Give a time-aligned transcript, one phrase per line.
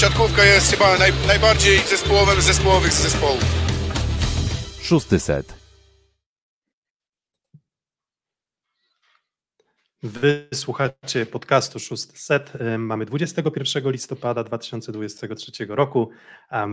[0.00, 3.44] siatkówka jest chyba naj, najbardziej zespołowym zespołowych z zespołów.
[4.82, 5.54] Szósty set.
[10.02, 12.52] Wysłuchacie podcastu Szósty Set.
[12.78, 16.10] Mamy 21 listopada 2023 roku.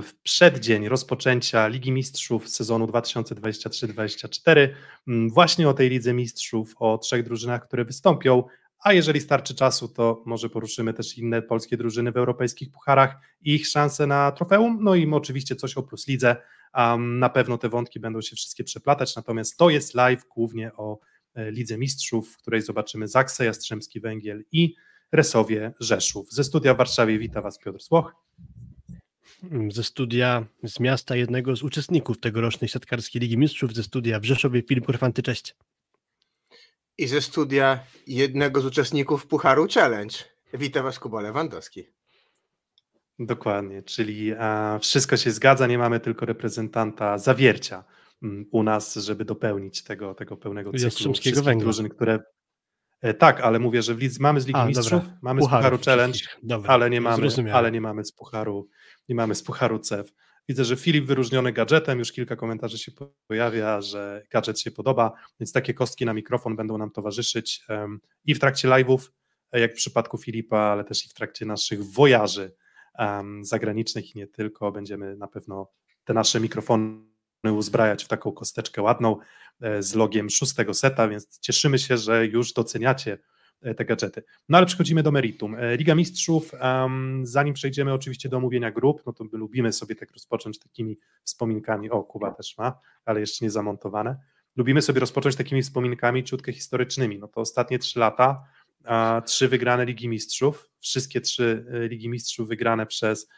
[0.04, 4.70] W przeddzień rozpoczęcia Ligi Mistrzów sezonu 2023-2024.
[5.08, 8.44] Właśnie o tej Lidze Mistrzów, o trzech drużynach, które wystąpią,
[8.88, 13.56] a jeżeli starczy czasu, to może poruszymy też inne polskie drużyny w europejskich pucharach i
[13.56, 16.36] ich szanse na trofeum, no i oczywiście coś o Plus Lidze.
[16.98, 21.00] Na pewno te wątki będą się wszystkie przeplatać, natomiast to jest live głównie o
[21.38, 24.76] E, Lidze Mistrzów, w której zobaczymy Zaksę, Jastrzębski Węgiel i
[25.12, 26.32] Resowie Rzeszów.
[26.32, 28.16] Ze studia w Warszawie wita Was Piotr Słoch.
[29.72, 34.62] Ze studia z miasta jednego z uczestników tegorocznej siatkarskiej Ligi Mistrzów, ze studia w Rzeszowie
[34.62, 35.56] Filip Korfanty, cześć.
[36.98, 40.16] I ze studia jednego z uczestników Pucharu Challenge.
[40.54, 41.84] Witam Was Kuba Lewandowski.
[43.20, 47.84] Dokładnie, czyli a, wszystko się zgadza, nie mamy tylko reprezentanta zawiercia
[48.52, 51.64] u nas, żeby dopełnić tego, tego pełnego cyklu wszystkich węgla.
[51.64, 52.20] drużyn, które
[53.02, 55.18] e, tak, ale mówię, że Lidz, mamy z Ligi A, Mistrzów, dobra.
[55.22, 58.70] mamy Pucharów, z Pucharu Challenge, dobra, ale, nie mamy, ale nie mamy z Pucharu,
[59.10, 60.14] nie mamy z Pucharu CEF.
[60.50, 62.92] Widzę, że Filip wyróżniony gadżetem, już kilka komentarzy się
[63.28, 67.66] pojawia, że gadżet się podoba, więc takie kostki na mikrofon będą nam towarzyszyć
[68.26, 69.00] i w trakcie live'ów,
[69.54, 72.52] jak w przypadku Filipa, ale też i w trakcie naszych wojaży
[73.42, 74.72] zagranicznych i nie tylko.
[74.72, 75.72] Będziemy na pewno
[76.04, 77.04] te nasze mikrofony
[77.44, 79.18] uzbrajać w taką kosteczkę ładną
[79.62, 83.18] e, z logiem szóstego seta, więc cieszymy się, że już doceniacie
[83.78, 84.24] te gadżety.
[84.50, 85.56] No ale przechodzimy do meritum.
[85.56, 89.96] E, Liga Mistrzów, um, zanim przejdziemy oczywiście do omówienia grup, no to my lubimy sobie
[89.96, 94.18] tak rozpocząć takimi wspominkami, o Kuba też ma, ale jeszcze nie zamontowane,
[94.56, 98.44] lubimy sobie rozpocząć takimi wspominkami ciutkę historycznymi, no to ostatnie trzy lata,
[98.84, 103.30] a, trzy wygrane Ligi Mistrzów, wszystkie trzy Ligi Mistrzów wygrane przez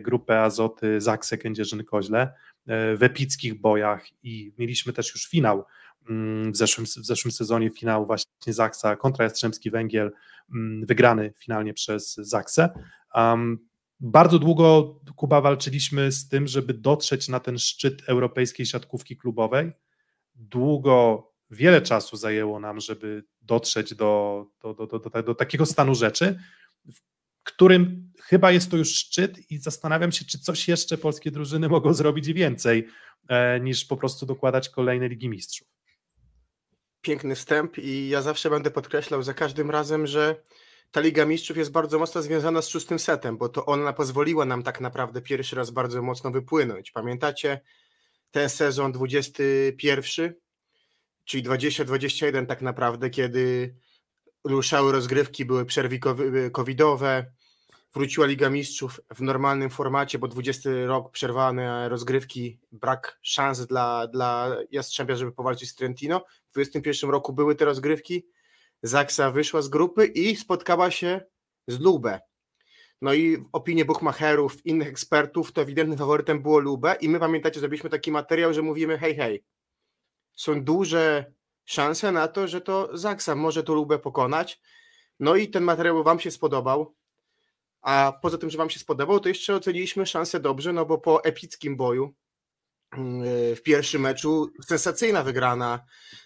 [0.00, 2.28] grupę Azoty Zaksę Kędzierzyn-Koźle,
[2.66, 5.64] E, w epickich bojach i mieliśmy też już finał
[6.52, 10.12] w zeszłym, w zeszłym sezonie, finał właśnie Zaksa kontra Jastrzębski Węgiel,
[10.54, 12.68] mm, wygrany finalnie przez Zaksę.
[13.14, 13.58] Um,
[14.00, 19.72] bardzo długo, Kuba, walczyliśmy z tym, żeby dotrzeć na ten szczyt europejskiej siatkówki klubowej.
[20.34, 26.38] Długo, wiele czasu zajęło nam, żeby dotrzeć do, do, do, do, do takiego stanu rzeczy,
[27.42, 31.94] którym chyba jest to już szczyt i zastanawiam się, czy coś jeszcze polskie drużyny mogą
[31.94, 32.88] zrobić więcej
[33.28, 35.73] e, niż po prostu dokładać kolejne Ligi Mistrzów.
[37.04, 40.36] Piękny wstęp i ja zawsze będę podkreślał za każdym razem, że
[40.90, 44.62] ta Liga Mistrzów jest bardzo mocno związana z szóstym setem, bo to ona pozwoliła nam
[44.62, 46.90] tak naprawdę pierwszy raz bardzo mocno wypłynąć.
[46.90, 47.60] Pamiętacie
[48.30, 50.34] ten sezon 21,
[51.24, 53.74] czyli 20-21 tak naprawdę, kiedy
[54.44, 55.98] ruszały rozgrywki, były przerwy
[56.52, 57.32] covidowe,
[57.94, 64.56] wróciła Liga Mistrzów w normalnym formacie, bo 20 rok przerwane rozgrywki, brak szans dla, dla
[64.70, 66.24] Jastrzębia, żeby powalczyć z Trentino.
[66.54, 68.26] W 21 roku były te rozgrywki,
[68.82, 71.20] Zaksa wyszła z grupy i spotkała się
[71.66, 72.20] z Lubę.
[73.02, 77.60] No i w opinii bookmacherów, innych ekspertów, to ewidentnym faworytem było Lubę i my pamiętacie,
[77.60, 79.44] zrobiliśmy taki materiał, że mówimy hej, hej,
[80.36, 81.32] są duże
[81.64, 84.60] szanse na to, że to Zaksa może to Lubę pokonać.
[85.20, 86.94] No i ten materiał Wam się spodobał.
[87.82, 91.24] A poza tym, że Wam się spodobał, to jeszcze oceniliśmy szansę dobrze, no bo po
[91.24, 92.14] epickim boju
[93.56, 95.84] w pierwszym meczu sensacyjna wygrana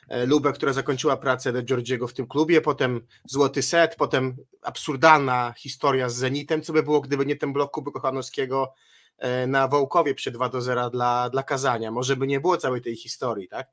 [0.09, 5.55] e, Lubę, która zakończyła pracę do Georgiego w tym klubie, potem złoty set, potem absurdalna
[5.59, 8.73] historia z Zenitem, co by było, gdyby nie ten blok Kuby Kochanowskiego
[9.19, 11.91] e, na Wołkowie przy 2 do 0 dla, dla Kazania.
[11.91, 13.69] Może by nie było całej tej historii, tak?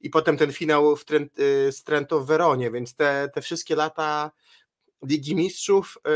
[0.00, 3.76] I potem ten finał w Trent, y, z Trento w Weronie, więc te, te wszystkie
[3.76, 4.30] lata
[5.02, 6.10] Ligi Mistrzów e,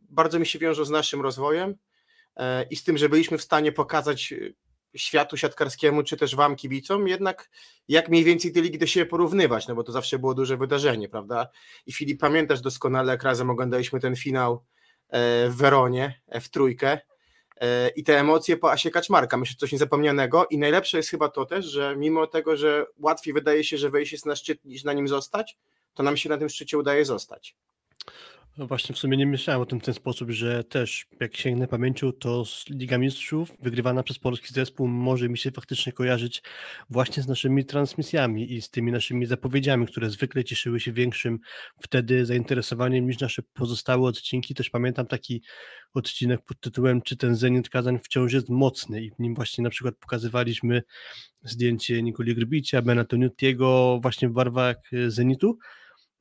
[0.00, 1.74] bardzo mi się wiążą z naszym rozwojem
[2.36, 4.36] e, i z tym, że byliśmy w stanie pokazać e,
[4.96, 7.50] światu siatkarskiemu, czy też wam kibicom, jednak
[7.88, 11.08] jak mniej więcej te ligi do siebie porównywać, no bo to zawsze było duże wydarzenie,
[11.08, 11.48] prawda?
[11.86, 14.64] I Filip, pamiętasz doskonale, jak razem oglądaliśmy ten finał
[15.48, 16.98] w Weronie, w trójkę
[17.96, 21.66] i te emocje po Asie Kaczmarka, myślę, coś niezapomnianego i najlepsze jest chyba to też,
[21.66, 25.08] że mimo tego, że łatwiej wydaje się, że wejść jest na szczyt niż na nim
[25.08, 25.58] zostać,
[25.94, 27.56] to nam się na tym szczycie udaje zostać.
[28.56, 31.68] No właśnie, w sumie nie myślałem o tym w ten sposób, że też jak sięgnę
[31.68, 36.42] pamięcią, to Liga Mistrzów wygrywana przez polski zespół może mi się faktycznie kojarzyć
[36.90, 41.38] właśnie z naszymi transmisjami i z tymi naszymi zapowiedziami, które zwykle cieszyły się większym
[41.80, 44.54] wtedy zainteresowaniem niż nasze pozostałe odcinki.
[44.54, 45.42] Też pamiętam taki
[45.94, 49.70] odcinek pod tytułem Czy ten Zenit Kazań wciąż jest mocny i w nim właśnie na
[49.70, 50.82] przykład pokazywaliśmy
[51.42, 54.76] zdjęcie Nikoli Grbicia, Benatoniutiego właśnie w barwach
[55.08, 55.58] Zenitu.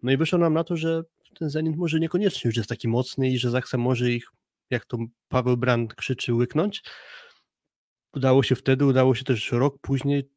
[0.04, 1.04] No i wyszło nam na to, że
[1.40, 4.28] ten Zenit może niekoniecznie już jest taki mocny i że Zaksa może ich
[4.70, 4.98] jak to
[5.28, 6.84] Paweł Brand krzyczy, łyknąć.
[8.14, 10.30] Udało się wtedy, udało się też rok później,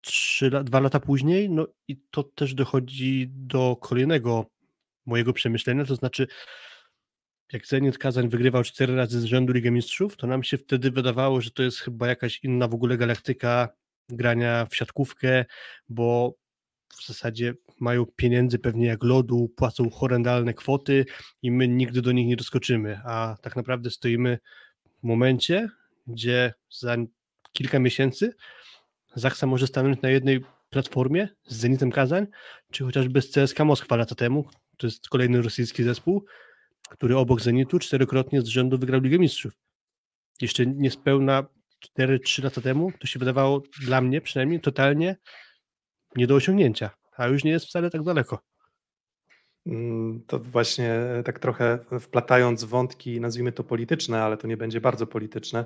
[0.00, 4.46] trzy, dwa lata później, no i to też dochodzi do kolejnego
[5.06, 6.26] mojego przemyślenia, to znaczy
[7.52, 11.40] jak Zenit Kazań wygrywał cztery razy z rzędu Ligę Mistrzów, to nam się wtedy wydawało,
[11.40, 13.68] że to jest chyba jakaś inna w ogóle galaktyka
[14.08, 15.44] grania w siatkówkę,
[15.88, 16.34] bo
[16.96, 21.04] w zasadzie mają pieniędzy pewnie jak lodu, płacą horrendalne kwoty
[21.42, 24.38] i my nigdy do nich nie doskoczymy, a tak naprawdę stoimy
[25.00, 25.68] w momencie,
[26.06, 26.96] gdzie za
[27.52, 28.34] kilka miesięcy
[29.14, 30.40] Zaksa może stanąć na jednej
[30.70, 32.26] platformie z Zenitem Kazań,
[32.70, 34.44] czy chociażby z CSKA Moskwa lata temu,
[34.76, 36.24] to jest kolejny rosyjski zespół,
[36.90, 39.52] który obok Zenitu czterokrotnie z rzędu wygrał Ligę Mistrzów.
[40.40, 41.46] Jeszcze niespełna
[41.98, 45.16] 4-3 lata temu to się wydawało dla mnie przynajmniej totalnie
[46.16, 48.38] nie do osiągnięcia, a już nie jest wcale tak daleko.
[49.66, 55.06] Mm, to właśnie tak trochę wplatając wątki, nazwijmy to polityczne, ale to nie będzie bardzo
[55.06, 55.64] polityczne,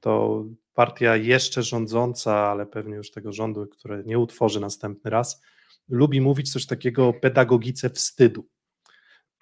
[0.00, 0.44] to
[0.74, 5.42] partia jeszcze rządząca, ale pewnie już tego rządu, które nie utworzy następny raz,
[5.88, 8.46] lubi mówić coś takiego o pedagogice wstydu.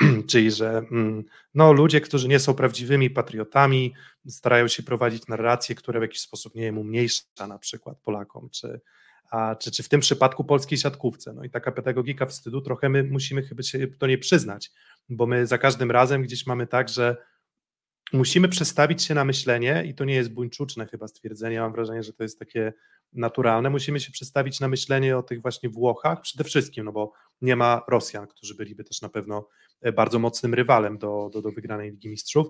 [0.31, 1.25] Czyli, że mm,
[1.55, 3.95] no, ludzie, którzy nie są prawdziwymi patriotami,
[4.29, 8.81] starają się prowadzić narracje, które w jakiś sposób nie wiem, umniejsza na przykład Polakom, czy,
[9.31, 11.33] a, czy, czy w tym przypadku polskiej siatkówce.
[11.33, 14.71] No i taka pedagogika wstydu, trochę my musimy chyba się to nie przyznać,
[15.09, 17.17] bo my za każdym razem gdzieś mamy tak, że
[18.13, 22.13] musimy przestawić się na myślenie, i to nie jest buńczuczne chyba stwierdzenie, mam wrażenie, że
[22.13, 22.73] to jest takie
[23.13, 27.57] naturalne, musimy się przestawić na myślenie o tych właśnie Włochach przede wszystkim, no bo nie
[27.57, 29.49] ma Rosjan, którzy byliby też na pewno
[29.81, 32.47] e, bardzo mocnym rywalem do, do, do wygranej Ligi Mistrzów,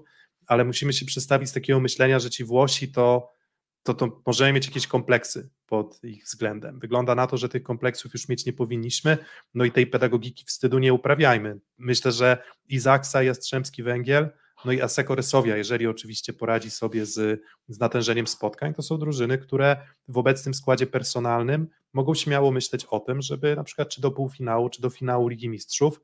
[0.47, 3.33] ale musimy się przestawić z takiego myślenia, że ci Włosi to,
[3.83, 6.79] to, to możemy mieć jakieś kompleksy pod ich względem.
[6.79, 9.19] Wygląda na to, że tych kompleksów już mieć nie powinniśmy,
[9.55, 11.59] no i tej pedagogiki wstydu nie uprawiajmy.
[11.79, 14.31] Myślę, że Izaksa, Jastrzębski Węgiel
[14.65, 19.39] no i Aseko Rysowia, jeżeli oczywiście poradzi sobie z, z natężeniem spotkań, to są drużyny,
[19.39, 19.77] które
[20.09, 24.69] w obecnym składzie personalnym mogą śmiało myśleć o tym, żeby na przykład czy do półfinału,
[24.69, 26.01] czy do finału Ligi Mistrzów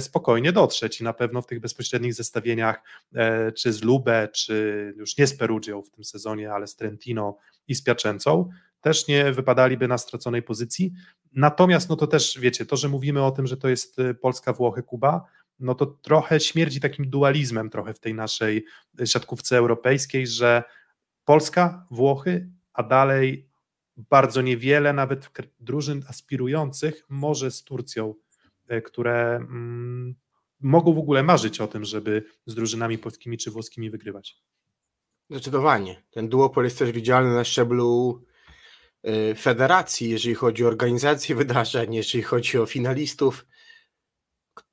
[0.00, 2.82] spokojnie dotrzeć i na pewno w tych bezpośrednich zestawieniach
[3.14, 7.36] e, czy z Lubę, czy już nie z Perugią w tym sezonie, ale z Trentino
[7.68, 8.48] i z Piaczęcą,
[8.80, 10.92] też nie wypadaliby na straconej pozycji.
[11.32, 14.52] Natomiast, no to też wiecie, to, że mówimy o tym, że to jest e, Polska,
[14.52, 15.24] Włochy, Kuba,
[15.58, 18.64] no to trochę śmierdzi takim dualizmem trochę w tej naszej
[19.04, 20.62] siatkówce europejskiej, że
[21.24, 23.48] Polska, Włochy, a dalej
[23.96, 25.30] bardzo niewiele nawet
[25.60, 28.25] drużyn aspirujących może z Turcją, e,
[28.84, 30.14] które mm,
[30.60, 34.36] mogą w ogóle marzyć o tym, żeby z drużynami polskimi czy włoskimi wygrywać.
[35.30, 36.02] Zdecydowanie.
[36.10, 38.22] Ten duopol jest też widzialny na szczeblu
[39.02, 43.46] e, federacji, jeżeli chodzi o organizację wydarzeń, jeżeli chodzi o finalistów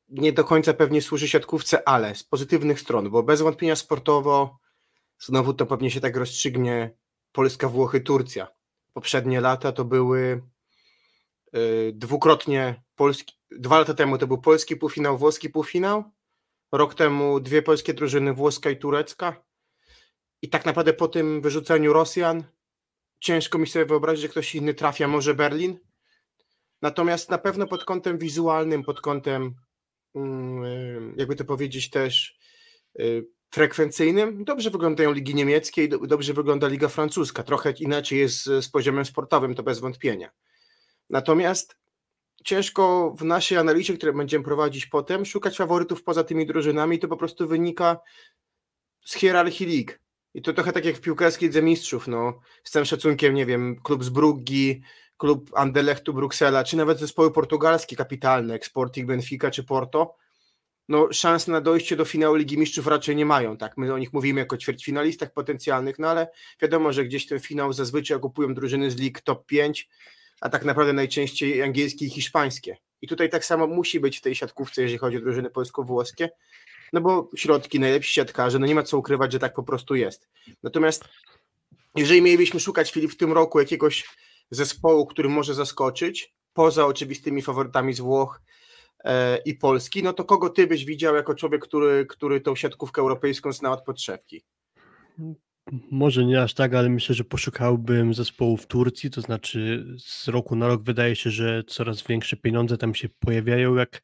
[0.10, 4.60] nie do końca pewnie służy siatkówce, ale z pozytywnych stron, bo bez wątpienia sportowo
[5.20, 6.96] znowu to pewnie się tak rozstrzygnie
[7.32, 8.48] Polska, Włochy, Turcja.
[8.94, 10.42] Poprzednie lata to były
[11.54, 16.04] yy, dwukrotnie polski, dwa lata temu to był polski półfinał, włoski półfinał,
[16.72, 19.44] rok temu dwie polskie drużyny, włoska i turecka
[20.42, 22.44] i tak naprawdę po tym wyrzuceniu Rosjan
[23.20, 25.80] ciężko mi sobie wyobrazić, że ktoś inny trafia, może Berlin,
[26.82, 29.56] Natomiast na pewno pod kątem wizualnym, pod kątem
[30.16, 32.38] Mm, jakby to powiedzieć też
[33.00, 37.44] y, frekwencyjnym, dobrze wyglądają ligi niemieckie i dobrze wygląda liga francuska.
[37.44, 40.32] Trochę inaczej jest z poziomem sportowym, to bez wątpienia.
[41.10, 41.78] Natomiast
[42.44, 47.18] ciężko w naszej analizie, które będziemy prowadzić potem, szukać faworytów poza tymi drużynami, to po
[47.18, 48.00] prostu wynika
[49.06, 50.00] z hierarchii lig.
[50.34, 53.76] I to trochę tak jak w piłkarskiej Lidze Mistrzów, no, z całym szacunkiem, nie wiem,
[53.84, 54.82] klub z Bruggi,
[55.18, 60.16] klub Anderlechtu Bruksela, czy nawet zespoły portugalskie kapitalne, jak Sporting Benfica czy Porto,
[60.90, 64.14] no szans na dojście do finału Ligi Mistrzów raczej nie mają, tak, my o nich
[64.14, 66.28] mówimy jako ćwierćfinalistach potencjalnych, no ale
[66.62, 69.90] wiadomo, że gdzieś ten finał zazwyczaj okupują drużyny z lig top 5,
[70.44, 72.78] a tak naprawdę najczęściej angielskie i hiszpańskie.
[73.02, 76.30] I tutaj tak samo musi być w tej siatkówce, jeżeli chodzi o drużyny polsko-włoskie,
[76.94, 80.30] no bo środki, najlepsi siatkarze, no nie ma co ukrywać, że tak po prostu jest.
[80.64, 81.04] Natomiast
[81.96, 84.06] jeżeli mielibyśmy szukać, Filip, w tym roku jakiegoś
[84.52, 88.42] zespołu, który może zaskoczyć, poza oczywistymi faworytami z Włoch
[89.04, 93.02] e, i Polski, no to kogo ty byś widział jako człowiek, który, który tą siatkówkę
[93.02, 94.44] europejską zna od podszewki?
[95.92, 100.56] Może nie aż tak, ale myślę, że poszukałbym zespołu w Turcji, to znaczy z roku
[100.56, 104.02] na rok wydaje się, że coraz większe pieniądze tam się pojawiają, jak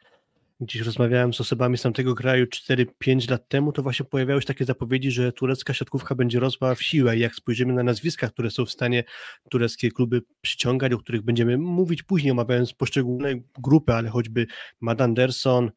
[0.61, 4.65] gdzieś rozmawiałem z osobami z tamtego kraju 4-5 lat temu, to właśnie pojawiały się takie
[4.65, 7.17] zapowiedzi, że turecka siatkówka będzie rosła w siłę.
[7.17, 9.03] Jak spojrzymy na nazwiska, które są w stanie
[9.49, 14.47] tureckie kluby przyciągać, o których będziemy mówić później, omawiając poszczególne grupy, ale choćby
[14.81, 15.71] Mad Anderson,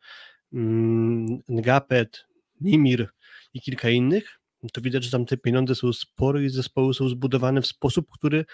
[0.52, 2.26] mm, Ngapet,
[2.60, 3.08] Nimir,
[3.54, 4.40] i kilka innych,
[4.72, 8.44] to widać, że tam te pieniądze są spore i zespoły są zbudowane w sposób, który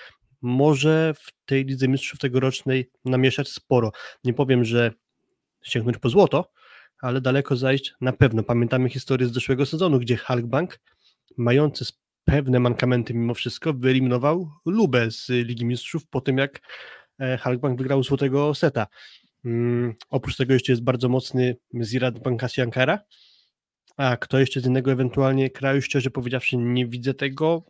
[0.42, 3.92] może w tej Lidze Mistrzów tegorocznej namieszać sporo.
[4.24, 4.92] Nie powiem, że
[5.62, 6.52] sięgnąć po złoto,
[7.00, 8.42] ale daleko zajść na pewno.
[8.42, 10.80] Pamiętamy historię z zeszłego sezonu, gdzie Halkbank,
[11.36, 11.84] mający
[12.24, 16.60] pewne mankamenty mimo wszystko, wyeliminował Lubę z Ligi Mistrzów po tym, jak
[17.18, 18.86] e, Halkbank wygrał złotego seta.
[19.44, 22.98] Um, oprócz tego jeszcze jest bardzo mocny Zirad Bankasi Ankara,
[23.98, 27.64] a kto jeszcze z innego ewentualnie kraju, szczerze powiedziawszy nie widzę tego,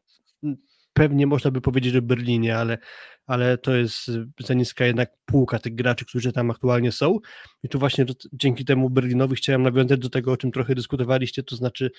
[0.92, 2.78] pewnie można by powiedzieć, że Berlinie, ale,
[3.26, 7.18] ale to jest za niska jednak półka tych graczy, którzy tam aktualnie są.
[7.62, 11.56] I tu właśnie dzięki temu Berlinowi chciałem nawiązać do tego, o czym trochę dyskutowaliście, to
[11.56, 11.90] znaczy,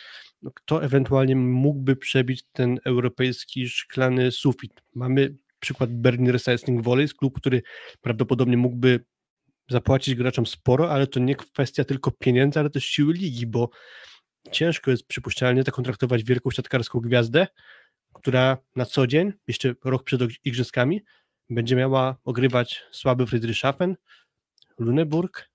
[0.42, 4.74] no, kto ewentualnie mógłby przebić ten europejski szklany sufit.
[4.96, 7.62] Mamy przykład Berlin Recycling Volleys, klub, który
[8.02, 9.06] prawdopodobnie mógłby
[9.70, 13.70] zapłacić graczom sporo, ale to nie kwestia tylko pieniędzy, ale też siły ligi, bo
[14.52, 17.48] ciężko jest przypuszczalnie zakontraktować wielką siatkarską gwiazdę,
[18.14, 21.02] która na co dzień, jeszcze rok przed igrzyskami,
[21.50, 23.96] będzie miała ogrywać słaby Friedrichshafen,
[24.80, 25.50] Luneburg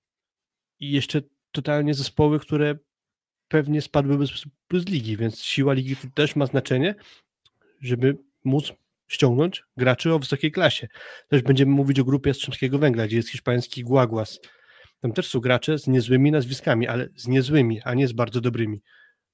[0.79, 2.75] i jeszcze totalnie zespoły, które
[3.47, 4.25] pewnie spadłyby
[4.73, 6.95] z ligi, więc siła ligi tu też ma znaczenie,
[7.81, 8.73] żeby móc
[9.07, 10.87] ściągnąć graczy o wysokiej klasie.
[11.27, 14.39] Też będziemy mówić o grupie Strzemskiego Węgla, gdzie jest hiszpański Guaguas.
[15.01, 18.81] Tam też są gracze z niezłymi nazwiskami, ale z niezłymi, a nie z bardzo dobrymi.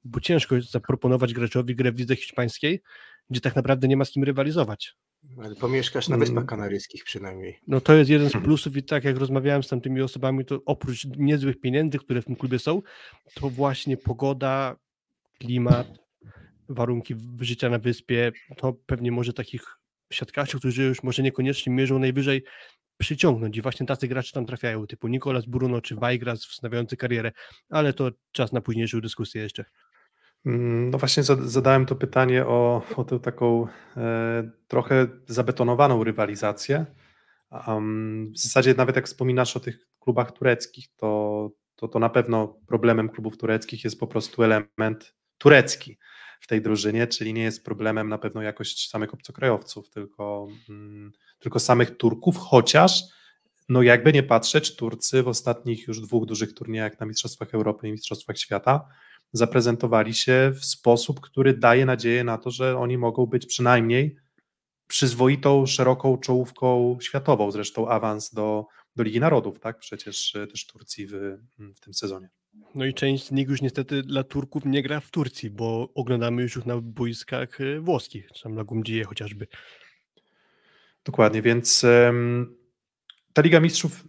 [0.04, 2.82] Bo ciężko jest zaproponować graczowi grę w lidze hiszpańskiej,
[3.30, 4.96] gdzie tak naprawdę nie ma z kim rywalizować.
[5.44, 6.48] Ale pomieszkasz na Wyspach mm.
[6.48, 7.60] Kanaryjskich przynajmniej.
[7.68, 11.06] No to jest jeden z plusów i tak jak rozmawiałem z tamtymi osobami, to oprócz
[11.06, 12.82] niezłych pieniędzy, które w tym klubie są,
[13.34, 14.76] to właśnie pogoda,
[15.40, 15.88] klimat,
[16.70, 19.64] warunki życia na wyspie, to pewnie może takich
[20.14, 22.44] siatkarzy, którzy już może niekoniecznie mierzą najwyżej
[23.02, 27.32] przyciągnąć i właśnie tacy gracze tam trafiają, typu Nikolas Bruno czy Weigras wznawiający karierę,
[27.70, 29.66] ale to czas na późniejszą dyskusję jeszcze.
[30.46, 33.68] Mm, no właśnie zadałem to pytanie o, o tę taką
[33.98, 36.86] e, trochę zabetonowaną rywalizację.
[37.68, 42.60] Um, w zasadzie nawet jak wspominasz o tych klubach tureckich, to, to, to na pewno
[42.68, 45.98] problemem klubów tureckich jest po prostu element turecki
[46.42, 51.60] w tej drużynie, czyli nie jest problemem na pewno jakość samych obcokrajowców, tylko, mm, tylko
[51.60, 53.04] samych Turków, chociaż
[53.70, 57.92] no jakby nie patrzeć, Turcy w ostatnich już dwóch dużych turniejach na Mistrzostwach Europy i
[57.92, 58.88] Mistrzostwach Świata
[59.34, 64.16] zaprezentowali się w sposób, który daje nadzieję na to, że oni mogą być przynajmniej
[64.88, 67.52] przyzwoitą, szeroką czołówką światową.
[67.52, 69.80] Zresztą awans do, do Ligi Narodów, tak?
[69.80, 71.38] Przecież e, też Turcji w,
[71.76, 72.30] w tym sezonie.
[72.76, 76.42] No i część z nich już niestety dla Turków nie gra w Turcji, bo oglądamy
[76.42, 79.48] już na boiskach e, włoskich, czy tam na Gumdzije chociażby.
[81.06, 82.56] Dokładnie, więc um,
[83.34, 84.04] ta Liga Mistrzów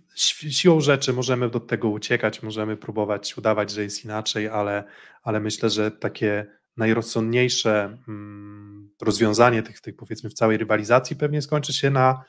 [0.50, 4.84] siłą rzeczy możemy do tego uciekać, możemy próbować udawać, że jest inaczej, ale,
[5.22, 6.46] ale myślę, że takie
[6.76, 12.25] najrozsądniejsze mm, rozwiązanie tych, tych, powiedzmy, w całej rywalizacji pewnie skończy się na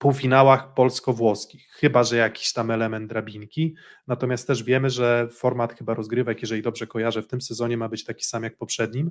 [0.00, 3.74] półfinałach polsko-włoskich, chyba że jakiś tam element drabinki.
[4.06, 8.04] Natomiast też wiemy, że format chyba rozgrywek, jeżeli dobrze kojarzę, w tym sezonie ma być
[8.04, 9.10] taki sam jak poprzednim,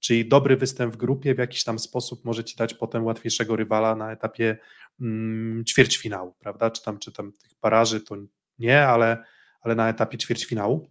[0.00, 3.96] czyli dobry występ w grupie w jakiś tam sposób może ci dać potem łatwiejszego rywala
[3.96, 4.58] na etapie
[5.00, 6.70] mm, ćwierćfinału, prawda?
[6.70, 8.16] Czy tam, czy tam tych paraży to
[8.58, 9.24] nie, ale,
[9.60, 10.88] ale na etapie ćwierćfinału.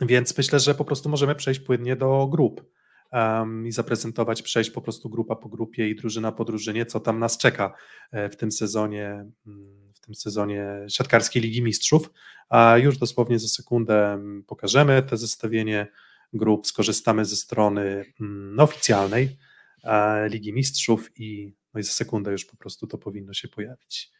[0.00, 2.64] Więc myślę, że po prostu możemy przejść płynnie do grup
[3.12, 7.18] um, i zaprezentować, przejść po prostu grupa po grupie i drużyna po drużynie, co tam
[7.18, 7.74] nas czeka
[8.12, 9.06] e, w tym sezonie,
[9.46, 12.10] mm, w tym sezonie siatkarskiej Ligi Mistrzów.
[12.48, 15.86] A już dosłownie za sekundę mm, pokażemy te zestawienie
[16.32, 19.38] grup, skorzystamy ze strony mm, oficjalnej
[19.84, 24.10] e, Ligi Mistrzów i, no i za sekundę już po prostu to powinno się pojawić.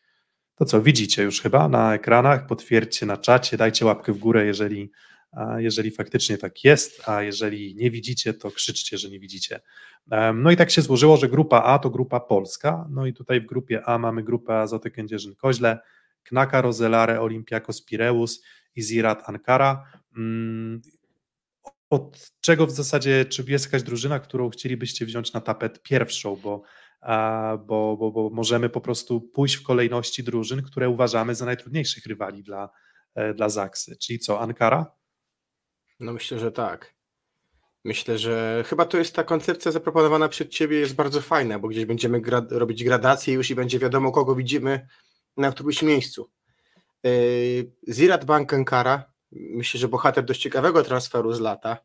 [0.54, 4.90] To co, widzicie już chyba na ekranach, potwierdźcie na czacie, dajcie łapkę w górę, jeżeli,
[5.56, 9.60] jeżeli faktycznie tak jest, a jeżeli nie widzicie, to krzyczcie, że nie widzicie.
[10.34, 13.46] No i tak się złożyło, że grupa A to grupa polska, no i tutaj w
[13.46, 15.78] grupie A mamy grupę Azoty Kędzierzyn-Koźle,
[16.22, 18.42] Knaka, Rozelare, Olympiakos Pireus
[18.76, 19.84] i Zirat Ankara.
[20.16, 20.82] Mm,
[21.90, 26.62] od czego w zasadzie, czy jest jakaś drużyna, którą chcielibyście wziąć na tapet pierwszą, bo,
[27.66, 32.42] bo, bo, bo możemy po prostu pójść w kolejności drużyn, które uważamy za najtrudniejszych rywali
[32.42, 32.70] dla,
[33.14, 33.96] e, dla Zaksy.
[33.96, 35.01] Czyli co, Ankara?
[36.02, 36.94] No myślę, że tak.
[37.85, 41.85] Myślę, że chyba to jest ta koncepcja zaproponowana przed ciebie jest bardzo fajna, bo gdzieś
[41.85, 44.88] będziemy gra robić gradację już i będzie wiadomo, kogo widzimy
[45.37, 46.30] na którymś miejscu.
[47.04, 51.78] Yy, Zirat Bank Ankara myślę, że bohater dość ciekawego transferu z lata,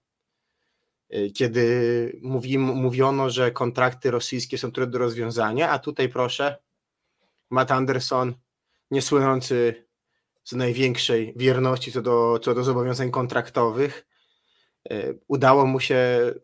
[1.14, 6.58] y, kiedy mówi, mówiono, że kontrakty rosyjskie są trudne do rozwiązania, a tutaj proszę,
[7.50, 8.34] Matt Anderson,
[8.92, 9.87] niesłynący
[10.48, 14.08] z największej wierności co do, co do zobowiązań kontraktowych,
[15.28, 15.98] udało mu się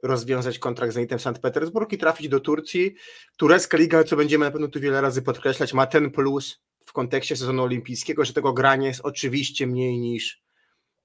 [0.04, 2.96] rozwiązać kontrakt z Zenitem Sankt Petersburg i trafić do Turcji.
[3.38, 7.36] Turecka liga, co będziemy na pewno tu wiele razy podkreślać, ma ten plus w kontekście
[7.36, 10.44] sezonu olimpijskiego, że tego grania jest oczywiście mniej niż,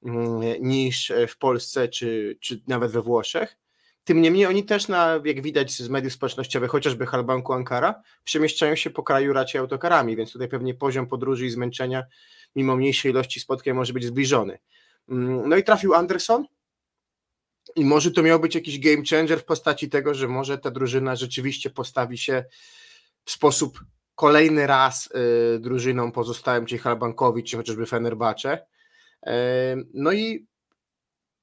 [0.03, 3.57] mm, niż w Polsce czy, czy nawet we Włoszech.
[4.05, 8.91] Tym niemniej oni też, na, jak widać z mediów społecznościowych, chociażby Halbanku Ankara, przemieszczają się
[8.91, 12.05] po kraju raczej autokarami, więc tutaj pewnie poziom podróży i zmęczenia,
[12.57, 14.59] mimo mniejszej ilości spotkań, może być zbliżony.
[15.09, 16.45] Mm, no i trafił Anderson,
[17.77, 21.17] i może to miał być jakiś game changer w postaci tego, że może ta drużyna
[21.17, 22.45] rzeczywiście postawi się
[23.25, 23.81] w sposób
[24.15, 25.09] kolejny raz
[25.57, 28.67] y, drużyną pozostałym, czyli Halbankowi, czy chociażby Fenerbahce.
[29.27, 29.31] Y,
[29.95, 30.47] no i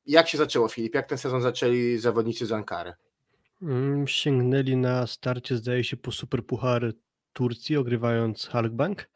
[0.06, 0.96] jak się zaczęło, Filip?
[0.96, 2.94] Jak ten sezon zaczęli zawodnicy z Ankary?
[3.62, 6.94] Mm, sięgnęli na starcie, zdaje się, po Superpuchar
[7.34, 9.10] Turcji, ogrywając Halkbank.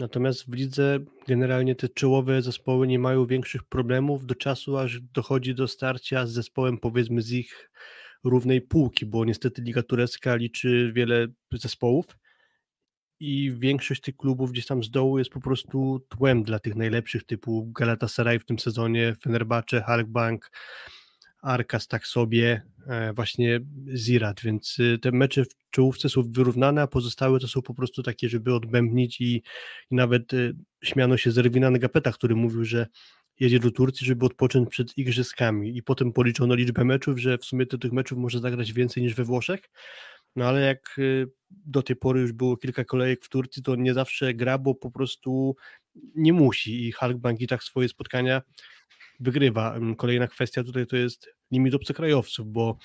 [0.00, 5.54] Natomiast w lidze generalnie te czołowe zespoły nie mają większych problemów do czasu, aż dochodzi
[5.54, 7.70] do starcia z zespołem powiedzmy z ich
[8.24, 12.06] równej półki, bo niestety Liga Turecka liczy wiele zespołów
[13.20, 17.24] i większość tych klubów gdzieś tam z dołu jest po prostu tłem dla tych najlepszych
[17.24, 20.50] typu Galatasaray w tym sezonie, Fenerbahce, Halkbank,
[21.42, 23.60] Arkas tak sobie, e, właśnie
[23.96, 28.02] Zirat, więc y, te mecze w czołówce są wyrównane, a pozostałe to są po prostu
[28.02, 29.42] takie, żeby odbębnić i,
[29.90, 32.86] i nawet y, śmiano się z Erwina Negapeta, który mówił, że
[33.40, 35.76] jedzie do Turcji, żeby odpocząć przed igrzyskami.
[35.76, 39.24] I potem policzono liczbę meczów, że w sumie tych meczów może zagrać więcej niż we
[39.24, 39.60] Włoszech,
[40.36, 43.94] no ale jak y, do tej pory już było kilka kolejek w Turcji, to nie
[43.94, 45.56] zawsze gra, bo po prostu
[46.14, 46.86] nie musi.
[46.88, 48.42] I Halkbank i tak swoje spotkania
[49.20, 49.74] wygrywa.
[49.96, 52.78] Kolejna kwestia tutaj to jest limit obcokrajowców, bo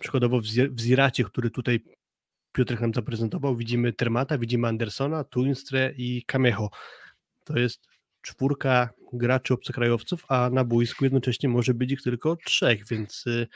[0.00, 0.40] przykładowo
[0.70, 1.80] w Ziracie, który tutaj
[2.52, 6.70] Piotrek nam zaprezentował, widzimy Termata, widzimy Andersona, Tuinstre i Kameho.
[7.44, 7.86] To jest
[8.22, 13.46] czwórka graczy obcokrajowców, a na boisku jednocześnie może być ich tylko trzech, więc y,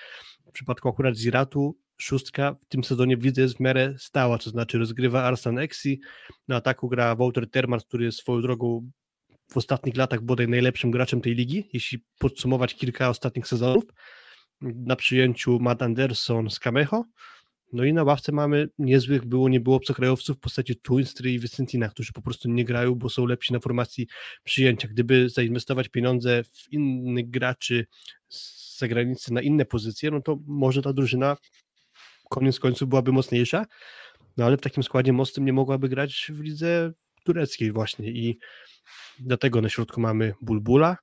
[0.46, 4.50] w przypadku akurat Ziratu szóstka w tym sezonie w lidze jest w miarę stała, to
[4.50, 6.00] znaczy rozgrywa Arsan Exi,
[6.48, 8.90] na ataku gra Walter Termart, który jest swoją drogą
[9.50, 13.84] w ostatnich latach bodaj najlepszym graczem tej ligi, jeśli podsumować kilka ostatnich sezonów.
[14.60, 17.04] Na przyjęciu Matt Anderson z Kameho,
[17.72, 21.88] no i na ławce mamy niezłych było, nie było obcokrajowców w postaci Twinstry i Vicentina,
[21.88, 24.06] którzy po prostu nie grają, bo są lepsi na formacji
[24.44, 24.88] przyjęcia.
[24.88, 27.86] Gdyby zainwestować pieniądze w innych graczy
[28.28, 31.36] z zagranicy na inne pozycje, no to może ta drużyna
[32.30, 33.66] koniec końców byłaby mocniejsza,
[34.36, 36.92] no ale w takim składzie mocnym nie mogłaby grać w lidze
[37.28, 38.38] tureckiej właśnie i
[39.18, 40.96] dlatego na środku mamy Bulbula,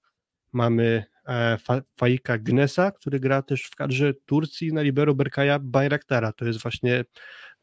[0.53, 1.57] mamy e,
[1.97, 6.31] Faika Gnesa, który gra też w kadrze Turcji na libero Berkaja Bayraktara.
[6.33, 7.05] To jest właśnie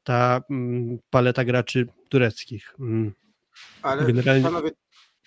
[0.03, 2.75] ta mm, paleta graczy tureckich.
[2.81, 3.12] Mm.
[3.83, 4.42] Ale Generalnie...
[4.42, 4.70] panowie,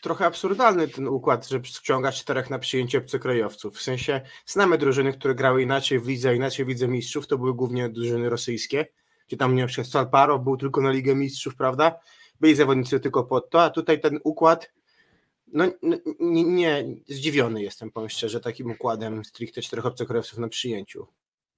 [0.02, 3.78] trochę absurdalny ten układ, że ściągasz czterech na przyjęcie obcokrajowców.
[3.78, 7.54] W sensie znamy drużyny, które grały inaczej w lidze, inaczej w lidze mistrzów, to były
[7.54, 8.86] głównie drużyny rosyjskie,
[9.28, 12.00] gdzie tam na przykład Salparow był tylko na Ligę Mistrzów, prawda?
[12.40, 14.72] Byli zawodnicy tylko pod to, a tutaj ten układ
[15.54, 15.66] no
[16.20, 21.08] nie, nie, zdziwiony jestem, powiem szczerze, takim układem stricte czterech obcokrajowców na przyjęciu.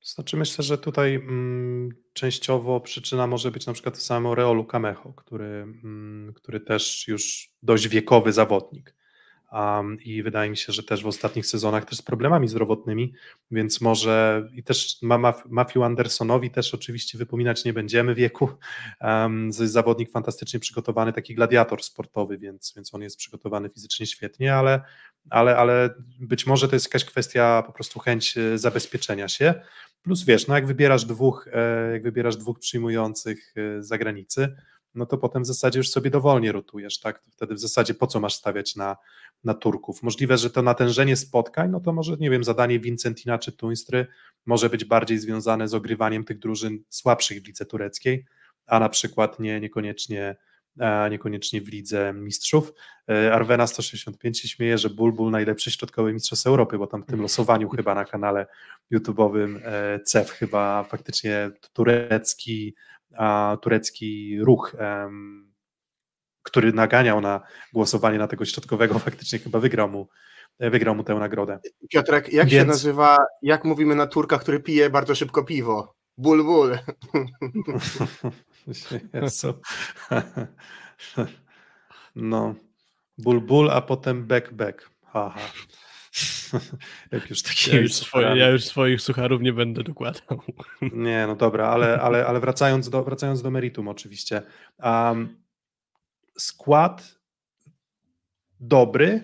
[0.01, 5.13] Znaczy myślę, że tutaj mm, częściowo przyczyna może być na przykład w samym Reolu Kamecho,
[5.13, 8.95] który, mm, który też już dość wiekowy zawodnik.
[9.51, 13.13] Um, I wydaje mi się, że też w ostatnich sezonach też z problemami zdrowotnymi,
[13.51, 14.97] więc może i też
[15.49, 18.49] Matthew Andersonowi też oczywiście wypominać nie będziemy wieku.
[19.01, 24.81] Um, zawodnik fantastycznie przygotowany, taki gladiator sportowy, więc, więc on jest przygotowany fizycznie świetnie, ale,
[25.29, 29.53] ale, ale być może to jest jakaś kwestia po prostu chęć e, zabezpieczenia się.
[30.01, 34.55] Plus wiesz, no jak wybierasz dwóch, e, jak wybierasz dwóch przyjmujących e, z zagranicy,
[34.97, 37.23] no to potem w zasadzie już sobie dowolnie rotujesz, tak?
[37.31, 38.97] Wtedy w zasadzie po co masz stawiać na,
[39.43, 40.03] na Turków?
[40.03, 44.07] Możliwe, że to natężenie spotkań, no to może, nie wiem, zadanie Vincentina czy Tuństry
[44.45, 48.25] może być bardziej związane z ogrywaniem tych drużyn słabszych w lidze tureckiej,
[48.65, 50.35] a na przykład nie, niekoniecznie
[50.79, 52.73] a niekoniecznie w lidze mistrzów.
[53.09, 57.21] E, Arwena 165 się śmieje, że Bulbul najlepszy środkowy mistrz Europy, bo tam w tym
[57.21, 58.47] losowaniu chyba na kanale
[58.93, 62.75] YouTube'owym e, CEF chyba faktycznie turecki
[63.61, 64.75] turecki ruch,
[66.43, 67.41] który naganiał na
[67.73, 70.09] głosowanie na tego środkowego, faktycznie chyba wygrał mu,
[70.59, 71.59] wygrał mu tę nagrodę.
[71.89, 72.63] Piotrek, jak Więc...
[72.63, 75.95] się nazywa, jak mówimy na Turka, który pije bardzo szybko piwo?
[76.17, 76.77] Ból, ból.
[82.15, 82.55] no,
[83.17, 84.89] ból, ból, a potem back, back.
[85.03, 85.39] Haha.
[87.11, 90.41] Jak już taki ja, już swoje, ja już swoich sucharów nie będę dokładał.
[90.81, 94.41] Nie, no dobra, ale, ale, ale wracając, do, wracając do meritum oczywiście.
[94.83, 95.43] Um,
[96.37, 97.19] skład
[98.59, 99.21] dobry,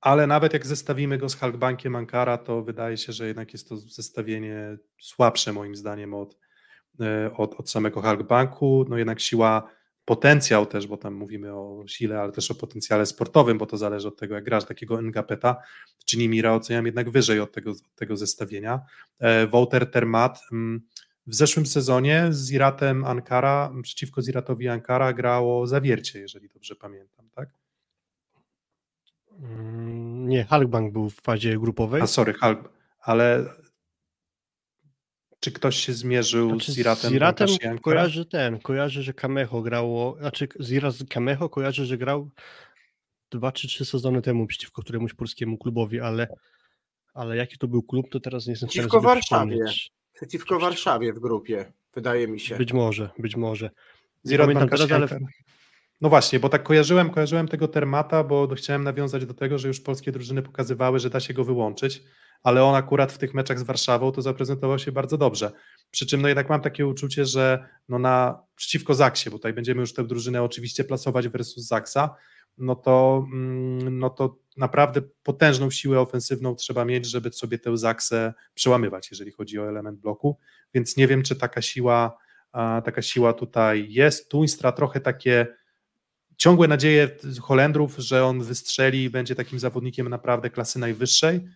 [0.00, 3.76] ale nawet jak zestawimy go z Halkbankiem Ankara, to wydaje się, że jednak jest to
[3.76, 6.38] zestawienie słabsze moim zdaniem od,
[7.00, 8.86] e, od, od samego Halkbanku.
[8.88, 9.70] No jednak siła,
[10.08, 14.08] potencjał też, bo tam mówimy o sile, ale też o potencjale sportowym, bo to zależy
[14.08, 15.56] od tego, jak grasz takiego Ngapeta,
[16.04, 18.80] czy Nimira oceniam jednak wyżej od tego, od tego zestawienia.
[19.18, 20.80] E, Wouter Termat mm,
[21.26, 27.48] w zeszłym sezonie z Iratem Ankara, przeciwko Ziratowi Ankara grało zawiercie, jeżeli dobrze pamiętam, tak?
[29.42, 32.02] Mm, nie, Hulkbank był w fazie grupowej.
[32.02, 33.44] A sorry, Hulk, ale
[35.40, 37.10] czy ktoś się zmierzył znaczy, z Iratem?
[37.10, 37.48] Z Iratem
[37.82, 42.30] kojarzy ten, kojarzy, że Kameho grało, znaczy z Irat z Kameho kojarzy, że grał
[43.30, 46.28] dwa czy trzy sezony temu przeciwko któremuś polskiemu klubowi, ale,
[47.14, 49.64] ale jaki to był klub, to teraz nie jestem Przeciwko Warszawie.
[50.14, 52.56] Przeciwko Warszawie w grupie, wydaje mi się.
[52.56, 53.70] Być może, być może.
[54.22, 55.08] Z Iratem teraz, ale...
[56.00, 59.80] No właśnie, bo tak kojarzyłem, kojarzyłem tego termata, bo chciałem nawiązać do tego, że już
[59.80, 62.02] polskie drużyny pokazywały, że da się go wyłączyć,
[62.42, 65.50] ale on akurat w tych meczach z Warszawą to zaprezentował się bardzo dobrze.
[65.90, 69.80] Przy czym no jednak mam takie uczucie, że no na przeciwko Zaksie, bo tutaj będziemy
[69.80, 72.14] już tę drużynę oczywiście plasować versus Zaksa,
[72.58, 78.34] no to, mm, no to naprawdę potężną siłę ofensywną trzeba mieć, żeby sobie tę Zaksę
[78.54, 80.38] przełamywać, jeżeli chodzi o element bloku,
[80.74, 82.18] więc nie wiem, czy taka siła,
[82.84, 84.30] taka siła tutaj jest.
[84.30, 85.46] Tuństra trochę takie
[86.38, 87.08] ciągłe nadzieje
[87.40, 91.48] Holendrów, że on wystrzeli i będzie takim zawodnikiem naprawdę klasy najwyższej.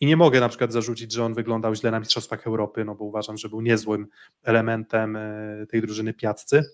[0.00, 3.04] I nie mogę na przykład zarzucić, że on wyglądał źle na Mistrzostwach Europy, no bo
[3.04, 4.06] uważam, że był niezłym
[4.42, 6.64] elementem e, tej drużyny Piatcy,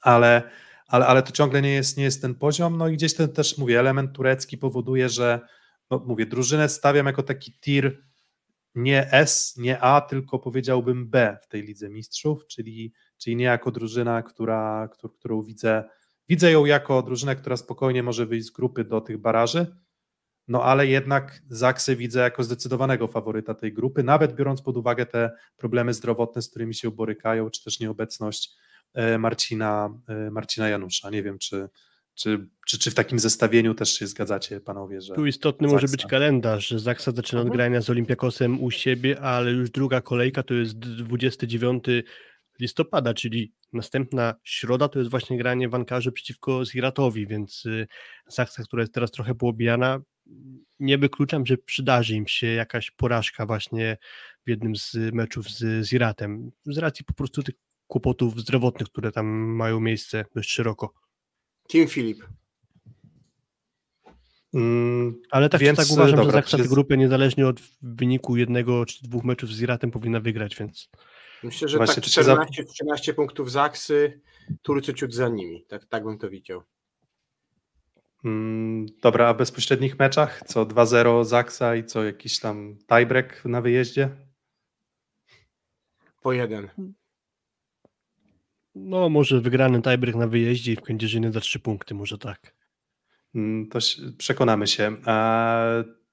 [0.00, 0.50] ale,
[0.86, 2.76] ale, ale to ciągle nie jest, nie jest ten poziom.
[2.76, 5.40] No i gdzieś ten też, mówię, element turecki powoduje, że,
[5.90, 8.02] no mówię, drużynę stawiam jako taki tir
[8.74, 13.70] nie S, nie A, tylko powiedziałbym B w tej Lidze Mistrzów, czyli, czyli nie jako
[13.70, 15.84] drużyna, która, którą widzę
[16.28, 19.66] Widzę ją jako drużynę, która spokojnie może wyjść z grupy do tych baraży,
[20.48, 25.30] no ale jednak Zaksy widzę jako zdecydowanego faworyta tej grupy, nawet biorąc pod uwagę te
[25.56, 28.50] problemy zdrowotne, z którymi się borykają, czy też nieobecność
[28.94, 31.10] e, Marcina, e, Marcina Janusza.
[31.10, 31.68] Nie wiem, czy,
[32.14, 35.14] czy, czy, czy w takim zestawieniu też się zgadzacie, panowie, że.
[35.14, 35.74] Tu istotny Zaksa.
[35.74, 37.56] może być kalendarz, że Zaksa zaczyna od mhm.
[37.56, 41.84] grania z Olimpiakosem u siebie, ale już druga kolejka to jest 29
[42.60, 47.86] listopada, czyli następna środa to jest właśnie granie w Ankarze przeciwko Ziratowi, więc y,
[48.28, 50.00] Zaksa, która jest teraz trochę poobijana,
[50.80, 53.98] nie wykluczam, że przydarzy im się jakaś porażka właśnie
[54.46, 57.54] w jednym z meczów z Ziratem, z racji po prostu tych
[57.86, 60.94] kłopotów zdrowotnych, które tam mają miejsce dość szeroko.
[61.68, 62.24] Team Filip.
[64.54, 68.86] Mm, Ale tak, więc, tak uważam, dobra, że Zaksa tę grupę niezależnie od wyniku jednego
[68.86, 70.90] czy dwóch meczów z Ziratem powinna wygrać, więc
[71.44, 73.12] Myślę, że Właśnie, tak 14-13 za...
[73.14, 74.20] punktów Zaksy,
[74.62, 75.64] Turcy ciut za nimi.
[75.68, 76.62] Tak, tak bym to widział.
[78.24, 80.42] Mm, dobra, a w bezpośrednich meczach?
[80.46, 84.10] Co 2-0 Zaksa i co jakiś tam tiebreak na wyjeździe?
[86.22, 86.68] Po jeden.
[88.74, 92.54] No, może wygrany tiebreak na wyjeździe i w Kędzierzynie za trzy punkty, może tak.
[93.34, 93.78] Mm, to
[94.18, 94.96] przekonamy się.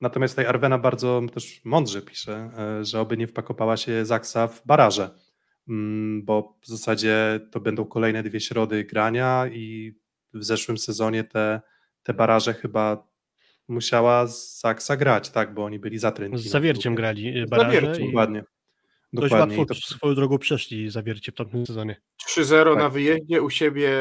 [0.01, 4.65] Natomiast tutaj Arwena bardzo też mądrze pisze, e, że oby nie wpakowała się Zaksa w
[4.65, 5.09] baraże,
[6.23, 9.95] bo w zasadzie to będą kolejne dwie środy grania i
[10.33, 11.61] w zeszłym sezonie te,
[12.03, 13.07] te baraże chyba
[13.67, 17.75] musiała Zaksa grać, tak, bo oni byli za Z zawierciem grali e, baraże.
[17.75, 18.07] Zawierciem, i...
[18.07, 18.43] Dokładnie.
[19.13, 19.57] Dość Dokładnie.
[19.57, 19.81] łatwo to...
[19.81, 22.01] swoją drogą przeszli zawiercie w tamtym sezonie.
[22.29, 22.77] 3-0 tak.
[22.77, 23.91] na wyjeździe u siebie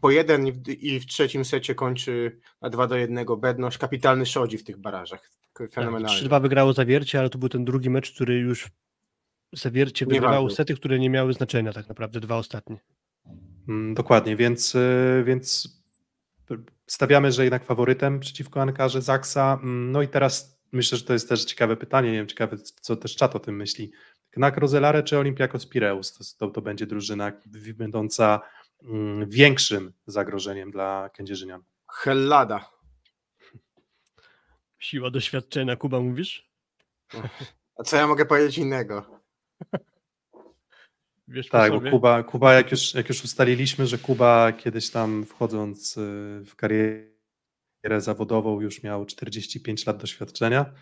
[0.00, 3.78] po jeden i w trzecim secie kończy na 2 do 1 Bednosz.
[3.78, 5.30] Kapitalny szodzi w tych barażach.
[5.72, 6.20] Fenomenalnie.
[6.20, 8.68] Tak, 3-2 wygrało Zawiercie, ale to był ten drugi mecz, który już
[9.52, 12.80] Zawiercie wygrywało sety, które nie miały znaczenia tak naprawdę, dwa ostatnie.
[13.68, 15.68] Mm, dokładnie, więc, y, więc
[16.86, 19.58] stawiamy, że jednak faworytem przeciwko Ankarze Zaksa.
[19.62, 22.96] Mm, no i teraz myślę, że to jest też ciekawe pytanie, nie wiem, ciekawe co
[22.96, 23.92] też czat o tym myśli.
[24.30, 26.12] Knak Rozelare czy Olympiakos Pireus?
[26.12, 27.32] To, to, to będzie drużyna
[27.74, 28.40] będąca
[28.82, 31.62] Mm, większym zagrożeniem dla Kędzierzynian?
[31.92, 32.70] Hellada.
[34.78, 36.50] Siła doświadczenia, Kuba mówisz?
[37.76, 39.19] A co ja mogę powiedzieć innego?
[41.28, 45.96] Wiesz tak, bo Kuba, Kuba jak, już, jak już ustaliliśmy, że Kuba kiedyś tam wchodząc
[45.96, 46.00] y,
[46.46, 47.10] w karierę
[47.96, 50.72] zawodową już miał 45 lat doświadczenia,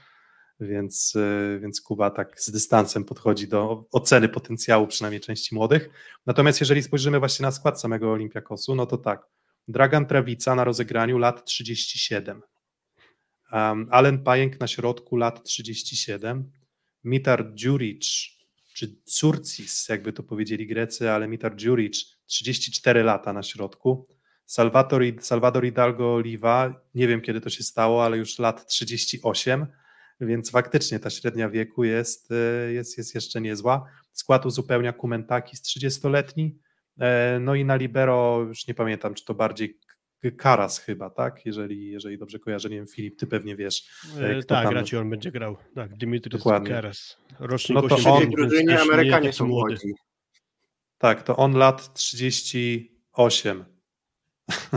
[0.60, 5.90] więc, y, więc Kuba tak z dystansem podchodzi do oceny potencjału przynajmniej części młodych.
[6.26, 9.26] Natomiast jeżeli spojrzymy właśnie na skład samego Olimpiakosu, no to tak,
[9.68, 12.42] Dragan Trawica na rozegraniu lat 37,
[13.52, 16.52] um, Alen Pajęk na środku lat 37,
[17.04, 18.37] Mitar Djuric,
[18.78, 24.06] czy Curcis, jakby to powiedzieli Grecy, ale Mitar Djuric 34 lata na środku,
[24.46, 29.66] Salvador, Salvador Hidalgo Oliva, nie wiem kiedy to się stało, ale już lat 38,
[30.20, 33.84] więc faktycznie ta średnia wieku jest, e, jest, jest jeszcze niezła.
[34.12, 36.58] Skład uzupełnia Kumentakis 30-letni,
[37.00, 39.78] e, no i na libero już nie pamiętam, czy to bardziej
[40.36, 41.46] Karas chyba, tak?
[41.46, 43.90] Jeżeli, jeżeli dobrze kojarzę, nie wiem, Filip, ty pewnie wiesz.
[44.20, 44.74] E, tak, tam...
[44.74, 45.56] raczej on będzie grał.
[45.74, 47.18] Tak, Dimitris Karas.
[47.38, 48.30] Rocznik no to 8, on...
[48.30, 49.94] drużynie Amerykanie są młodzi.
[50.98, 53.64] Tak, to on lat 38.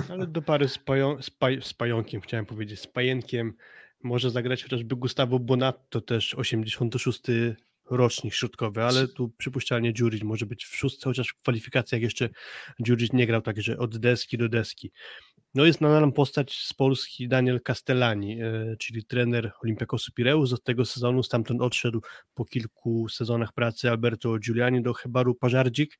[0.10, 3.54] Ale do pary z, pają, z, paj, z pająkiem, chciałem powiedzieć, z pajenkiem
[4.04, 7.21] może zagrać chociażby Gustavo Bonatto, też 86
[7.89, 12.30] rocznik środkowy, ale tu przypuszczalnie Dziuric może być w szóstce, chociaż w kwalifikacjach jeszcze
[12.80, 14.91] Dziuric nie grał, także od deski do deski.
[15.54, 20.54] No jest na postać z Polski Daniel Castellani, e, czyli trener Olimpiakosu Pireus.
[20.54, 22.02] Od tego sezonu stamtąd odszedł
[22.34, 26.00] po kilku sezonach pracy Alberto Giuliani do Hebaru Pażardzik.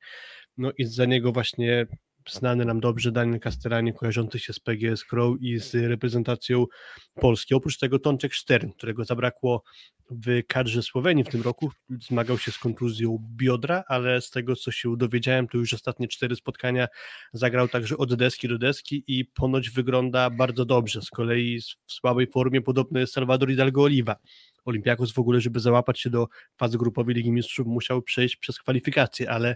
[0.56, 1.86] No i za niego właśnie
[2.30, 6.66] znany nam dobrze Daniel Castellani, kojarzący się z PGS Crow i z reprezentacją
[7.14, 7.54] Polski.
[7.54, 9.62] Oprócz tego Tączek Stern, którego zabrakło
[10.10, 14.70] w kadrze Słowenii w tym roku, zmagał się z kontuzją biodra, ale z tego co
[14.70, 16.88] się dowiedziałem, to już ostatnie cztery spotkania
[17.32, 21.02] zagrał także od deski do deski i ponoć wygląda bardzo dobrze.
[21.02, 24.16] Z kolei w słabej formie podobny jest Salvador Hidalgo Oliva.
[24.64, 29.30] Olimpiakos w ogóle, żeby załapać się do fazy grupowej Ligi Mistrzów, musiał przejść przez kwalifikacje,
[29.30, 29.54] ale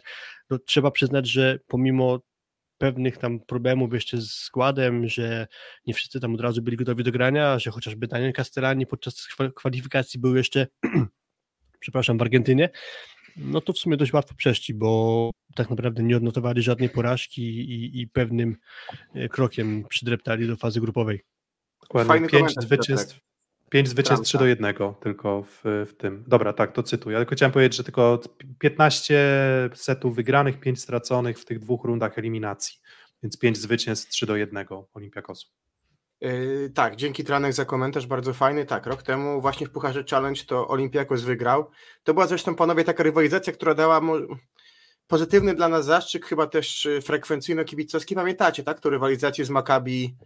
[0.51, 2.21] no, trzeba przyznać, że pomimo
[2.79, 5.47] pewnych tam problemów jeszcze z składem, że
[5.87, 10.21] nie wszyscy tam od razu byli gotowi do grania, że chociażby Daniel Castellani podczas kwalifikacji
[10.21, 10.67] był jeszcze,
[11.81, 12.71] przepraszam, w Argentynie,
[13.37, 18.01] no to w sumie dość łatwo przeszli, bo tak naprawdę nie odnotowali żadnej porażki i,
[18.01, 18.57] i pewnym
[19.15, 21.21] e, krokiem przydreptali do fazy grupowej.
[21.83, 23.21] Dokładnie, Fajny pięć zwycięstw,
[23.71, 26.25] Pięć zwycięstw, 3 do 1 tylko w, w tym.
[26.27, 27.17] Dobra, tak, to cytuję.
[27.17, 28.21] Ale chciałem powiedzieć, że tylko
[28.59, 29.21] 15
[29.75, 32.79] setów wygranych, 5 straconych w tych dwóch rundach eliminacji.
[33.23, 35.49] Więc 5 zwycięstw, 3 do 1 Olimpiakosu.
[36.21, 38.67] Yy, tak, dzięki Tranek za komentarz, bardzo fajny.
[38.67, 41.71] Tak, rok temu właśnie w Pucharze Challenge to Olimpiakos wygrał.
[42.05, 44.01] To była zresztą, panowie, taka rywalizacja, która dała
[45.07, 48.15] pozytywny dla nas zastrzyk, chyba też frekwencyjno-kibicowski.
[48.15, 50.17] Pamiętacie, tak, to rywalizację z Maccabi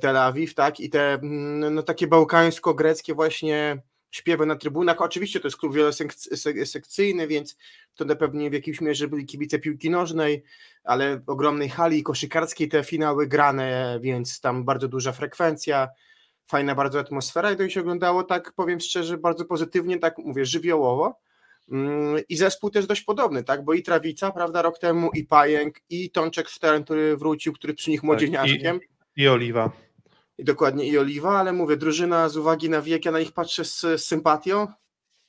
[0.00, 5.00] Tel Awiw, tak, i te mm, no, takie bałkańsko-greckie właśnie śpiewy na trybunach.
[5.00, 7.56] Oczywiście to jest klub wielosekcyjny, więc
[7.94, 10.42] to na pewno w jakiejś mierze byli kibice piłki nożnej,
[10.84, 15.88] ale w ogromnej hali koszykarskiej te finały grane, więc tam bardzo duża frekwencja,
[16.46, 21.18] fajna bardzo atmosfera i to się oglądało tak, powiem szczerze, bardzo pozytywnie, tak mówię, żywiołowo.
[21.70, 23.64] Mm, I zespół też dość podobny, tak?
[23.64, 27.90] Bo i Trawica, prawda, rok temu, i Pajęk, i Tączek Stern, który wrócił, który przy
[27.90, 28.80] nich tak, młodzieniaszkiem.
[28.80, 29.70] Tak, i Oliwa.
[30.38, 33.64] I dokładnie i Oliwa, ale mówię, drużyna z uwagi na wiek, ja na nich patrzę
[33.64, 34.66] z, z sympatią,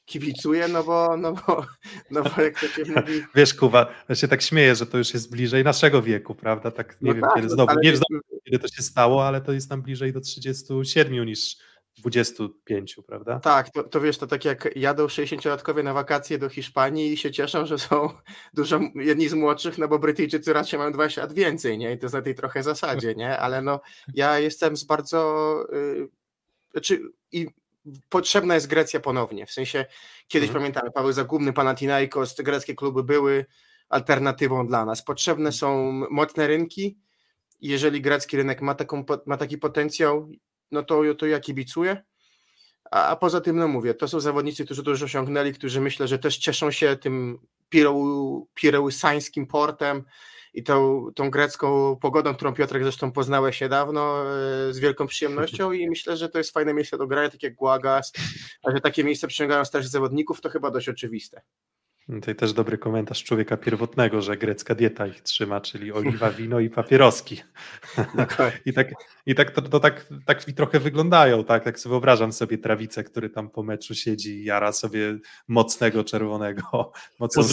[0.05, 1.65] kibicuję, no bo, no bo,
[2.11, 3.23] no bo jak to się mówi...
[3.35, 6.71] Wiesz, Kuba, ja się tak śmieję, że to już jest bliżej naszego wieku, prawda?
[6.71, 8.01] Tak nie no wiem, tak, kiedy no, znowu, nie wiem
[8.43, 11.57] kiedy to się stało, ale to jest tam bliżej do 37 niż
[11.97, 13.39] 25, prawda?
[13.39, 17.31] Tak, to, to wiesz, to tak jak jadą 60-latkowie na wakacje do Hiszpanii i się
[17.31, 18.09] cieszą, że są
[18.53, 21.93] dużo jedni z młodszych, no bo Brytyjczycy raczej mają 20 lat więcej, nie?
[21.93, 23.37] I to jest na tej trochę zasadzie, nie?
[23.39, 23.81] Ale no,
[24.13, 25.57] ja jestem z bardzo...
[25.71, 26.09] Yy,
[26.71, 27.01] znaczy,
[27.31, 27.47] i
[28.09, 29.85] potrzebna jest Grecja ponownie, w sensie
[30.27, 30.61] kiedyś mhm.
[30.61, 33.45] pamiętamy, Paweł Zagubny, Panathinaikos, te greckie kluby były
[33.89, 35.03] alternatywą dla nas.
[35.03, 36.97] Potrzebne są mocne rynki,
[37.61, 40.29] jeżeli grecki rynek ma, taką, ma taki potencjał,
[40.73, 42.03] no to, to ja kibicuję.
[42.91, 46.19] A, a poza tym, no mówię, to są zawodnicy, którzy dużo osiągnęli, którzy myślę, że
[46.19, 47.39] też cieszą się tym
[48.53, 50.03] pireusańskim portem
[50.53, 55.71] i tą, tą grecką pogodą, którą Piotrek zresztą poznałeś się dawno e, z wielką przyjemnością
[55.71, 58.13] i myślę, że to jest fajne miejsce do grania, tak jak Głagas,
[58.63, 61.41] a że takie miejsca przyciągają starszych zawodników, to chyba dość oczywiste.
[62.07, 66.69] Tutaj też dobry komentarz człowieka pierwotnego, że grecka dieta ich trzyma, czyli oliwa, wino i
[66.69, 67.41] papieroski.
[68.65, 68.93] I tak,
[69.25, 71.65] i tak to, to tak, tak mi trochę wyglądają, tak?
[71.65, 76.91] Jak sobie wyobrażam sobie trawicę, który tam po meczu siedzi i jara sobie mocnego czerwonego,
[77.19, 77.43] mocną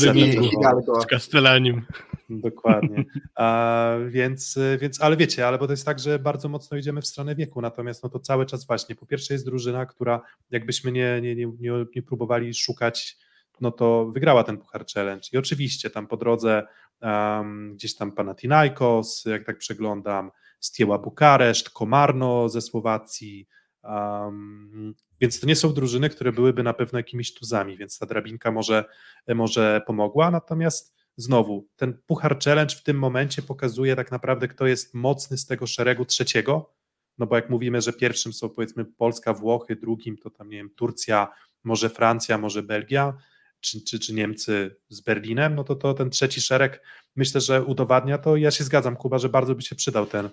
[1.03, 1.83] Z Castellanim.
[2.31, 3.05] Dokładnie.
[3.35, 7.07] A, więc, więc, ale wiecie, ale bo to jest tak, że bardzo mocno idziemy w
[7.07, 11.21] stronę wieku, natomiast no to cały czas właśnie, po pierwsze jest drużyna, która jakbyśmy nie,
[11.23, 13.17] nie, nie, nie, nie próbowali szukać
[13.61, 15.29] no to wygrała ten Puchar Challenge.
[15.33, 16.67] I oczywiście tam po drodze
[17.03, 23.49] um, gdzieś tam Panathinaikos, jak tak przeglądam, Stieła Bukareszt, Komarno ze Słowacji,
[23.83, 28.53] um, więc to nie są drużyny, które byłyby na pewno jakimiś tuzami, więc ta drabinka
[28.53, 28.85] może,
[29.29, 34.95] może pomogła, natomiast znowu, ten Puchar Challenge w tym momencie pokazuje tak naprawdę, kto jest
[34.95, 36.75] mocny z tego szeregu trzeciego,
[37.19, 40.71] no bo jak mówimy, że pierwszym są powiedzmy Polska, Włochy, drugim to tam, nie wiem,
[40.77, 41.29] Turcja,
[41.65, 43.15] może Francja, może Belgia,
[43.61, 46.83] czy, czy, czy Niemcy z Berlinem, no to, to ten trzeci szereg
[47.17, 48.37] myślę, że udowadnia to.
[48.37, 50.31] Ja się zgadzam, Kuba, że bardzo by się przydał ten,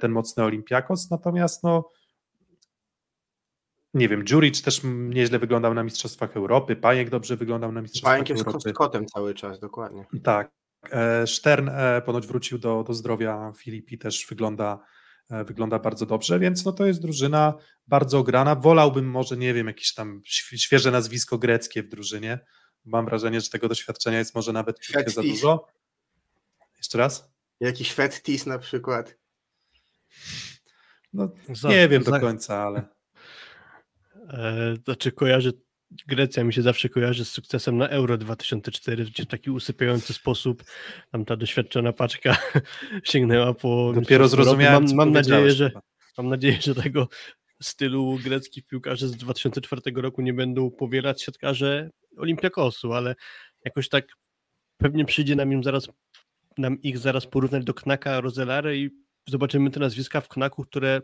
[0.00, 1.90] ten mocny Olimpiakos, natomiast no
[3.94, 8.30] nie wiem, Juric też nieźle wyglądał na Mistrzostwach Europy, Pajek dobrze wyglądał na Mistrzostwach Pajek
[8.30, 8.44] Europy.
[8.44, 10.06] Pajek jest kotem cały czas, dokładnie.
[10.22, 10.50] Tak.
[10.90, 14.78] E, Stern e, ponoć wrócił do, do zdrowia, Filipi też wygląda,
[15.30, 17.54] e, wygląda bardzo dobrze, więc no to jest drużyna
[17.86, 18.54] bardzo grana.
[18.54, 22.38] Wolałbym może, nie wiem, jakieś tam świeże nazwisko greckie w drużynie.
[22.88, 25.66] Mam wrażenie, że tego doświadczenia jest może nawet trochę za dużo.
[26.78, 27.30] Jeszcze raz?
[27.60, 29.16] Jakiś Fettis na przykład.
[31.12, 31.28] No,
[31.68, 32.84] nie wiem do końca, ale...
[34.30, 35.52] E, znaczy kojarzy,
[36.06, 40.64] Grecja mi się zawsze kojarzy z sukcesem na Euro 2004, gdzie w taki usypiający sposób
[41.12, 42.36] tam ta doświadczona paczka
[43.04, 43.92] sięgnęła po...
[43.94, 45.70] Dopiero zrozumiałem, mam, mam nadzieję, że
[46.18, 47.08] Mam nadzieję, że tego
[47.62, 53.14] stylu greckich piłkarzy z 2004 roku nie będą powielać siatkarze Olimpiakosu, ale
[53.64, 54.04] jakoś tak
[54.76, 55.88] pewnie przyjdzie nam im zaraz
[56.58, 58.90] nam ich zaraz porównać do Knaka Rozelary i
[59.28, 61.02] zobaczymy te nazwiska w Knaku, które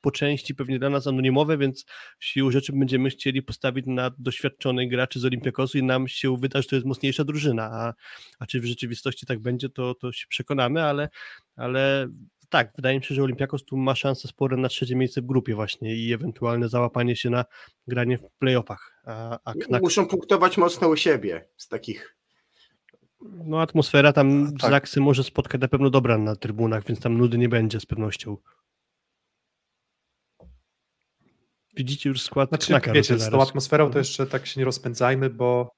[0.00, 1.84] po części pewnie dla nas anonimowe, więc
[2.20, 6.68] siłą rzeczy będziemy chcieli postawić na doświadczonych graczy z Olimpiakosu i nam się wyda, że
[6.68, 7.94] to jest mocniejsza drużyna, a,
[8.38, 11.08] a czy w rzeczywistości tak będzie, to, to się przekonamy, ale,
[11.56, 12.08] ale
[12.52, 15.54] tak, wydaje mi się, że Olimpiakos tu ma szansę spore na trzecie miejsce w grupie
[15.54, 17.44] właśnie i ewentualne załapanie się na
[17.86, 19.02] granie w playoffach.
[19.04, 19.82] A, a Knak...
[19.82, 22.16] Muszą punktować mocno u siebie z takich
[23.44, 24.70] no atmosfera tam tak.
[24.70, 28.36] Zaksy może spotkać na pewno dobra na trybunach, więc tam nudy nie będzie z pewnością.
[31.76, 35.30] Widzicie już skład znaczy, Knaka Wiecie, z tą atmosferą to jeszcze tak się nie rozpędzajmy,
[35.30, 35.74] bo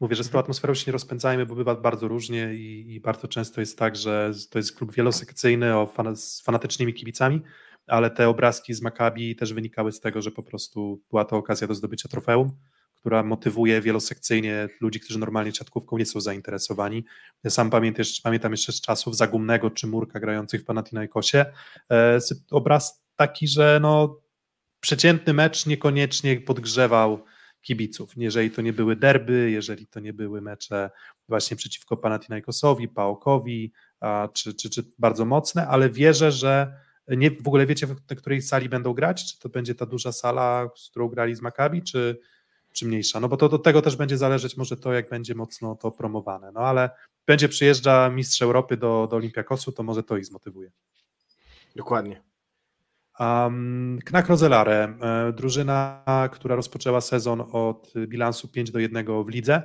[0.00, 3.28] mówię, że z tą atmosferą się nie rozpędzajmy, bo bywa bardzo różnie i, i bardzo
[3.28, 7.42] często jest tak, że to jest klub wielosekcyjny o fan, z fanatycznymi kibicami,
[7.86, 11.66] ale te obrazki z Maccabi też wynikały z tego, że po prostu była to okazja
[11.66, 12.50] do zdobycia trofeum,
[12.94, 17.04] która motywuje wielosekcyjnie ludzi, którzy normalnie siatkówką nie są zainteresowani.
[17.44, 21.46] Ja sam pamiętam jeszcze, pamiętam jeszcze z czasów Zagumnego czy Murka grających w Panathinaikosie
[21.90, 22.18] e,
[22.50, 24.20] obraz taki, że no
[24.80, 27.24] przeciętny mecz niekoniecznie podgrzewał
[27.62, 28.12] kibiców.
[28.16, 30.90] Jeżeli to nie były derby, jeżeli to nie były mecze
[31.28, 37.48] właśnie przeciwko Panathinaikosowi, Paokowi, a, czy, czy, czy bardzo mocne, ale wierzę, że nie, w
[37.48, 39.32] ogóle wiecie, w której sali będą grać?
[39.32, 42.20] Czy to będzie ta duża sala, z którą grali z Maccabi, czy,
[42.72, 43.20] czy mniejsza?
[43.20, 46.52] No bo to do tego też będzie zależeć może to, jak będzie mocno to promowane.
[46.52, 46.90] No ale
[47.26, 50.70] będzie przyjeżdża mistrz Europy do, do Olimpiakosu, to może to ich zmotywuje.
[51.76, 52.22] Dokładnie.
[53.20, 54.98] Um, Knak Rozelare,
[55.36, 59.62] drużyna, która rozpoczęła sezon od bilansu 5 do 1 w lidze.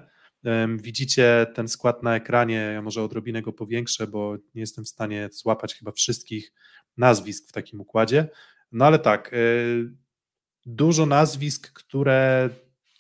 [0.78, 5.30] Widzicie ten skład na ekranie, ja może odrobinę go powiększę, bo nie jestem w stanie
[5.32, 6.54] złapać chyba wszystkich
[6.98, 8.30] nazwisk w takim układzie.
[8.72, 9.38] No ale tak, e,
[10.66, 12.50] dużo nazwisk, które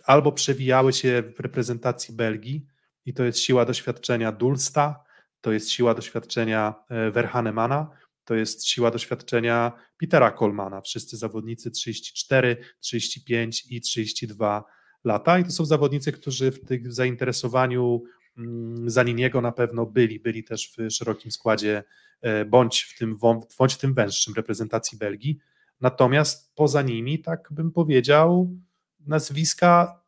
[0.04, 2.66] albo przewijały się w reprezentacji Belgii
[3.06, 5.04] i to jest siła doświadczenia Dulsta,
[5.42, 7.90] to jest siła doświadczenia e, Verhanemana,
[8.32, 10.82] to jest siła doświadczenia Petera Kolmana.
[10.82, 14.64] Wszyscy zawodnicy 34, 35 i 32
[15.04, 18.04] lata i to są zawodnicy, którzy w tym zainteresowaniu
[18.38, 21.84] mm, Zaniniego na pewno byli, byli też w szerokim składzie
[22.22, 23.18] e, bądź w tym,
[23.60, 25.40] bądź w tym węższym reprezentacji Belgii.
[25.82, 28.58] Natomiast poza nimi, tak bym powiedział,
[29.00, 30.02] nazwiska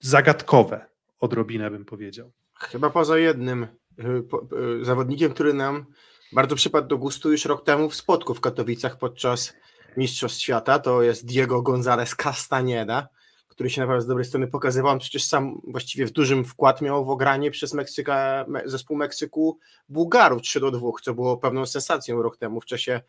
[0.00, 0.86] zagadkowe,
[1.20, 2.32] odrobinę bym powiedział.
[2.54, 3.68] Chyba poza jednym y,
[4.80, 5.86] y, zawodnikiem, który nam
[6.32, 9.54] bardzo przypadł do gustu już rok temu w spotku w Katowicach podczas
[9.96, 10.78] Mistrzostw Świata.
[10.78, 13.06] To jest Diego González Castañeda,
[13.48, 14.92] który się naprawdę z dobrej strony pokazywał.
[14.92, 20.42] On przecież sam właściwie w dużym wkład miał w ogranie przez Meksyka, zespół Meksyku Bułgarów
[20.42, 23.00] 3 do 2, co było pewną sensacją rok temu w czasie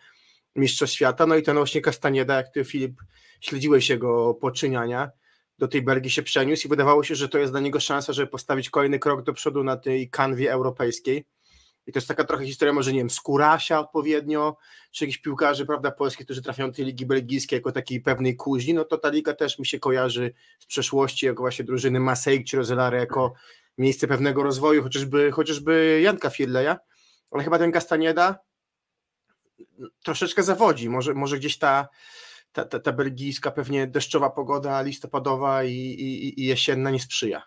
[0.55, 1.25] Mistrzostw Świata.
[1.25, 3.01] No i ten właśnie Castañeda, jak ty Filip
[3.41, 5.11] śledziłeś jego poczyniania,
[5.57, 8.27] do tej Belgii się przeniósł i wydawało się, że to jest dla niego szansa, żeby
[8.27, 11.25] postawić kolejny krok do przodu na tej kanwie europejskiej.
[11.89, 14.57] I to jest taka trochę historia, może nie wiem, Skurasia odpowiednio,
[14.91, 18.73] czy jakichś piłkarzy, prawda, polskich, którzy trafiają do tej ligi belgijskiej jako takiej pewnej kuźni,
[18.73, 22.57] no to ta liga też mi się kojarzy z przeszłości, jako właśnie drużyny Masejk czy
[22.57, 23.33] Rozelary, jako
[23.77, 26.79] miejsce pewnego rozwoju, chociażby, chociażby Janka Fiedleja,
[27.31, 28.39] ale chyba ten Castaneda
[30.03, 31.87] troszeczkę zawodzi, może, może gdzieś ta,
[32.51, 37.43] ta, ta, ta belgijska pewnie deszczowa pogoda listopadowa i, i, i jesienna nie sprzyja.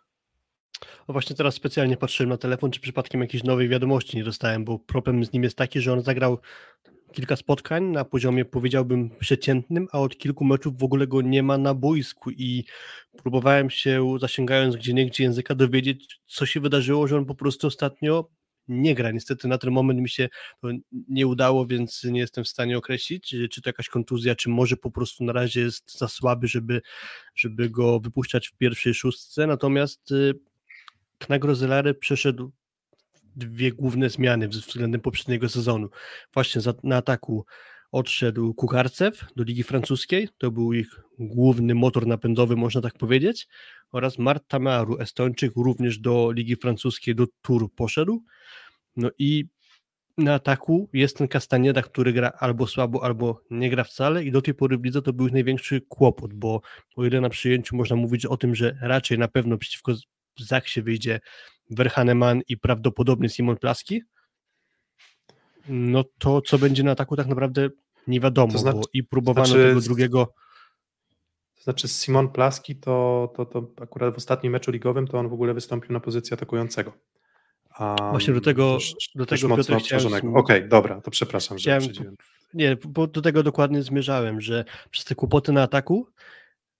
[1.08, 4.78] No właśnie teraz specjalnie patrzyłem na telefon, czy przypadkiem jakiejś nowej wiadomości nie dostałem, bo
[4.78, 6.38] problem z nim jest taki, że on zagrał
[7.12, 11.58] kilka spotkań na poziomie powiedziałbym przeciętnym, a od kilku meczów w ogóle go nie ma
[11.58, 12.64] na boisku i
[13.22, 18.28] próbowałem się zasięgając gdzie niegdzie języka dowiedzieć, co się wydarzyło, że on po prostu ostatnio
[18.68, 19.10] nie gra.
[19.10, 20.28] Niestety na ten moment mi się
[20.60, 20.68] to
[21.08, 24.90] nie udało, więc nie jestem w stanie określić, czy to jakaś kontuzja, czy może po
[24.90, 26.82] prostu na razie jest za słaby, żeby,
[27.34, 29.46] żeby go wypuszczać w pierwszej szóstce.
[29.46, 30.12] Natomiast
[31.22, 32.52] y, Knag Rozelary przeszedł
[33.36, 35.88] dwie główne zmiany względem poprzedniego sezonu.
[36.34, 37.44] Właśnie za, na ataku
[37.92, 43.48] odszedł Kukarcew do Ligi Francuskiej, to był ich główny motor napędowy, można tak powiedzieć,
[43.92, 48.24] oraz Mart Tamaru, Estończyk, również do Ligi Francuskiej, do Tour poszedł.
[48.96, 49.44] No i
[50.18, 54.42] na ataku jest ten Castaneda, który gra albo słabo, albo nie gra wcale i do
[54.42, 56.60] tej pory w to był ich największy kłopot, bo
[56.96, 59.92] o ile na przyjęciu można mówić o tym, że raczej na pewno przeciwko
[60.38, 61.20] Zaksie wyjdzie
[61.70, 64.02] Verhaneman i prawdopodobnie Simon Plaski,
[65.68, 67.68] no to co będzie na ataku tak naprawdę
[68.06, 70.34] nie wiadomo, znaczy, bo i próbowano znaczy, tego drugiego.
[71.54, 75.32] To znaczy Simon Plaski to, to, to akurat w ostatnim meczu ligowym to on w
[75.32, 76.92] ogóle wystąpił na pozycję atakującego.
[77.80, 82.16] Um, Właśnie do tego, też, do tego mocno Okej, okay, dobra, to przepraszam, że chciałem,
[82.54, 86.06] Nie, bo do tego dokładnie zmierzałem, że przez te kłopoty na ataku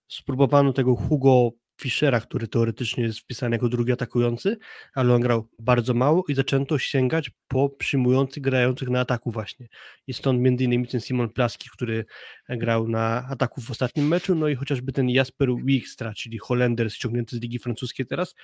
[0.09, 1.50] spróbowano tego Hugo
[1.83, 4.57] Fischera, który teoretycznie jest wpisany jako drugi atakujący,
[4.95, 9.68] ale on grał bardzo mało i zaczęto sięgać po przyjmujących, grających na ataku właśnie.
[10.07, 12.05] I stąd między innymi ten Simon Plaski, który
[12.57, 17.36] grał na ataku w ostatnim meczu, no i chociażby ten Jasper Wikstra, czyli Holender ściągnięty
[17.36, 18.34] z Ligi Francuskiej teraz,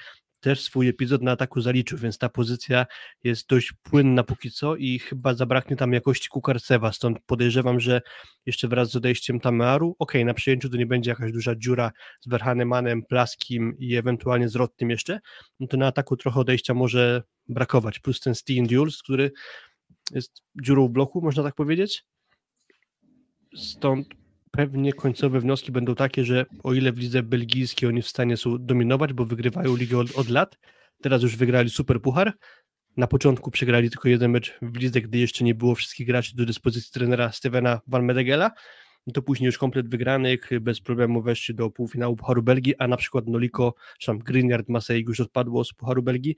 [0.41, 2.87] też swój epizod na ataku zaliczył, więc ta pozycja
[3.25, 8.01] jest dość płynna póki co i chyba zabraknie tam jakości Kukarcewa, stąd podejrzewam, że
[8.47, 12.29] jeszcze wraz z odejściem Tamearu, ok, na przyjęciu to nie będzie jakaś duża dziura z
[12.29, 15.21] Verhanemanem, Plaskim i ewentualnie z Rottym jeszcze,
[15.61, 19.33] no to na ataku trochę odejścia może brakować, plus ten Steam Duels, który
[20.11, 22.05] jest dziurą bloku, można tak powiedzieć,
[23.55, 24.09] stąd
[24.51, 28.57] pewnie końcowe wnioski będą takie, że o ile w lidze belgijskiej oni w stanie są
[28.59, 30.59] dominować, bo wygrywają ligę od, od lat,
[31.03, 32.33] teraz już wygrali super puchar,
[32.97, 36.47] na początku przegrali tylko jeden mecz w lidze, gdy jeszcze nie było wszystkich graczy do
[36.47, 38.51] dyspozycji trenera Stevena Van Medegela,
[39.15, 43.27] to później już komplet wygranych, bez problemu weszli do półfinału Pucharu Belgii, a na przykład
[43.27, 46.37] Noliko, czy tam Grignard Marseille już odpadło z Pucharu Belgii,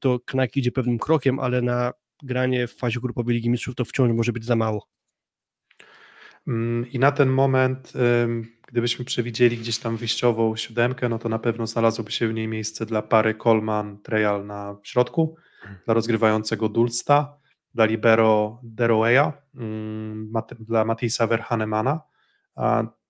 [0.00, 1.92] to Knak idzie pewnym krokiem, ale na
[2.22, 4.97] granie w fazie grupowej Ligi Mistrzów to wciąż może być za mało.
[6.48, 7.92] Mm, I na ten moment,
[8.66, 12.86] gdybyśmy przewidzieli gdzieś tam wyjściową siódemkę, no to na pewno znalazłoby się w niej miejsce
[12.86, 15.36] dla pary Coleman Trejal na środku,
[15.84, 17.36] dla rozgrywającego Dulsta,
[17.74, 19.32] dla libero Deroeya,
[20.60, 22.00] dla Matisa Verhanemana.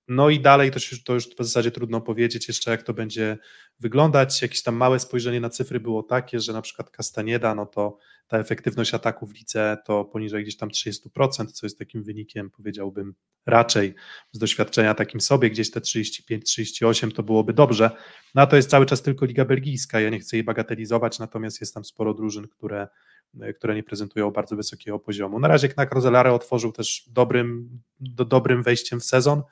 [0.09, 3.39] No i dalej to to już w zasadzie trudno powiedzieć jeszcze, jak to będzie
[3.81, 4.43] wyglądać.
[4.43, 7.99] Jakieś tam małe spojrzenie na cyfry było takie, że na przykład Castaneda, no to
[8.29, 13.15] ta efektywność ataku w lice to poniżej gdzieś tam 30%, co jest takim wynikiem, powiedziałbym,
[13.47, 13.95] raczej
[14.33, 17.91] z doświadczenia takim sobie, gdzieś te 35-38 to byłoby dobrze.
[18.35, 21.61] No a to jest cały czas tylko Liga Belgijska, ja nie chcę jej bagatelizować, natomiast
[21.61, 22.89] jest tam sporo drużyn, które,
[23.57, 25.39] które nie prezentują bardzo wysokiego poziomu.
[25.39, 29.43] Na razie Knak Rozelare otworzył też dobrym, do, dobrym wejściem w sezon,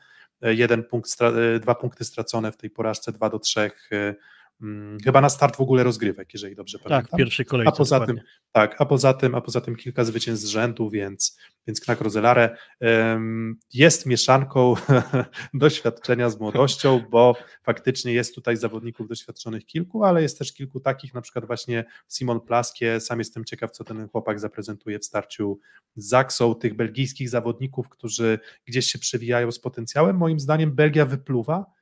[0.42, 1.16] jeden punkt,
[1.60, 4.16] dwa punkty stracone w tej porażce dwa do trzech y,
[4.62, 7.10] Mm, chyba na start w ogóle rozgrywek, jeżeli dobrze tak, pamiętam.
[7.10, 7.68] Tak, pierwszy kolejce.
[7.68, 8.22] A poza dokładnie.
[8.22, 12.00] tym, tak, a poza tym, a poza tym kilka zwycięstw z rzędu, więc, więc Knak
[12.00, 14.74] Rozelare um, jest mieszanką
[15.54, 21.14] doświadczenia z młodością, bo faktycznie jest tutaj zawodników doświadczonych kilku, ale jest też kilku takich,
[21.14, 25.58] na przykład właśnie Simon Plaskie, sam jestem ciekaw, co ten chłopak zaprezentuje w starciu
[25.96, 30.16] z Zaksą, tych belgijskich zawodników, którzy gdzieś się przewijają z potencjałem.
[30.16, 31.75] Moim zdaniem Belgia wypluwa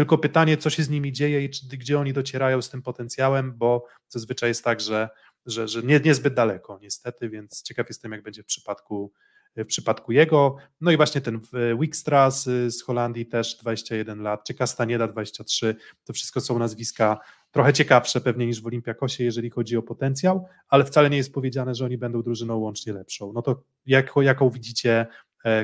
[0.00, 3.52] tylko pytanie, co się z nimi dzieje i czy, gdzie oni docierają z tym potencjałem,
[3.56, 5.08] bo zazwyczaj jest tak, że,
[5.46, 9.12] że, że nie, niezbyt daleko, niestety, więc ciekaw jestem, jak będzie w przypadku,
[9.56, 10.56] w przypadku jego.
[10.80, 11.40] No i właśnie ten
[11.80, 17.18] Wikstra z, z Holandii też 21 lat, czy Castaneda 23, to wszystko są nazwiska
[17.50, 21.74] trochę ciekawsze pewnie niż w Olimpiakosie, jeżeli chodzi o potencjał, ale wcale nie jest powiedziane,
[21.74, 23.32] że oni będą drużyną łącznie lepszą.
[23.32, 25.06] No to jak, jaką widzicie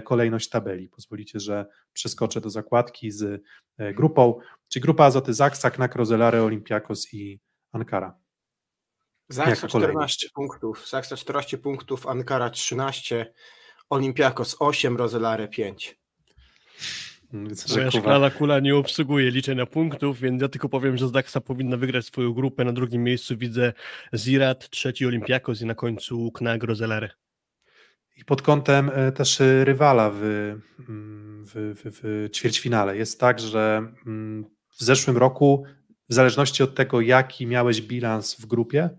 [0.05, 0.89] kolejność tabeli.
[0.89, 3.43] Pozwolicie, że przeskoczę do zakładki z
[3.79, 7.41] e, grupą, czyli grupa Azoty Zaksa, Knak, Rozelare, Olympiakos i
[7.73, 8.19] Ankara.
[9.29, 13.33] Zaksa 14 punktów, Zaksa 14 punktów, Ankara 13,
[13.91, 15.99] Olympiakos 8, Rozelare 5.
[17.77, 22.07] Moja szklana kula nie obsługuje liczenia punktów, więc ja tylko powiem, że Zaksa powinna wygrać
[22.07, 22.65] swoją grupę.
[22.65, 23.73] Na drugim miejscu widzę
[24.15, 27.11] Zirat, trzeci Olympiakos i na końcu Knak, Rozelare
[28.17, 30.23] i pod kątem e, też rywala w,
[30.89, 32.97] mm, w, w, w ćwierćfinale.
[32.97, 35.65] Jest tak, że mm, w zeszłym roku,
[36.09, 38.91] w zależności od tego, jaki miałeś bilans w grupie,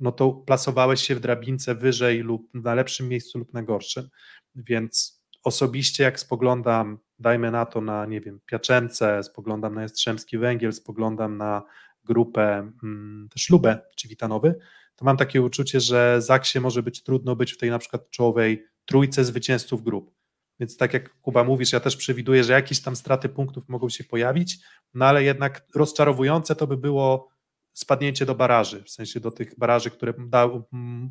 [0.00, 4.08] no to plasowałeś się w drabince wyżej lub na lepszym miejscu lub na gorszym.
[4.54, 10.72] Więc osobiście, jak spoglądam, dajmy na to na, nie wiem, Piaczence, spoglądam na Jastrzębski Węgiel,
[10.72, 11.62] spoglądam na
[12.04, 14.54] grupę mm, też Lubę czy Witanowy,
[14.96, 18.64] to mam takie uczucie, że Zaksie może być trudno być w tej na przykład czołowej
[18.84, 20.14] trójce zwycięzców grup.
[20.60, 24.04] Więc tak jak Kuba mówisz, ja też przewiduję, że jakieś tam straty punktów mogą się
[24.04, 24.58] pojawić,
[24.94, 27.28] no ale jednak rozczarowujące to by było
[27.72, 31.10] spadnięcie do baraży, w sensie do tych baraży, które da, mm,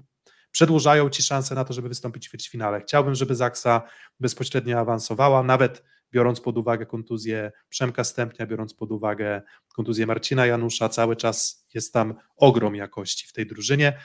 [0.52, 2.82] przedłużają ci szansę na to, żeby wystąpić w ćwierćfinale.
[2.82, 3.82] Chciałbym, żeby Zaksa
[4.20, 9.42] bezpośrednio awansowała, nawet biorąc pod uwagę kontuzję Przemka Stępnia, biorąc pod uwagę
[9.76, 14.00] kontuzję Marcina Janusza, cały czas jest tam ogrom jakości w tej drużynie,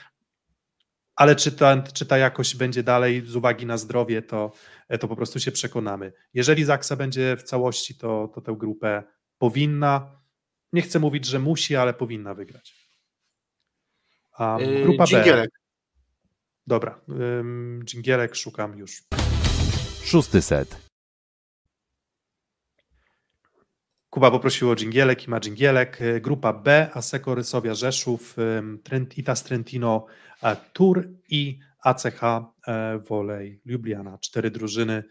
[1.17, 4.53] ale czy ta, czy ta jakość będzie dalej z uwagi na zdrowie, to,
[5.01, 6.13] to po prostu się przekonamy.
[6.35, 9.03] Jeżeli Zaksa będzie w całości, to, to tę grupę
[9.39, 10.21] powinna,
[10.73, 12.89] nie chcę mówić, że musi, ale powinna wygrać.
[14.39, 15.47] Um, grupa B.
[16.67, 17.01] Dobra,
[17.85, 19.03] dżingielek szukam już.
[20.05, 20.86] Szósty set.
[24.11, 26.01] Kuba poprosił o dżingielek i ma dżingielek.
[26.01, 28.37] Y, grupa B, Aseko Rysowia Rzeszów,
[29.17, 30.07] Itas Trentino
[30.73, 34.19] Tur i ACH e, Wolej Ljubljana.
[34.19, 35.05] Cztery drużyny.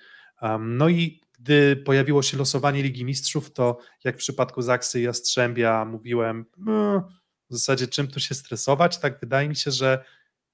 [0.59, 5.85] No i gdy pojawiło się losowanie Ligi Mistrzów, to jak w przypadku Zaksy i Jastrzębia
[5.85, 7.07] mówiłem, no,
[7.49, 10.03] w zasadzie czym tu się stresować, tak wydaje mi się, że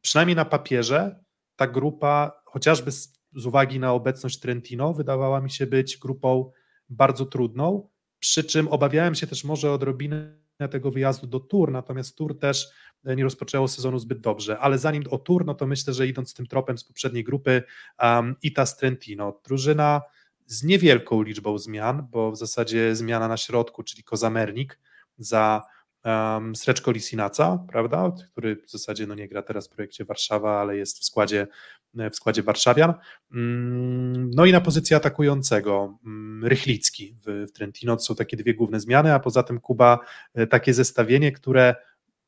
[0.01, 1.23] przynajmniej na papierze
[1.55, 6.51] ta grupa, chociażby z, z uwagi na obecność Trentino, wydawała mi się być grupą
[6.89, 7.89] bardzo trudną,
[8.21, 10.41] przy czym obawiałem się też może odrobinę
[10.71, 12.69] tego wyjazdu do Tour, natomiast Tour też
[13.05, 16.33] e, nie rozpoczęło sezonu zbyt dobrze, ale zanim o Tour, no to myślę, że idąc
[16.33, 17.63] tym tropem z poprzedniej grupy
[17.99, 20.01] um, Itas Trentino, drużyna
[20.45, 24.79] z niewielką liczbą zmian, bo w zasadzie zmiana na środku, czyli Kozamernik
[25.17, 25.63] za
[26.05, 30.77] um, Sreczko Lisinaca, prawda, który w zasadzie no nie gra teraz w projekcie Warszawa, ale
[30.77, 31.47] jest w składzie,
[31.93, 32.93] w składzie Warszawian.
[33.33, 38.79] Mm, no i na pozycji atakującego mm, Rychlicki w, Trentino, to są takie dwie główne
[38.79, 39.99] zmiany, a poza tym Kuba
[40.33, 41.75] e, takie zestawienie, które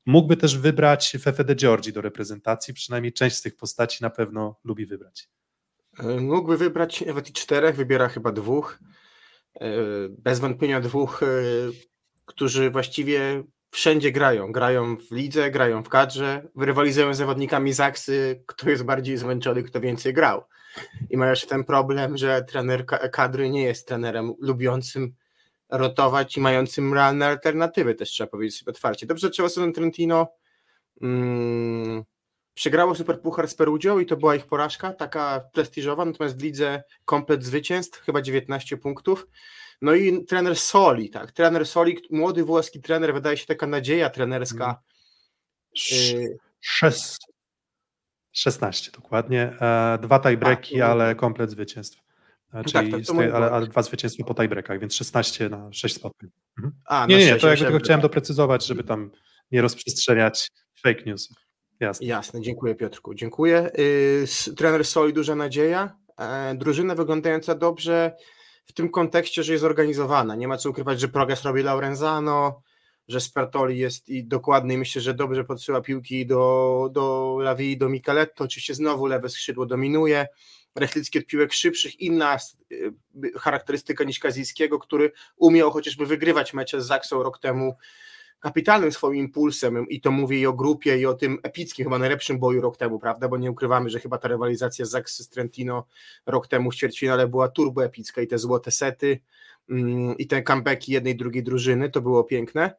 [0.05, 4.59] mógłby też wybrać Fefe de Giorgi do reprezentacji, przynajmniej część z tych postaci na pewno
[4.63, 5.29] lubi wybrać.
[5.99, 8.79] E, mógłby wybrać nawet i czterech, wybiera chyba dwóch.
[9.61, 9.69] E,
[10.09, 11.21] bez wątpienia dwóch,
[12.25, 13.43] którzy właściwie
[13.73, 14.51] wszędzie grają.
[14.51, 17.73] Grają w lidze, grają w kadrze, rywalizują z zawodnikami
[18.45, 20.43] kto jest bardziej zmęczony, kto więcej grał.
[21.09, 25.13] I mają jeszcze ten problem, że trener kadry nie jest trenerem lubiącym
[25.69, 29.05] rotować i mającym realne alternatywy, też trzeba powiedzieć sobie otwarcie.
[29.05, 30.27] Dobrze, trzeba sobie Trentino
[31.01, 32.03] mm,
[32.53, 37.43] przegrało Superpuchar z Perugią i to była ich porażka, taka prestiżowa, natomiast w lidze komplet
[37.43, 39.27] zwycięstw, chyba 19 punktów.
[39.83, 44.81] No i trener Soli, tak, trener Soli, młody włoski trener, wydaje się taka nadzieja trenerska.
[45.91, 46.37] Y...
[48.31, 51.97] 16 dokładnie, e, dwa tiebreaki, tak, ale komplet zwycięstw.
[52.53, 56.29] E, czyli tak, tak, ale, ale, dwa zwycięstwa po tiebreakach, więc 16 na 6 spotkań.
[56.57, 56.75] Mhm.
[56.85, 59.11] A, nie, nie, 6, to jakby tylko chciałem doprecyzować, żeby tam
[59.51, 61.29] nie rozprzestrzeniać fake news.
[61.79, 62.07] Jasne.
[62.07, 63.71] Jasne, dziękuję Piotrku, dziękuję.
[63.77, 68.15] Yy, trener Soli, duża nadzieja, e, drużyna wyglądająca dobrze,
[68.65, 70.35] w tym kontekście, że jest organizowana.
[70.35, 72.61] Nie ma co ukrywać, że progres robi Laurenzano,
[73.07, 78.43] że Spertoli jest i dokładny myślę, że dobrze podsyła piłki do, do Lavi, do Micheletto.
[78.43, 80.27] Oczywiście znowu lewe skrzydło dominuje.
[80.75, 82.37] Rechlicki od piłek szybszych, inna
[82.71, 82.93] y,
[83.39, 87.75] charakterystyka niż Kazijskiego, który umiał chociażby wygrywać mecze z Zaksą rok temu
[88.43, 92.39] kapitalnym swoim impulsem i to mówię i o grupie i o tym epickim, chyba najlepszym
[92.39, 95.85] boju rok temu, prawda, bo nie ukrywamy, że chyba ta rywalizacja z z Trentino
[96.25, 99.19] rok temu w ćwierćfinale była turbo epicka i te złote sety
[99.69, 102.75] mm, i te comebacki jednej drugiej drużyny, to było piękne.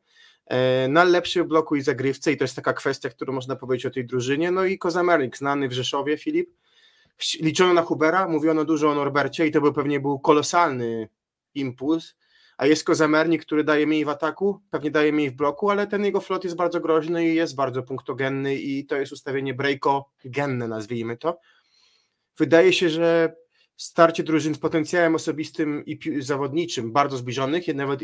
[0.47, 3.91] E, na lepszy bloku i zagrywce i to jest taka kwestia, którą można powiedzieć o
[3.91, 6.51] tej drużynie, no i Kozamernik, znany w Rzeszowie, Filip,
[7.41, 11.09] liczono na Hubera, mówiono dużo o Norbercie i to był pewnie był kolosalny
[11.55, 12.15] impuls,
[12.57, 16.05] a jest Kozamernik, który daje mniej w ataku, pewnie daje mniej w bloku, ale ten
[16.05, 21.17] jego flot jest bardzo groźny i jest bardzo punktogenny i to jest ustawienie breako-genne, nazwijmy
[21.17, 21.39] to.
[22.39, 23.37] Wydaje się, że
[23.77, 28.01] starcie drużyn z potencjałem osobistym i zawodniczym bardzo zbliżonych, nawet,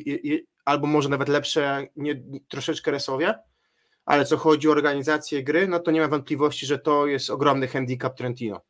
[0.65, 3.35] albo może nawet lepsze, nie, troszeczkę resowie,
[4.05, 7.69] ale co chodzi o organizację gry, no to nie ma wątpliwości, że to jest ogromny
[7.69, 8.61] handicap Trentino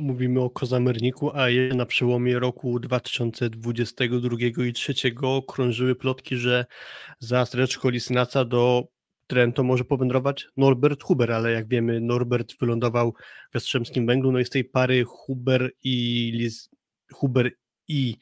[0.00, 5.14] mówimy o Kozamerniku, a na przełomie roku 2022 i 2023
[5.48, 6.66] krążyły plotki, że
[7.18, 8.88] za Streczko Lisnaca do
[9.26, 13.14] Trento może powędrować Norbert Huber, ale jak wiemy Norbert wylądował
[13.50, 16.50] w Jastrzębskim Węglu, no i z tej pary Huber i
[17.12, 17.50] Huber
[17.88, 18.16] i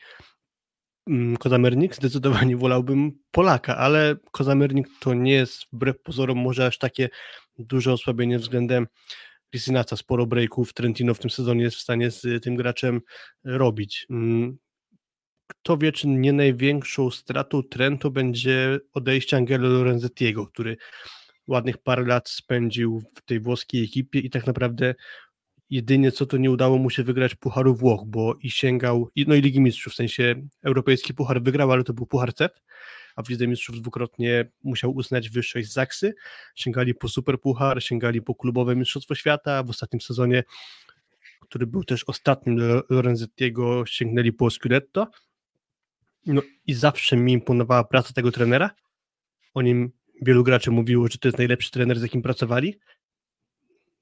[1.06, 7.08] mm, Kozamernik zdecydowanie wolałbym Polaka, ale Kozamernik to nie jest wbrew pozorom może aż takie
[7.58, 8.86] duże osłabienie względem
[9.54, 13.00] Lisinaca sporo breaków, Trentino w tym sezonie jest w stanie z tym graczem
[13.44, 14.06] robić.
[14.10, 14.58] Mm,
[15.46, 20.76] kto wie, czy nie największą stratą Trento będzie odejście Angelo Lorenzettiego, który
[21.46, 24.94] ładnych parę lat spędził w tej włoskiej ekipie i tak naprawdę
[25.70, 29.40] jedynie co to nie udało mu się wygrać Pucharu Włoch, bo i sięgał, no i
[29.40, 32.52] Ligi Mistrzów, w sensie europejski puchar wygrał, ale to był Puchar CEF,
[33.16, 36.14] a w Lidze Mistrzów dwukrotnie musiał uznać wyższość Zaksy,
[36.54, 40.44] sięgali po Superpuchar, sięgali po klubowe Mistrzostwo Świata, w ostatnim sezonie,
[41.40, 42.58] który był też ostatnim
[42.90, 45.06] Lorenzettiego, sięgnęli po Scudetto,
[46.26, 48.70] no i zawsze mi imponowała praca tego trenera,
[49.54, 49.92] o nim
[50.22, 52.78] wielu graczy mówiło, że to jest najlepszy trener, z jakim pracowali,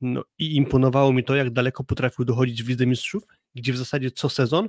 [0.01, 3.23] no i imponowało mi to, jak daleko potrafił dochodzić w Lidze Mistrzów,
[3.55, 4.69] gdzie w zasadzie co sezon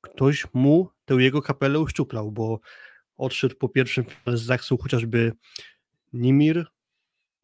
[0.00, 2.60] ktoś mu tę jego kapelę uszczuplał, bo
[3.18, 5.32] odszedł po pierwszym z Zaksą chociażby
[6.12, 6.66] Nimir,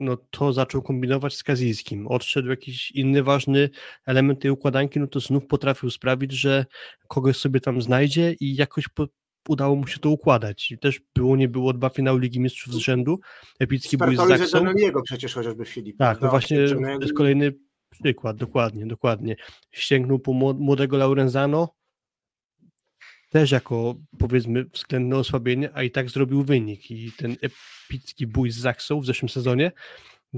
[0.01, 2.07] no to zaczął kombinować z Kazijskim.
[2.07, 3.70] Odszedł jakiś inny ważny
[4.07, 6.66] element tej układanki, no to znów potrafił sprawić, że
[7.09, 9.07] kogoś sobie tam znajdzie i jakoś po,
[9.49, 10.70] udało mu się to układać.
[10.70, 13.20] I też było, nie było dwa finały Ligi Mistrzów z rzędu.
[13.59, 14.72] Epicki był z Zaksą.
[14.77, 15.99] jego przecież chociażby Filip.
[15.99, 17.53] Tak, no właśnie to jest kolejny
[18.03, 19.37] przykład, dokładnie, dokładnie.
[19.70, 21.68] Ściągnął po młodego Laurenzano,
[23.35, 28.57] też jako powiedzmy względne osłabienie, a i tak zrobił wynik i ten epicki bój z
[28.57, 29.72] Zaksą w zeszłym sezonie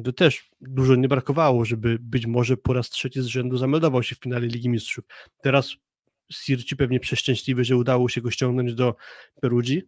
[0.04, 4.14] to też dużo nie brakowało, żeby być może po raz trzeci z rzędu zameldował się
[4.14, 5.04] w finale Ligi Mistrzów.
[5.42, 5.76] Teraz
[6.32, 8.96] Sirci pewnie przeszczęśliwy, że udało się go ściągnąć do
[9.40, 9.82] Perugii,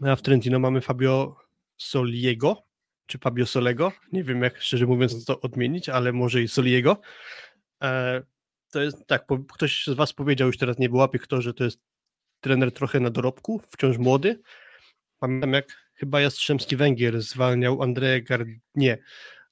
[0.00, 1.36] a w Trentino mamy Fabio
[1.76, 2.66] Soliego,
[3.06, 7.00] czy Fabio Solego, nie wiem jak szczerze mówiąc to odmienić, ale może i Soliego.
[7.82, 8.22] E,
[8.70, 11.89] to jest tak, ktoś z Was powiedział już teraz, nie wyłapie kto, że to jest
[12.40, 14.40] trener trochę na dorobku, wciąż młody.
[15.18, 18.98] Pamiętam jak chyba Jastrzębski Węgier zwalniał Andrzeja Gardnie,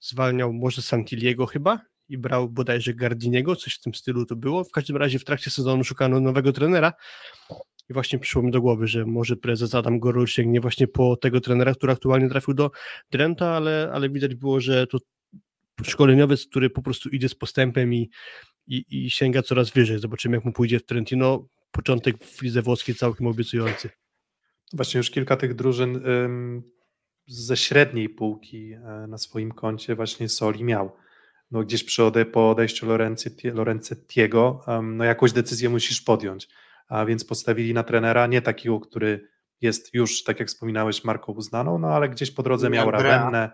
[0.01, 4.65] zwalniał może Santiliego chyba i brał bodajże Gardiniego, coś w tym stylu to było.
[4.65, 6.93] W każdym razie w trakcie sezonu szukano nowego trenera
[7.89, 11.41] i właśnie przyszło mi do głowy, że może prezes Adam Gorol sięgnie właśnie po tego
[11.41, 12.71] trenera, który aktualnie trafił do
[13.11, 14.99] Drenta, ale, ale widać było, że to
[15.83, 18.11] szkoleniowiec, który po prostu idzie z postępem i,
[18.67, 19.99] i, i sięga coraz wyżej.
[19.99, 23.91] Zobaczymy, jak mu pójdzie w Trentino początek w lidze włoskiej całkiem obiecujący.
[24.73, 26.63] Właśnie już kilka tych drużyn ym,
[27.27, 30.93] ze średniej półki e, na swoim koncie właśnie Soli miał.
[31.51, 32.87] No gdzieś przy ode, po odejściu
[33.55, 36.49] Lorencettiego um, no jakąś decyzję musisz podjąć,
[36.89, 39.29] a więc postawili na trenera nie takiego, który
[39.61, 43.51] jest już, tak jak wspominałeś, marką uznaną, no ale gdzieś po drodze miał Ravennę,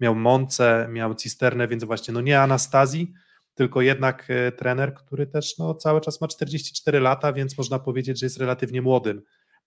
[0.00, 3.12] miał Monce, miał Cisternę, więc właśnie no nie Anastazji,
[3.54, 8.20] tylko jednak e, trener, który też no, cały czas ma 44 lata, więc można powiedzieć,
[8.20, 9.22] że jest relatywnie młodym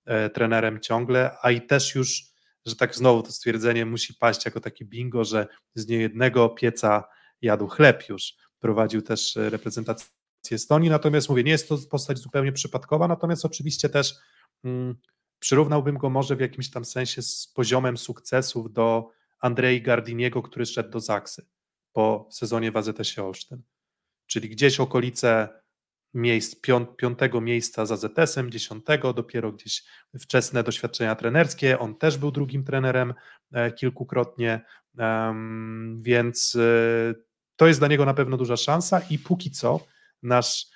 [0.05, 2.23] e, trenerem ciągle, a i też już,
[2.65, 7.03] że tak znowu to stwierdzenie musi paść jako taki bingo, że z niejednego pieca
[7.41, 8.33] jadł chleb już.
[8.59, 10.07] Prowadził też e, reprezentację
[10.51, 14.15] Estonii, natomiast mówię, nie jest to postać zupełnie przypadkowa, natomiast oczywiście też
[14.63, 14.95] mm,
[15.39, 19.09] przyrównałbym go może w jakimś tam sensie z poziomem sukcesów do
[19.39, 21.47] Andrei Gardiniego, który szedł do Zaksy
[21.93, 23.61] po sezonie w AZS Olsztyn
[24.27, 25.49] czyli gdzieś okolice
[26.15, 26.55] miejsc,
[26.97, 29.83] piątego miejsca za ZS-em, dziesiątego, dopiero gdzieś
[30.19, 31.79] wczesne doświadczenia trenerskie.
[31.79, 33.13] On też był drugim trenerem
[33.51, 34.61] e, kilkukrotnie,
[35.97, 37.13] więc e,
[37.55, 39.79] to jest dla niego na pewno duża szansa i póki co
[40.23, 40.75] nasz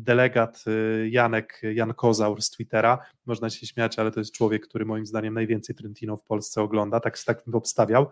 [0.00, 4.84] delegat e, Janek, Jan Kozaur z Twittera, można się śmiać, ale to jest człowiek, który
[4.84, 8.10] moim zdaniem najwięcej Trentino w Polsce ogląda, tak, tak obstawiał,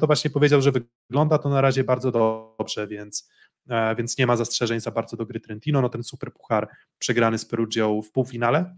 [0.00, 3.30] to właśnie powiedział, że wygląda to na razie bardzo dobrze, więc
[3.96, 5.82] więc nie ma zastrzeżeń za bardzo do gry Trentino.
[5.82, 8.76] No ten super puchar przegrany z Perugią w półfinale.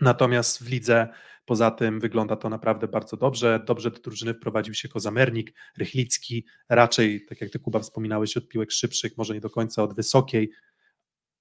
[0.00, 1.08] Natomiast w lidze
[1.44, 3.64] poza tym wygląda to naprawdę bardzo dobrze.
[3.66, 8.72] Dobrze do drużyny wprowadził się Kozamernik, Rychlicki, raczej, tak jak ty Kuba wspominałeś, od piłek
[8.72, 10.50] szybszych, może nie do końca od wysokiej,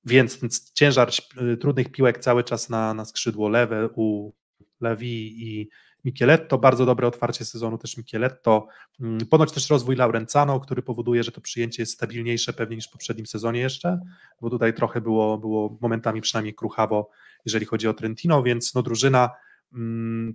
[0.05, 1.11] więc ten ciężar
[1.59, 4.33] trudnych piłek cały czas na, na skrzydło lewe u
[4.81, 5.69] Lewi i
[6.03, 8.67] Micheletto, bardzo dobre otwarcie sezonu też Micheletto,
[8.99, 12.91] mm, ponoć też rozwój Laurenzano, który powoduje, że to przyjęcie jest stabilniejsze pewnie niż w
[12.91, 13.99] poprzednim sezonie jeszcze,
[14.41, 17.09] bo tutaj trochę było, było momentami przynajmniej kruchawo,
[17.45, 19.29] jeżeli chodzi o Trentino, więc no drużyna
[19.71, 20.33] hmm,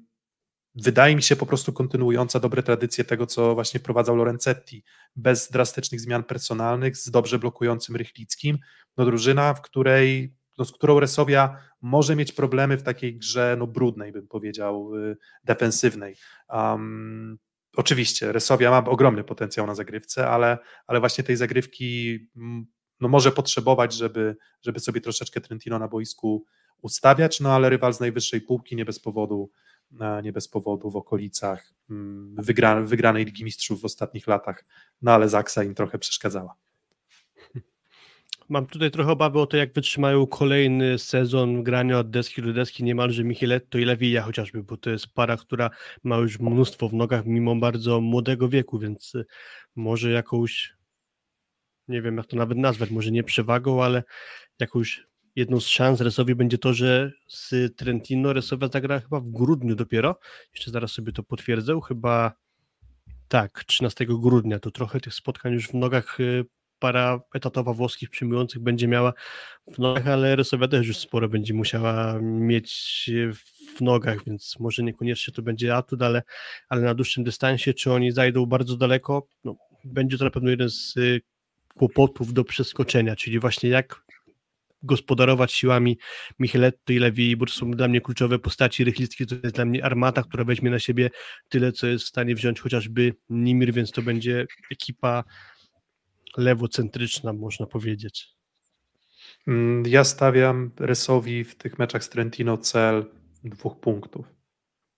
[0.75, 4.85] wydaje mi się po prostu kontynuująca dobre tradycje tego, co właśnie wprowadzał Lorenzetti,
[5.17, 8.59] bez drastycznych zmian personalnych, z dobrze blokującym Rychlickim,
[8.97, 13.67] no drużyna, w której no, z którą Resowia może mieć problemy w takiej grze no,
[13.67, 16.17] brudnej, bym powiedział, y, defensywnej.
[16.49, 17.39] Um,
[17.77, 22.19] oczywiście, Resowia ma ogromny potencjał na zagrywce, ale, ale właśnie tej zagrywki
[23.01, 26.45] no, może potrzebować, żeby, żeby sobie troszeczkę Trentino na boisku
[26.83, 29.51] ustawiać, no ale rywal z najwyższej półki nie bez powodu,
[30.23, 34.65] nie bez powodu w okolicach mm, wygra, wygranej Ligi Mistrzów w ostatnich latach,
[35.03, 36.55] no ale Zaksa im trochę przeszkadzała.
[38.49, 42.85] Mam tutaj trochę obawy o to, jak wytrzymają kolejny sezon grania od deski do deski
[42.85, 45.71] niemalże Micheletto i Lewija chociażby, bo to jest para, która
[46.05, 49.25] ma już mnóstwo w nogach mimo bardzo młodego wieku, więc y,
[49.77, 50.75] może jakąś,
[51.89, 54.03] nie wiem jak to nawet nazwać, może nie przewagą, ale
[54.61, 59.75] jakąś jedną z szans Resowi będzie to, że z Trentino Resowia zagra chyba w grudniu
[59.75, 60.19] dopiero,
[60.55, 62.33] jeszcze zaraz sobie to potwierdzę, chyba
[63.29, 66.45] tak, 13 grudnia, to trochę tych spotkań już w nogach y,
[66.79, 69.13] para etatowa włoskich przyjmujących będzie miała
[69.73, 73.11] w nogach, ale Resowia też już sporo będzie musiała mieć
[73.77, 76.23] w nogach, więc może niekoniecznie to będzie atut, ale,
[76.69, 80.71] ale na dłuższym dystansie, czy oni zajdą bardzo daleko, no, będzie to na pewno jeden
[80.71, 81.21] z y,
[81.75, 84.09] kłopotów do przeskoczenia, czyli właśnie jak
[84.83, 85.99] gospodarować siłami
[86.39, 88.85] Micheletto i Lewi, bo to są dla mnie kluczowe postaci.
[88.85, 91.11] Rychlicki to jest dla mnie armata, która weźmie na siebie
[91.49, 95.25] tyle, co jest w stanie wziąć chociażby Nimir, więc to będzie ekipa
[96.37, 98.29] lewocentryczna, można powiedzieć.
[99.47, 103.05] Mm, ja stawiam Resowi w tych meczach z Trentino cel
[103.45, 104.27] dwóch punktów.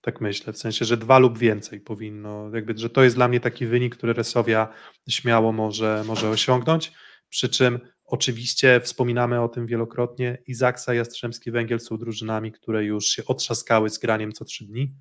[0.01, 3.39] Tak myślę, w sensie, że dwa lub więcej powinno, jakby, że to jest dla mnie
[3.39, 4.73] taki wynik, który Resowia
[5.09, 6.91] śmiało może, może osiągnąć.
[7.29, 10.37] Przy czym oczywiście wspominamy o tym wielokrotnie.
[10.47, 14.93] Izaksa i Jastrzębski Węgiel są drużynami, które już się otrzaskały z graniem co trzy dni.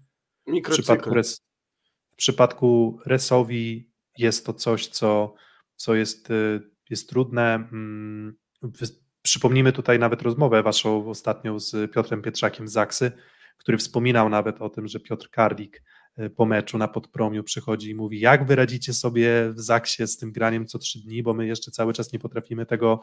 [0.46, 1.42] W przypadku, res,
[2.12, 5.34] w przypadku Resowi jest to coś, co
[5.80, 6.60] co jest, y,
[6.90, 7.54] jest trudne.
[7.54, 8.36] Mm,
[9.22, 13.12] przypomnijmy tutaj nawet rozmowę waszą ostatnią z Piotrem Pietrzakiem z Zaksy,
[13.56, 15.82] który wspominał nawet o tym, że Piotr Karlik
[16.28, 20.66] po meczu na podpromiu przychodzi i mówi, jak wyradzicie sobie w Zaksie z tym graniem
[20.66, 23.00] co trzy dni, bo my jeszcze cały czas nie potrafimy tego,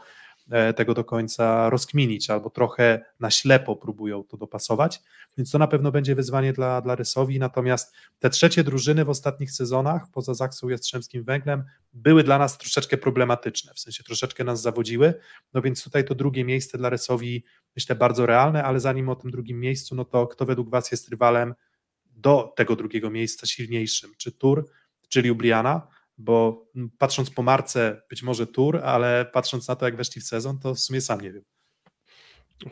[0.49, 5.01] e, tego do końca rozkminić, albo trochę na ślepo próbują to dopasować,
[5.37, 9.51] więc to na pewno będzie wyzwanie dla, dla Rysowi, natomiast te trzecie drużyny w ostatnich
[9.51, 11.63] sezonach, poza Zaksą Jastrzębskim Węglem,
[11.93, 15.13] były dla nas troszeczkę problematyczne, w sensie troszeczkę nas zawodziły,
[15.53, 17.43] no więc tutaj to drugie miejsce dla Rysowi
[17.75, 21.09] myślę bardzo realne, ale zanim o tym drugim miejscu, no to kto według Was jest
[21.09, 21.53] rywalem
[22.17, 24.69] do tego drugiego miejsca silniejszym, czy Tur,
[25.09, 25.87] czy Ljubljana,
[26.17, 26.65] bo
[26.97, 30.75] patrząc po marce być może Tur, ale patrząc na to jak weszli w sezon, to
[30.75, 31.43] w sumie sam nie wiem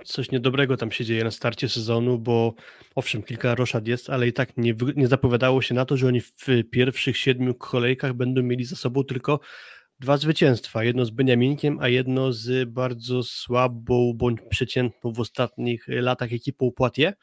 [0.06, 2.54] coś niedobrego tam się dzieje na starcie sezonu, bo
[2.96, 6.22] owszem, kilka roszad jest, ale i tak nie, nie zapowiadało się na to, że oni
[6.22, 9.40] w pierwszych siedmiu kolejkach będą mieli za sobą tylko
[10.00, 10.84] dwa zwycięstwa.
[10.84, 17.16] Jedno z Beniaminkiem, a jedno z bardzo słabą bądź przeciętną w ostatnich latach ekipą Poitiers.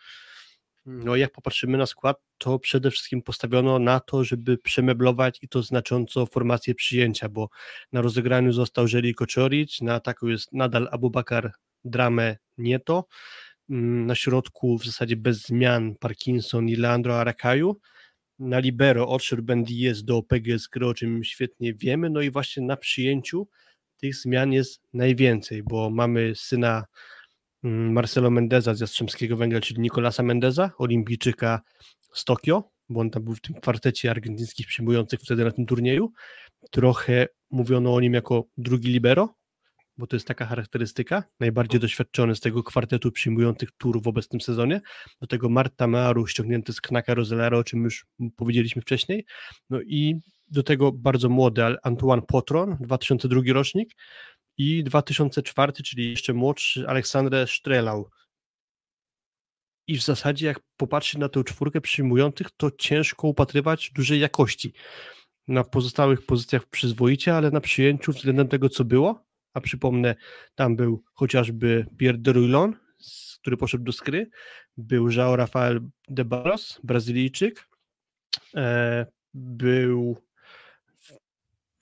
[0.87, 5.63] No jak popatrzymy na skład, to przede wszystkim postawiono na to, żeby przemeblować i to
[5.63, 7.49] znacząco formację przyjęcia, bo
[7.93, 11.53] na rozegraniu został Żeli Koczoric, na ataku jest nadal Abubakar
[11.85, 13.07] Dramę Nieto,
[13.71, 17.81] mm, na środku w zasadzie bez zmian Parkinson i Leandro Aracaju,
[18.39, 23.49] na libero odszedł Bendies do PGSG, o czym świetnie wiemy, no i właśnie na przyjęciu
[23.97, 26.85] tych zmian jest najwięcej, bo mamy syna
[27.63, 31.61] Marcelo Mendeza z Jastrzębskiego Węgla, czyli Nicolasa Mendeza, olimpijczyka
[32.15, 36.13] z Tokio, bo on tam był w tym kwartecie argentyńskich przyjmujących wtedy na tym turnieju.
[36.71, 39.35] Trochę mówiono o nim jako drugi libero,
[39.97, 44.81] bo to jest taka charakterystyka, najbardziej doświadczony z tego kwartetu przyjmujących tur w obecnym sezonie,
[45.21, 48.07] do tego Marta Maru ściągnięty z Knaka Roselera, o czym już
[48.37, 49.25] powiedzieliśmy wcześniej,
[49.71, 50.15] no i
[50.49, 53.95] do tego bardzo młody Antoine Potron, 2002 rocznik
[54.63, 58.11] i 2004, czyli jeszcze młodszy Aleksandrę Strelau.
[59.87, 64.73] I w zasadzie jak popatrzeć na tę czwórkę przyjmujących, to ciężko upatrywać dużej jakości.
[65.49, 70.15] Na pozostałych pozycjach przyzwoicie, ale na przyjęciu względem tego, co było, a przypomnę,
[70.55, 72.77] tam był chociażby Pierre de Ruillon,
[73.41, 74.31] który poszedł do skry,
[74.77, 77.69] był João Rafael de Barros, Brazylijczyk,
[78.57, 80.17] e, był,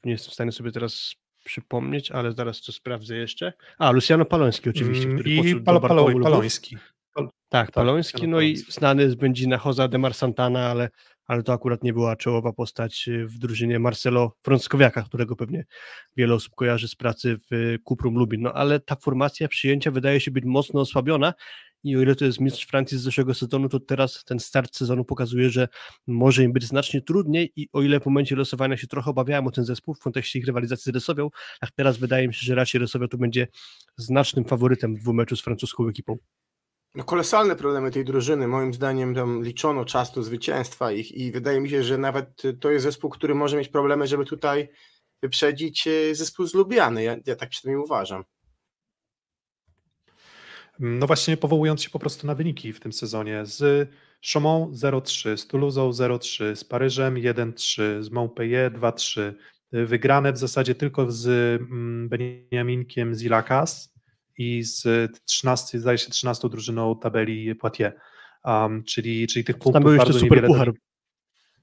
[0.04, 1.14] nie jestem w stanie sobie teraz
[1.50, 3.52] przypomnieć, ale zaraz to sprawdzę jeszcze.
[3.78, 6.76] A, Luciano Paloński oczywiście, mm, który I poszedł Pal- Pal- Paloński.
[7.14, 10.90] Tak, tak, Paloński, no i znany z Będzina Josa de Mar Santana, ale
[11.30, 15.64] ale to akurat nie była czołowa postać y, w drużynie Marcelo Frąckowiaka, którego pewnie
[16.16, 18.42] wiele osób kojarzy z pracy w Kuprum Lubin.
[18.42, 21.34] No ale ta formacja przyjęcia wydaje się być mocno osłabiona
[21.84, 25.04] i o ile to jest mistrz Francji z zeszłego sezonu, to teraz ten start sezonu
[25.04, 25.68] pokazuje, że
[26.06, 29.50] może im być znacznie trudniej i o ile w momencie losowania się trochę obawiałem o
[29.50, 32.80] ten zespół w kontekście ich rywalizacji z Resowią, a teraz wydaje mi się, że raczej
[32.80, 33.48] Resowia tu będzie
[33.96, 36.16] znacznym faworytem w dwumeczu z francuską ekipą.
[36.94, 38.48] No, kolosalne problemy tej drużyny.
[38.48, 42.70] Moim zdaniem tam liczono czas do zwycięstwa ich i wydaje mi się, że nawet to
[42.70, 44.68] jest zespół, który może mieć problemy, żeby tutaj
[45.22, 47.02] wyprzedzić e, zespół z Lubiany.
[47.02, 48.24] Ja, ja tak przynajmniej uważam.
[50.80, 53.46] No właśnie powołując się po prostu na wyniki w tym sezonie.
[53.46, 53.90] Z
[54.32, 59.32] Chaumont 0-3, z Toulouse 0-3, z Paryżem 1-3, z Montpellier 2-3,
[59.72, 61.26] wygrane w zasadzie tylko z
[61.60, 63.94] mm, Beniaminkiem Zilakas
[64.38, 67.94] i z 13, zdaje się 13 drużyną tabeli Poitiers,
[68.44, 70.72] um, czyli, czyli tych punktów Tam był jeszcze super puchar.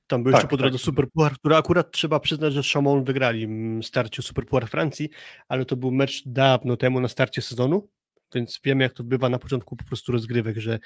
[0.07, 0.85] Tam był tak, jeszcze po drodze tak.
[0.85, 5.09] Super Puchar, który akurat trzeba przyznać, że Chamon wygrali w starciu Super Puchar Francji,
[5.47, 7.89] ale to był mecz dawno temu na starcie sezonu,
[8.35, 10.79] więc wiemy jak to bywa na początku po prostu rozgrywek, że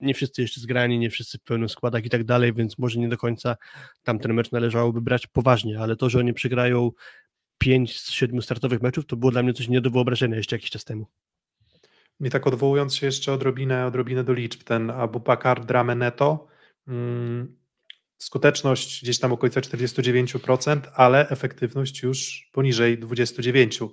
[0.00, 3.08] nie wszyscy jeszcze zgrani, nie wszyscy w pełnym składach i tak dalej, więc może nie
[3.08, 3.56] do końca
[4.02, 6.90] tamten mecz należałoby brać poważnie, ale to, że oni przegrają
[7.58, 10.70] 5 z 7 startowych meczów, to było dla mnie coś nie do wyobrażenia jeszcze jakiś
[10.70, 11.06] czas temu.
[12.20, 16.46] I tak odwołując się jeszcze odrobinę, odrobinę do liczb, ten Abubakar Drameneto,
[16.88, 17.56] mm,
[18.18, 23.92] skuteczność gdzieś tam okolica 49%, ale efektywność już poniżej 29%.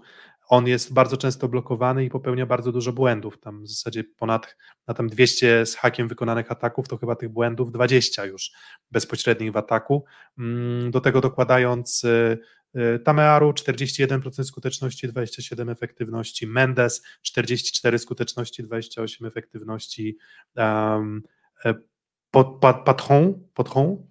[0.49, 3.39] On jest bardzo często blokowany i popełnia bardzo dużo błędów.
[3.39, 7.71] Tam w zasadzie ponad na tam 200 z hakiem wykonanych ataków, to chyba tych błędów
[7.71, 8.51] 20 już
[8.91, 10.05] bezpośrednich w ataku.
[10.37, 12.37] Mm, do tego dokładając y,
[12.95, 20.17] y, Tamearu 41% skuteczności, 27 efektywności, Mendes 44 skuteczności, 28 efektywności,
[20.55, 21.23] um,
[22.85, 24.07] Patron, Patron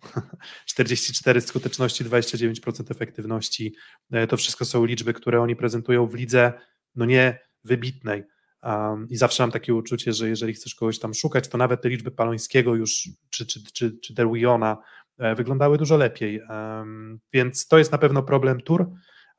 [0.67, 3.75] 44 skuteczności, 29% efektywności.
[4.13, 6.53] E, to wszystko są liczby, które oni prezentują w lidze,
[6.95, 8.25] no nie wybitnej.
[8.63, 11.89] Um, I zawsze mam takie uczucie, że jeżeli chcesz kogoś tam szukać, to nawet te
[11.89, 14.77] liczby Palońskiego już, czy, czy, czy, czy Derwiona
[15.19, 16.41] e, wyglądały dużo lepiej.
[16.41, 18.91] Um, więc to jest na pewno problem Tur.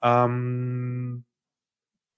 [0.03, 1.23] Um,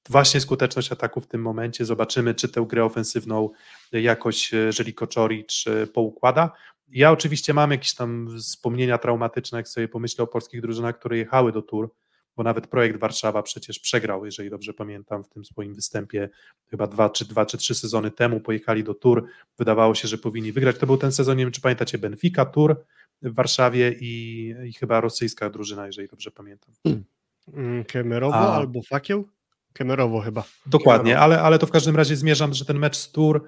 [0.10, 1.86] właśnie skuteczność ataku w tym momencie.
[1.86, 3.50] Zobaczymy, czy tę grę ofensywną
[3.92, 6.52] jakoś Żeliko Czoric poukłada.
[6.88, 11.52] Ja oczywiście mam jakieś tam wspomnienia traumatyczne, jak sobie pomyślę o polskich drużynach, które jechały
[11.52, 11.94] do Tur,
[12.36, 16.30] bo nawet projekt Warszawa przecież przegrał, jeżeli dobrze pamiętam, w tym swoim występie
[16.70, 19.26] chyba dwa czy, dwa, czy trzy sezony temu pojechali do Tur,
[19.58, 20.78] wydawało się, że powinni wygrać.
[20.78, 22.86] To był ten sezon, nie wiem czy pamiętacie, Benfica, Tur
[23.22, 26.74] w Warszawie i, i chyba rosyjska drużyna, jeżeli dobrze pamiętam.
[26.84, 27.84] Hmm.
[27.84, 28.56] Kemerowo A...
[28.56, 29.30] albo Fakieł?
[29.74, 30.44] Kemerowo chyba.
[30.66, 31.24] Dokładnie, Kemerowo.
[31.24, 33.44] Ale, ale to w każdym razie zmierzam, że ten mecz z Tur,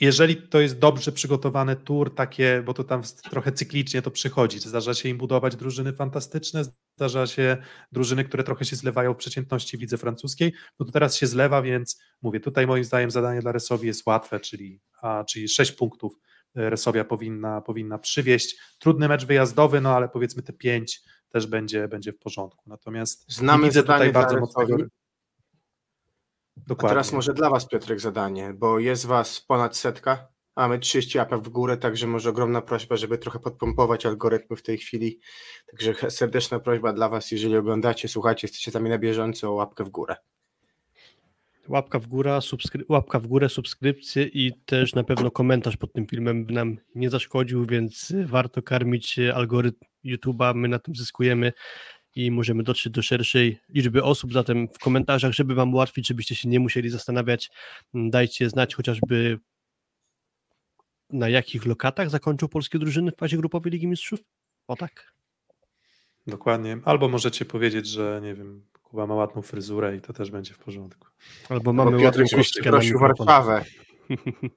[0.00, 4.94] jeżeli to jest dobrze przygotowany Tur, takie, bo to tam trochę cyklicznie to przychodzi, zdarza
[4.94, 6.62] się im budować drużyny fantastyczne,
[6.96, 7.56] zdarza się
[7.92, 11.62] drużyny, które trochę się zlewają w przeciętności w lidze francuskiej, no to teraz się zlewa,
[11.62, 16.18] więc mówię, tutaj moim zdaniem zadanie dla Resowi jest łatwe, czyli, a, czyli 6 punktów
[16.56, 18.56] e, Resowia powinna, powinna przywieźć.
[18.78, 22.62] Trudny mecz wyjazdowy, no ale powiedzmy te 5 też będzie, będzie w porządku.
[22.66, 24.76] Natomiast Znamy widzę tutaj bardzo mocnego
[26.56, 26.88] Dokładnie.
[26.88, 31.18] A teraz może dla Was, Piotrek, zadanie, bo jest Was ponad setka, a mamy 30
[31.18, 35.20] apek w górę, także może ogromna prośba, żeby trochę podpompować algorytmy w tej chwili.
[35.70, 39.84] Także serdeczna prośba dla Was, jeżeli oglądacie, słuchacie, jesteście z nami na bieżąco, o łapkę
[39.84, 40.16] w górę.
[41.68, 46.06] Łapka w, górę, subskry- łapka w górę, subskrypcje i też na pewno komentarz pod tym
[46.06, 51.52] filmem by nam nie zaszkodził, więc warto karmić algorytm YouTube'a, my na tym zyskujemy
[52.14, 54.32] i możemy dotrzeć do szerszej liczby osób.
[54.32, 57.50] Zatem w komentarzach, żeby Wam ułatwić, żebyście się nie musieli zastanawiać,
[57.94, 59.38] mm, dajcie znać chociażby
[61.10, 64.20] na jakich lokatach zakończą polskie drużyny w fazie grupowej Ligi Mistrzów?
[64.68, 65.14] O tak.
[66.26, 66.78] Dokładnie.
[66.84, 70.58] Albo możecie powiedzieć, że nie wiem, Kuba ma ładną fryzurę i to też będzie w
[70.58, 71.08] porządku.
[71.48, 73.64] Albo mamy ładną kostkę prosił Warszawę.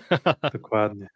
[0.52, 1.08] Dokładnie.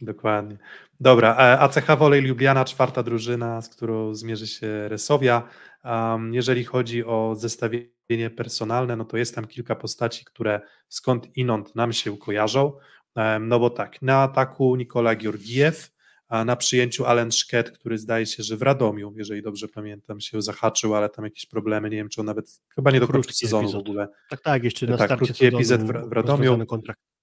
[0.00, 0.58] Dokładnie.
[1.00, 5.48] Dobra, e, ACH Wolej Lubiana, czwarta drużyna, z którą zmierzy się Resowia.
[5.84, 11.74] Um, jeżeli chodzi o zestawienie personalne, no to jest tam kilka postaci, które skąd inąd
[11.74, 12.72] nam się kojarzą.
[13.16, 15.90] Um, no bo tak, na ataku Nikola Georgiew,
[16.28, 20.42] a na przyjęciu Allen Szket, który zdaje się, że w Radomiu, jeżeli dobrze pamiętam, się
[20.42, 23.62] zahaczył, ale tam jakieś problemy, nie wiem, czy on nawet, chyba nie do końca sezonu
[23.62, 23.84] epizod.
[23.84, 24.08] w ogóle.
[24.30, 26.66] Tak, tak, jeszcze na tak, starcie krótki epizod w, w Radomiu.
[26.66, 27.13] Kontrakt.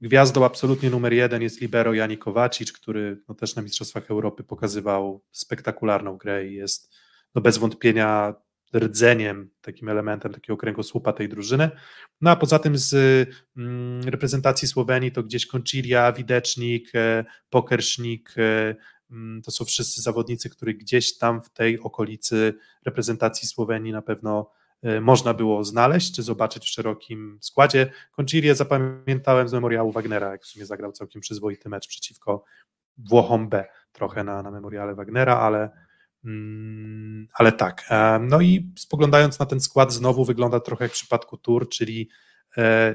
[0.00, 5.24] Gwiazdą absolutnie numer jeden jest libero Jani Kowacic, który no, też na Mistrzostwach Europy pokazywał
[5.32, 6.94] spektakularną grę i jest
[7.34, 8.34] no, bez wątpienia
[8.74, 11.70] rdzeniem, takim elementem takiego kręgosłupa tej drużyny.
[12.20, 12.94] No a poza tym z
[13.56, 18.76] mm, reprezentacji Słowenii to gdzieś Koncilia, Widecznik, e, Pokersznik, e,
[19.10, 24.50] mm, to są wszyscy zawodnicy, których gdzieś tam w tej okolicy reprezentacji Słowenii na pewno
[25.00, 27.92] można było znaleźć czy zobaczyć w szerokim składzie.
[28.16, 32.44] Concilię zapamiętałem z memoriału Wagnera, jak w sumie zagrał całkiem przyzwoity mecz przeciwko
[32.98, 35.70] Włochom B, trochę na, na memoriale Wagnera, ale,
[36.24, 37.84] mm, ale tak.
[37.90, 42.08] E, no i spoglądając na ten skład, znowu wygląda trochę jak w przypadku Tour, czyli
[42.56, 42.94] e,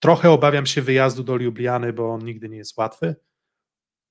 [0.00, 3.16] trochę obawiam się wyjazdu do Lubliany, bo on nigdy nie jest łatwy.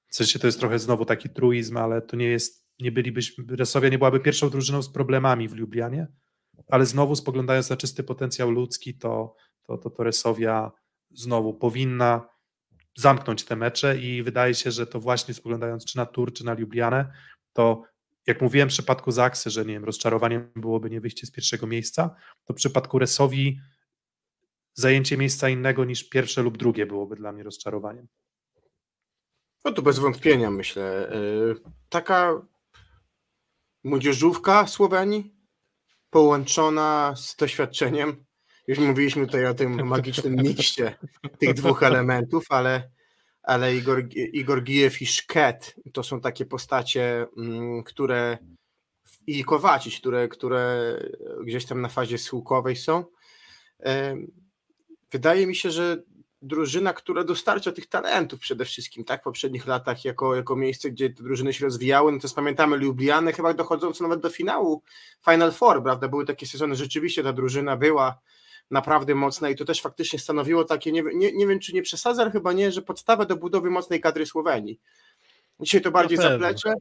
[0.08, 3.90] W sensie to jest trochę znowu taki truizm, ale to nie jest, nie bylibyśmy, Resowia
[3.90, 6.08] nie byłaby pierwszą drużyną z problemami w Lublianie,
[6.68, 10.72] ale znowu spoglądając na czysty potencjał ludzki, to, to, to, to Resowia
[11.12, 12.30] znowu powinna
[12.98, 16.54] zamknąć te mecze i wydaje się, że to właśnie spoglądając czy na Tur, czy na
[16.54, 17.12] Lublianę,
[17.54, 17.84] to
[18.28, 22.16] jak mówiłem w przypadku Zaksy, że nie wiem, rozczarowaniem byłoby nie wyjście z pierwszego miejsca,
[22.46, 23.60] to w przypadku Resowi
[24.74, 28.08] zajęcie miejsca innego niż pierwsze lub drugie byłoby dla mnie rozczarowaniem.
[29.66, 31.10] No to bez wątpienia myślę.
[31.10, 31.16] E,
[31.90, 32.42] taka
[33.84, 35.43] młodzieżówka Słowenii
[36.14, 38.26] połączona z doświadczeniem.
[38.68, 40.96] Już mówiliśmy tutaj o tym magicznym mikście
[41.40, 42.90] tych dwóch elementów, ale,
[43.44, 48.38] ale Igor, Igor Gijew i Szket to są takie postacie, mm, które
[49.28, 50.96] i Kowacić, które, które
[51.44, 53.06] gdzieś tam na fazie schyłkowej są.
[55.12, 56.04] Wydaje mi się, że
[56.44, 61.10] drużyna, która dostarcza tych talentów przede wszystkim, tak, w poprzednich latach jako, jako miejsce, gdzie
[61.10, 64.84] te drużyny się rozwijały, no to pamiętamy Lublianę chyba dochodzącą nawet do finału
[65.26, 68.20] Final Four, prawda, były takie sezony, rzeczywiście ta drużyna była
[68.72, 72.32] naprawdę mocna i to też faktycznie stanowiło takie, nie, nie, nie wiem czy nie przesadzam,
[72.32, 74.80] chyba nie, że podstawę do budowy mocnej kadry Słowenii.
[75.60, 76.74] Dzisiaj to bardziej zaplecze,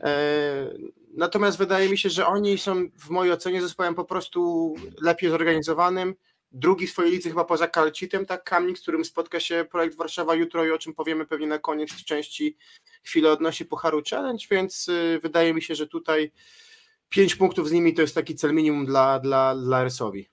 [0.00, 0.74] e,
[1.14, 6.14] natomiast wydaje mi się, że oni są w mojej ocenie zespołem po prostu lepiej zorganizowanym,
[6.54, 10.34] drugi w swojej lidze chyba poza Kalcitem, tak Kamnik, z którym spotka się projekt Warszawa
[10.34, 12.56] jutro i o czym powiemy pewnie na koniec części
[13.02, 16.32] chwilę odnosi Pucharu Challenge, więc y, wydaje mi się, że tutaj
[17.08, 20.28] pięć punktów z nimi to jest taki cel minimum dla, dla, dla Rysowi.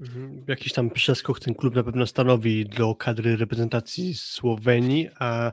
[0.00, 0.44] Mhm.
[0.48, 5.52] Jakiś tam przeskok ten klub na pewno stanowi do kadry reprezentacji Słowenii, a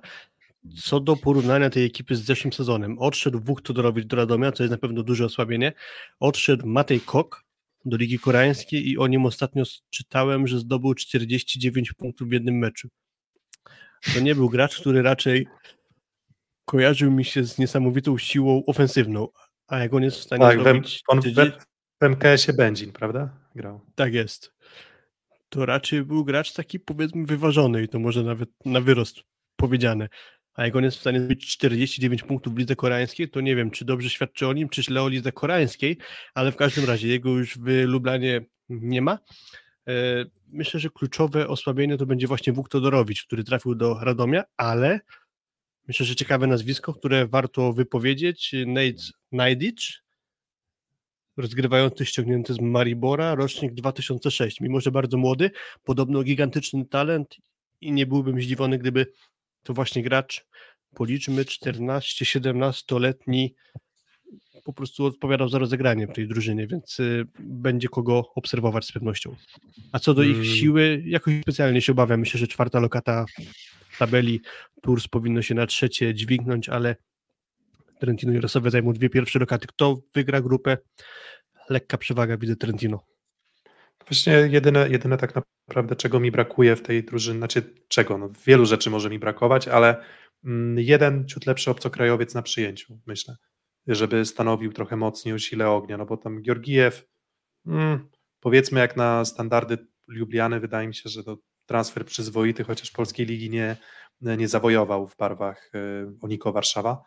[0.83, 4.71] co do porównania tej ekipy z zeszłym sezonem, odszedł Wuk Todorowicz do Radomia, co jest
[4.71, 5.73] na pewno duże osłabienie,
[6.19, 7.43] odszedł Matej Kok,
[7.85, 12.89] do Ligi Koreańskiej i o nim ostatnio czytałem, że zdobył 49 punktów w jednym meczu.
[14.13, 15.47] To nie był gracz, który raczej
[16.65, 19.27] kojarzył mi się z niesamowitą siłą ofensywną,
[19.67, 21.01] a jak on jest w stanie tak, zrobić...
[21.07, 21.25] on w,
[22.01, 23.29] w MKS-ie Będzin, prawda?
[23.55, 23.81] Grał.
[23.95, 24.53] Tak jest.
[25.49, 29.19] To raczej był gracz taki powiedzmy wyważony i to może nawet na wyrost
[29.55, 30.09] powiedziane.
[30.59, 33.71] A jak on jest w stanie zdobyć 49 punktów w lidze koreańskiej, to nie wiem,
[33.71, 35.97] czy dobrze świadczy o nim, czy źle o lidze koreańskiej,
[36.33, 39.19] ale w każdym razie jego już w Lublanie nie ma.
[39.87, 44.99] E, myślę, że kluczowe osłabienie to będzie właśnie Wuk Todorowicz, który trafił do Radomia, ale
[45.87, 50.01] myślę, że ciekawe nazwisko, które warto wypowiedzieć, Nate Najdic,
[51.37, 55.51] rozgrywający ściągnięty z Maribora, rocznik 2006, mimo że bardzo młody,
[55.83, 57.35] podobno gigantyczny talent
[57.81, 59.05] i nie byłbym zdziwiony, gdyby
[59.69, 60.45] to właśnie gracz,
[60.95, 63.55] policzmy 14-17-letni,
[64.63, 69.35] po prostu odpowiadał za rozegranie w tej drużynie, więc y, będzie kogo obserwować z pewnością.
[69.91, 70.55] A co do ich hmm.
[70.55, 72.19] siły, jakoś specjalnie się obawiam.
[72.19, 73.25] Myślę, że czwarta lokata
[73.99, 74.41] tabeli
[74.81, 76.95] Tours powinno się na trzecie dźwignąć, ale
[77.99, 79.67] Trentino i Rosowe zajmą dwie pierwsze lokaty.
[79.67, 80.77] Kto wygra grupę?
[81.69, 83.03] Lekka przewaga widzę Trentino.
[84.09, 85.33] Właśnie jedyne, jedyne tak
[85.67, 89.67] naprawdę, czego mi brakuje w tej drużynie, znaczy czego, no, wielu rzeczy może mi brakować,
[89.67, 90.03] ale
[90.45, 93.35] mm, jeden ciut lepszy obcokrajowiec na przyjęciu, myślę,
[93.87, 97.05] żeby stanowił trochę mocniej sile ognia, no bo tam Georgiew,
[97.67, 103.25] mm, powiedzmy jak na standardy Lubliany, wydaje mi się, że to transfer przyzwoity, chociaż polskiej
[103.25, 103.77] ligi nie,
[104.21, 107.03] nie zawojował w barwach y, Oniko Warszawa,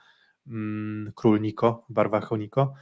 [0.47, 2.75] mm, król Niko w barwach Oniko.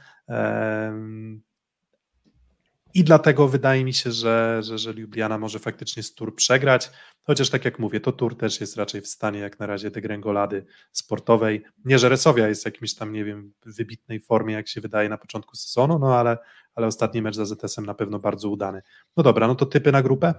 [2.93, 6.91] I dlatego wydaje mi się, że, że, że Ljubljana może faktycznie z tur przegrać,
[7.23, 10.65] chociaż tak jak mówię, to tur też jest raczej w stanie jak na razie degrengolady
[10.91, 11.63] sportowej.
[11.85, 15.17] Nie, że Resowia jest w jakimś tam, nie wiem, wybitnej formie, jak się wydaje na
[15.17, 16.37] początku sezonu, no ale,
[16.75, 18.81] ale ostatni mecz za ZS-em na pewno bardzo udany.
[19.17, 20.33] No dobra, no to typy na grupę?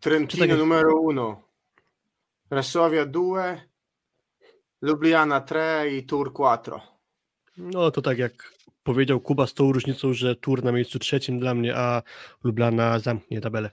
[0.00, 1.42] Trentino tak numero uno,
[2.50, 3.60] Resowia due,
[4.82, 6.80] Ljubljana tre i Tur quattro.
[7.56, 8.52] No to tak jak
[8.82, 12.02] powiedział Kuba z tą różnicą, że Tur na miejscu trzecim dla mnie, a
[12.44, 13.70] Lublana zamknie tabelę.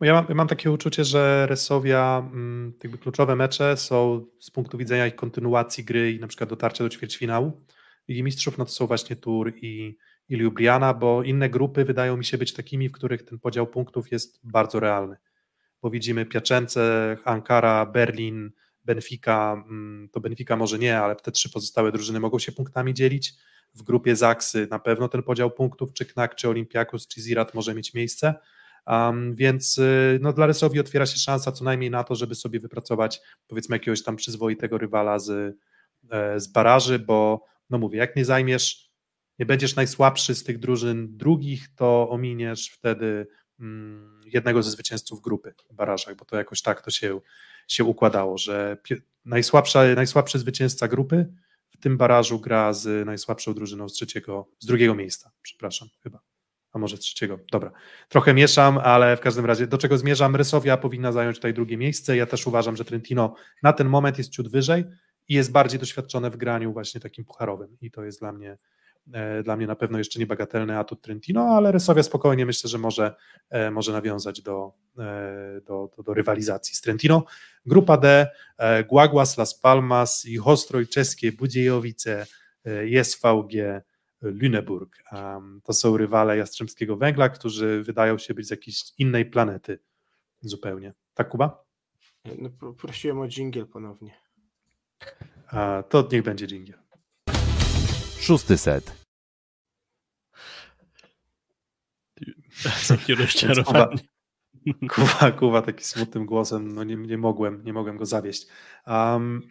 [0.00, 4.78] Ja mam, ja mam takie uczucie, że Resowia, mm, jakby kluczowe mecze są z punktu
[4.78, 7.62] widzenia ich kontynuacji gry i na przykład dotarcia do ćwierćfinału.
[8.08, 12.24] I mistrzów no to są właśnie Tur i, i Ljubljana, bo inne grupy wydają mi
[12.24, 15.16] się być takimi, w których ten podział punktów jest bardzo realny.
[15.82, 18.50] Bo widzimy Piaczence, Ankara, Berlin,
[18.84, 23.34] Benfica, mm, to Benfica może nie, ale te trzy pozostałe drużyny mogą się punktami dzielić
[23.74, 27.74] w grupie Zaksy na pewno ten podział punktów, czy Knak, czy Olimpiakus, czy Zirat może
[27.74, 28.34] mieć miejsce.
[28.86, 32.60] Um, więc y, no, dla Rysowi otwiera się szansa co najmniej na to, żeby sobie
[32.60, 35.56] wypracować powiedzmy jakiegoś tam przyzwoitego rywala z,
[36.10, 38.92] e, z baraży, bo no mówię, jak nie zajmiesz,
[39.38, 43.26] nie będziesz najsłabszy z tych drużyn drugich, to ominiesz wtedy
[43.60, 47.20] mm, jednego ze zwycięzców grupy w barażach, bo to jakoś tak to się,
[47.68, 48.76] się układało, że
[49.24, 51.32] najsłabsza, najsłabszy zwycięzca grupy
[51.82, 56.20] tym barażu gra z najsłabszą drużyną z trzeciego, z drugiego miejsca, przepraszam, chyba.
[56.72, 57.38] A może trzeciego.
[57.52, 57.72] Dobra.
[58.08, 60.36] Trochę mieszam, ale w każdym razie do czego zmierzam?
[60.36, 62.16] Rysowia powinna zająć tutaj drugie miejsce.
[62.16, 64.84] Ja też uważam, że Trentino na ten moment jest ciut wyżej
[65.28, 68.58] i jest bardziej doświadczone w graniu właśnie takim pucharowym i to jest dla mnie
[69.44, 73.14] dla mnie na pewno jeszcze niebagatelny atut Trentino, ale Resowia spokojnie myślę, że może,
[73.50, 74.72] e, może nawiązać do,
[75.66, 77.24] do, do, do rywalizacji z Trentino.
[77.66, 78.30] Grupa D,
[78.88, 82.26] Guaguas, Las Palmas i Ostroj Czeskie, Budziejowice,
[83.02, 83.82] SVG,
[84.22, 84.88] Lüneburg.
[85.64, 89.78] To są rywale Jastrzębskiego Węgla, którzy wydają się być z jakiejś innej planety
[90.40, 90.94] zupełnie.
[91.14, 91.64] Tak, Kuba?
[92.38, 94.14] No, prosiłem o dżingiel ponownie.
[95.46, 96.81] A, to niech będzie dżingiel.
[98.22, 99.06] Szósty set.
[102.88, 103.96] Takie rozczarowanie.
[104.90, 108.46] Kuba, Kuba taki smutnym głosem, no nie, nie mogłem, nie mogłem go zawieść.
[108.86, 109.42] Um,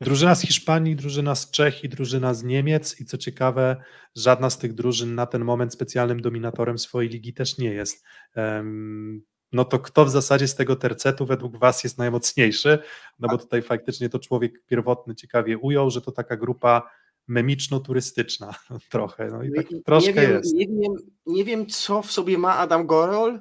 [0.00, 3.76] drużyna z Hiszpanii, drużyna z Czech i drużyna z Niemiec i co ciekawe,
[4.16, 8.04] żadna z tych drużyn na ten moment specjalnym dominatorem swojej ligi też nie jest.
[8.36, 9.22] Um,
[9.52, 12.78] no to kto w zasadzie z tego tercetu według Was jest najmocniejszy?
[13.18, 16.90] No bo tutaj faktycznie to człowiek pierwotny ciekawie ujął, że to taka grupa
[17.30, 18.54] memiczno-turystyczna
[18.90, 19.26] trochę.
[19.26, 20.54] No i tak nie, troszkę nie wiem, jest.
[20.54, 20.92] Nie wiem,
[21.26, 23.40] nie wiem, co w sobie ma Adam Gorol,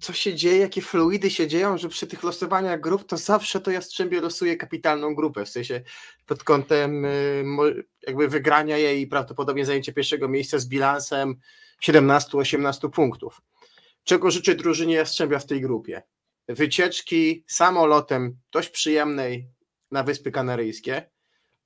[0.00, 3.70] co się dzieje, jakie fluidy się dzieją, że przy tych losowaniach grup to zawsze to
[3.70, 5.82] Jastrzębie losuje kapitalną grupę, w sensie
[6.26, 7.44] pod kątem y,
[8.06, 11.36] jakby wygrania jej i prawdopodobnie zajęcie pierwszego miejsca z bilansem
[11.82, 13.42] 17-18 punktów.
[14.04, 16.02] Czego życzę drużynie Jastrzębia w tej grupie?
[16.48, 19.48] Wycieczki samolotem dość przyjemnej
[19.90, 21.10] na Wyspy Kanaryjskie,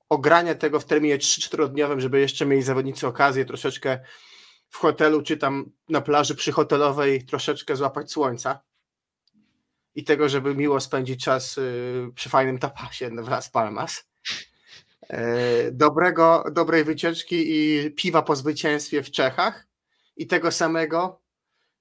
[0.08, 3.98] ogranie tego w terminie 3-4-dniowym, żeby jeszcze mieli zawodnicy okazję troszeczkę
[4.70, 8.60] w hotelu czy tam na plaży przyhotelowej troszeczkę złapać słońca
[9.94, 14.08] i tego, żeby miło spędzić czas y, przy fajnym tapasie w Las Palmas.
[15.08, 19.66] E, dobrego, dobrej wycieczki i piwa po zwycięstwie w Czechach
[20.16, 21.20] i tego samego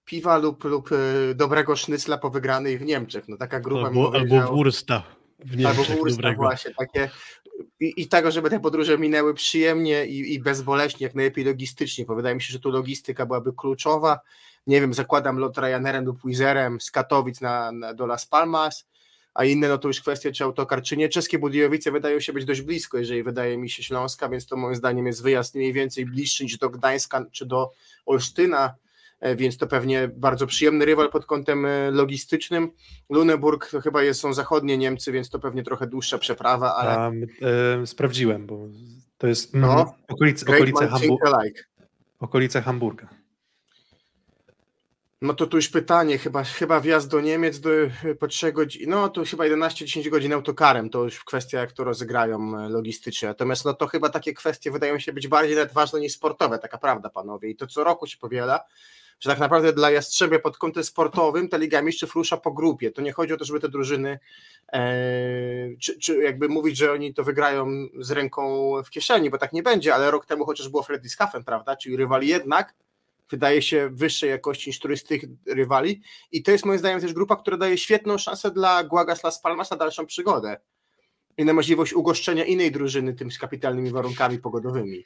[0.06, 3.28] piwa lub, lub y, dobrego sznycla po wygranej w Niemczech.
[3.28, 5.04] No taka grupa albo, albo wursta
[5.40, 6.42] w Niemczech albo wursta dobrego.
[6.44, 7.10] właśnie, takie
[7.80, 12.16] i, i tego, żeby te podróże minęły przyjemnie i, i bezboleśnie, jak najlepiej logistycznie, bo
[12.16, 14.20] wydaje mi się, że tu logistyka byłaby kluczowa.
[14.68, 18.86] Nie wiem, zakładam lot Ryanerem lub Wizerem z Katowic na, na, do Las Palmas,
[19.34, 21.10] a inne no to już kwestia, czy autokar, czy nie.
[21.10, 24.76] Czeskie Budyjowice wydają się być dość blisko, jeżeli wydaje mi się Śląska, więc to moim
[24.76, 27.72] zdaniem jest wyjazd mniej więcej bliższy niż do Gdańska czy do
[28.06, 28.76] Olsztyna,
[29.36, 32.72] więc to pewnie bardzo przyjemny rywal pod kątem e, logistycznym.
[33.10, 37.06] Luneburg to chyba jest, są zachodnie Niemcy, więc to pewnie trochę dłuższa przeprawa, ale...
[37.06, 37.28] Um,
[37.82, 38.60] e, sprawdziłem, bo
[39.18, 41.64] to jest no, okolice, okolice, Hambu like.
[42.20, 43.08] okolice Hamburga.
[45.22, 47.70] No to tu już pytanie, chyba, chyba wjazd do Niemiec do,
[48.20, 52.70] po 3 godzin, no to chyba 11-10 godzin autokarem, to już kwestia jak to rozegrają
[52.70, 56.60] logistycznie, natomiast no to chyba takie kwestie wydają się być bardziej nawet ważne niż sportowe,
[56.60, 58.60] taka prawda panowie i to co roku się powiela,
[59.20, 62.92] że tak naprawdę dla Jastrzębia pod kątem sportowym ta Liga Mistrzów rusza po grupie.
[62.92, 64.20] To nie chodzi o to, żeby te drużyny,
[64.74, 64.84] e,
[65.80, 67.68] czy, czy, jakby mówić, że oni to wygrają
[68.00, 71.44] z ręką w kieszeni, bo tak nie będzie, ale rok temu chociaż było Freddy Schaffen,
[71.44, 72.74] prawda, czyli rywali jednak
[73.30, 76.02] wydaje się wyższej jakości niż któryś z tych rywali
[76.32, 79.72] i to jest moim zdaniem też grupa, która daje świetną szansę dla Guagas Las Palmas
[79.72, 80.58] na dalszą przygodę
[81.38, 85.04] i na możliwość ugoszczenia innej drużyny tym z kapitalnymi warunkami pogodowymi.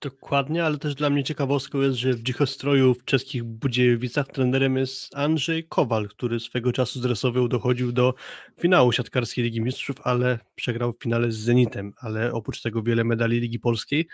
[0.00, 5.16] Dokładnie, ale też dla mnie ciekawostką jest, że w Dzichostroju w czeskich Budziejowicach trenerem jest
[5.16, 8.14] Andrzej Kowal, który swego czasu z dochodził do
[8.60, 13.40] finału siatkarskiej Ligi Mistrzów, ale przegrał w finale z Zenitem, ale oprócz tego wiele medali
[13.40, 14.08] Ligi Polskiej.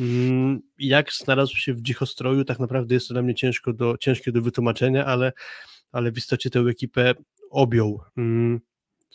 [0.00, 4.32] Mm, jak znalazł się w Dzichostroju, tak naprawdę jest to dla mnie ciężko do, ciężkie
[4.32, 5.32] do wytłumaczenia, ale,
[5.92, 7.14] ale w istocie tę ekipę
[7.50, 8.00] objął.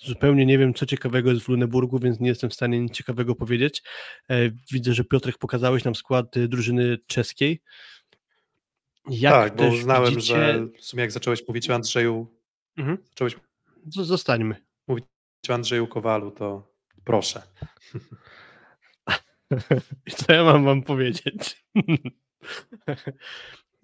[0.06, 3.36] Zupełnie nie wiem, co ciekawego jest w Luneburgu, więc nie jestem w stanie nic ciekawego
[3.36, 3.84] powiedzieć.
[4.30, 7.62] E, widzę, że Piotrek pokazałeś nam skład y, drużyny czeskiej.
[9.10, 10.36] Jak tak, bo uznałem, widzicie...
[10.36, 12.28] że w sumie jak zacząłeś mówić o Andrzeju,
[12.78, 12.98] mhm.
[13.10, 13.36] zacząłeś
[13.88, 14.56] Zostańmy.
[14.88, 15.06] mówić
[15.50, 16.74] o Andrzeju Kowalu, to
[17.04, 17.42] proszę.
[20.18, 21.66] co ja mam wam powiedzieć?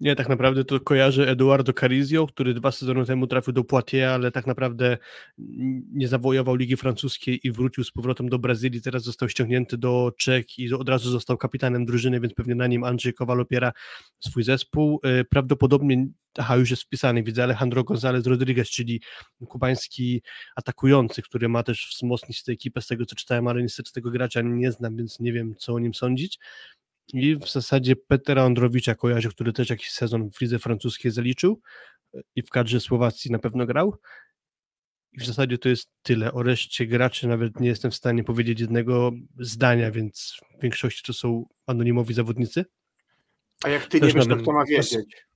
[0.00, 4.30] Nie, tak naprawdę to kojarzy Eduardo Carizio, który dwa sezony temu trafił do Poitiers, ale
[4.30, 4.98] tak naprawdę
[5.92, 8.82] nie zawojował Ligi Francuskiej i wrócił z powrotem do Brazylii.
[8.82, 12.84] Teraz został ściągnięty do Czech i od razu został kapitanem drużyny, więc pewnie na nim
[12.84, 13.72] Andrzej Kowal opiera
[14.20, 15.00] swój zespół.
[15.02, 16.06] E, prawdopodobnie,
[16.38, 19.00] aha, już jest wpisany, widzę Alejandro González Rodriguez, czyli
[19.48, 20.22] kubański
[20.56, 24.40] atakujący, który ma też wzmocnić tę ekipę, z tego co czytałem, ale niestety tego gracza
[24.42, 26.38] nie znam, więc nie wiem, co o nim sądzić.
[27.12, 31.60] I w zasadzie Petera Androwicza kojarzy, który też jakiś sezon w lidze francuskiej zaliczył
[32.36, 33.98] i w kadrze Słowacji na pewno grał.
[35.12, 36.32] I w zasadzie to jest tyle.
[36.32, 41.12] O reszcie graczy nawet nie jestem w stanie powiedzieć jednego zdania, więc w większości to
[41.12, 42.64] są anonimowi zawodnicy.
[43.64, 45.26] A jak ty też nie wiesz, to kto ma wiedzieć?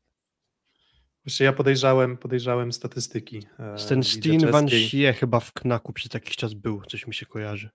[1.24, 3.46] Właśnie ja podejrzałem, podejrzałem statystyki.
[3.58, 7.26] E, Ten Steen Van Schie chyba w Knaku przez jakiś czas był, coś mi się
[7.26, 7.70] kojarzy.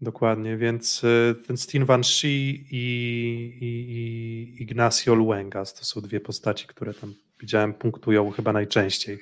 [0.00, 2.84] Dokładnie, więc y, ten Stin Van Shee i,
[3.60, 9.18] i, Ignacio Luengas to są dwie postaci, które tam widziałem punktują chyba najczęściej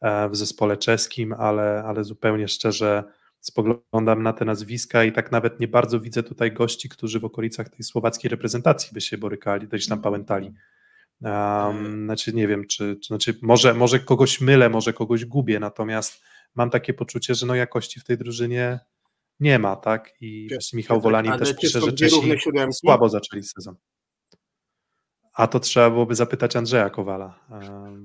[0.00, 3.04] e, w zespole czeskim, ale, ale zupełnie szczerze
[3.40, 7.68] spoglądam na te nazwiska i tak nawet nie bardzo widzę tutaj gości, którzy w okolicach
[7.68, 10.52] tej słowackiej reprezentacji by się borykali, gdzieś tam pałętali.
[11.20, 16.22] Um, znaczy nie wiem, czy, czy znaczy może, może kogoś mylę, może kogoś gubię, natomiast
[16.54, 18.80] mam takie poczucie, że no jakości w tej drużynie
[19.40, 20.14] nie ma, tak?
[20.20, 22.36] I Michał Wolanin też pisze, że Czesi
[22.72, 23.76] słabo zaczęli sezon.
[25.32, 27.40] A to trzeba byłoby zapytać Andrzeja Kowala.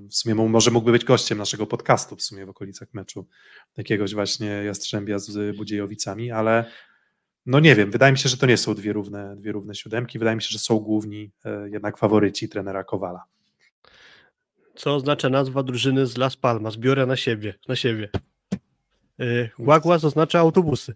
[0.10, 3.28] W sumie może mógłby być gościem naszego podcastu w sumie w okolicach meczu
[3.78, 6.72] jakiegoś właśnie Jastrzębia z Budziejowicami, ale
[7.46, 10.20] no nie wiem, wydaje mi się, że to nie są dwie równe, dwie równe siódemki,
[10.20, 13.24] wydaje mi się, że są główni e, jednak faworyci trenera Kowala.
[14.76, 16.78] Co oznacza nazwa drużyny z Las Palmas?
[16.78, 18.10] Biorę na siebie, na siebie.
[19.60, 20.96] Guaguas oznacza autobusy.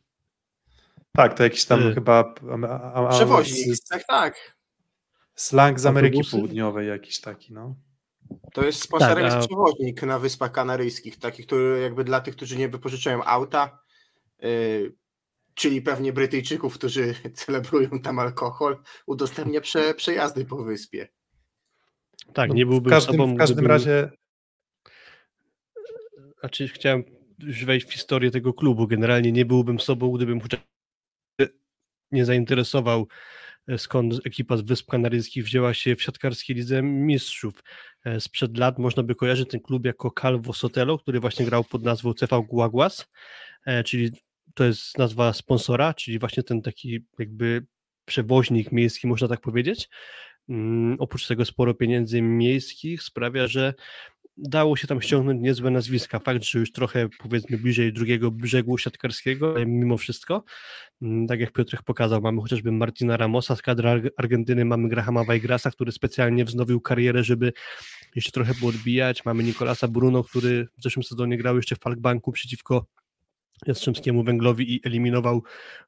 [1.16, 2.34] Tak, to jakiś tam y chyba.
[2.68, 4.58] A, a, Przewoźnik, tak, tak.
[5.36, 6.38] Slang z Ameryki Autobusy?
[6.38, 7.76] Południowej, jakiś taki, no.
[8.54, 9.48] To jest sponsorem tak, a...
[9.48, 13.80] przewoźnik na Wyspach Kanaryjskich, taki, który jakby dla tych, którzy nie wypożyczają auta,
[14.40, 14.96] yy,
[15.54, 21.08] czyli pewnie Brytyjczyków, którzy celebrują tam alkohol, udostępnia prze, przejazdy po wyspie.
[22.34, 23.36] Tak, no, nie byłbym w każdym, sobą.
[23.36, 23.72] W każdym gdybym...
[23.72, 24.12] razie.
[26.40, 27.04] Znaczy, chciałem
[27.40, 28.88] już wejść w historię tego klubu.
[28.88, 30.60] Generalnie nie byłbym sobą, gdybym chociaż
[32.12, 33.08] nie zainteresował,
[33.68, 37.64] e, skąd ekipa z Wysp Kanaryjskich wzięła się w siatkarskiej lidze mistrzów.
[38.06, 41.84] E, sprzed lat można by kojarzyć ten klub jako Calvo Sotelo, który właśnie grał pod
[41.84, 43.08] nazwą CV Guaguas,
[43.66, 44.12] e, czyli
[44.54, 47.66] to jest nazwa sponsora, czyli właśnie ten taki jakby
[48.06, 49.90] przewoźnik miejski, można tak powiedzieć.
[50.50, 53.74] Mm, oprócz tego sporo pieniędzy miejskich sprawia, że
[54.38, 56.20] dało się tam ściągnąć niezłe nazwiska.
[56.20, 60.44] Fakt, że już trochę powiedzmy bliżej drugiego brzegu siatkarskiego, ale mimo wszystko,
[61.02, 65.72] mm, tak jak Piotrek pokazał, mamy chociażby Martina Ramosa z kadry Argentyny, mamy Grahama Weigrasa,
[65.72, 67.54] który specjalnie wznowił karierę, żeby
[68.16, 69.26] jeszcze trochę odbijać.
[69.26, 72.86] Mamy Nikolasa Bruno, który w zeszłym sezonie grał jeszcze w Falkbanku przeciwko
[73.66, 75.44] Jastrzębskiemu Węglowi i eliminował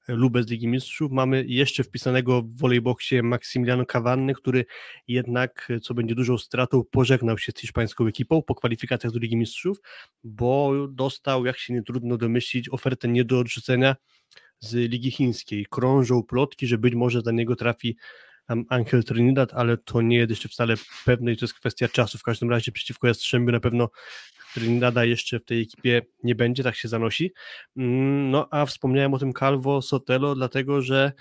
[0.10, 1.12] e, Lubę z Ligi Mistrzów.
[1.12, 4.66] Mamy jeszcze wpisanego w volejboxie Maximiliano Cavanny, który
[5.08, 9.38] jednak, e, co będzie dużą stratą, pożegnał się z hiszpańską ekipą po kwalifikacjach do Ligi
[9.38, 9.82] Mistrzów,
[10.24, 13.96] bo dostał, jak się nie trudno domyślić, ofertę nie do odrzucenia
[14.60, 15.66] z Ligi Chińskiej.
[15.70, 17.98] Krążą plotki, że być może za niego trafi
[18.70, 20.76] Angel Trinidad, ale to nie jest jeszcze wcale
[21.06, 22.18] pewne i to jest kwestia czasu.
[22.18, 23.90] W każdym razie przeciwko Jastrzębiu na pewno
[24.54, 27.34] Trinidada jeszcze w tej ekipie nie będzie, tak się zanosi.
[27.78, 31.12] Mm, no a wspomniałem o tym Calvo Sotelo, dlatego że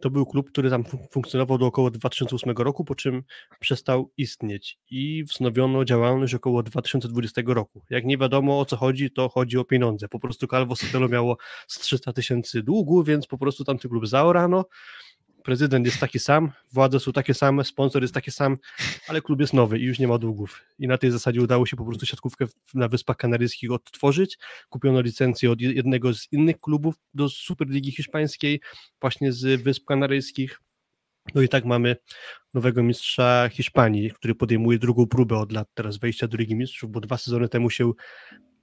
[0.00, 3.22] to był klub, który tam funkcjonował do około 2008 roku, po czym
[3.60, 7.82] przestał istnieć i wznowiono działalność około 2020 roku.
[7.90, 10.08] Jak nie wiadomo o co chodzi, to chodzi o pieniądze.
[10.08, 11.36] Po prostu Calvo Sotelo miało
[11.68, 14.64] z 300 tysięcy długu, więc po prostu tamty klub zaorano
[15.44, 18.58] prezydent jest taki sam, władze są takie same, sponsor jest taki sam,
[19.08, 20.64] ale klub jest nowy i już nie ma długów.
[20.78, 24.38] I na tej zasadzie udało się po prostu siatkówkę na Wyspach Kanaryjskich odtworzyć.
[24.68, 28.60] Kupiono licencję od jednego z innych klubów do Superligi Hiszpańskiej,
[29.00, 30.60] właśnie z Wysp Kanaryjskich.
[31.34, 31.96] No i tak mamy
[32.54, 37.00] nowego mistrza Hiszpanii, który podejmuje drugą próbę od lat teraz wejścia do Ligi Mistrzów, bo
[37.00, 37.92] dwa sezony temu się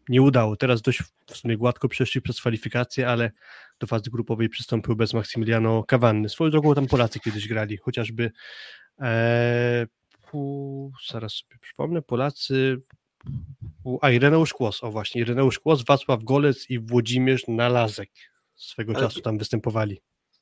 [0.10, 0.56] nie udało.
[0.56, 3.32] Teraz dość w sumie gładko przeszli przez kwalifikacje, ale
[3.80, 6.30] do fazy grupowej przystąpił bez Maksymiliano Cavanny.
[6.30, 8.32] Swoją drogą tam Polacy kiedyś grali, chociażby
[9.02, 9.88] e,
[10.32, 12.82] pu, zaraz sobie przypomnę, Polacy
[14.02, 18.10] a Ireneusz Kłos, o właśnie, Ireneusz Kłos, Wacław Golec i Włodzimierz Nalazek
[18.56, 20.02] swego ale, czasu tam występowali.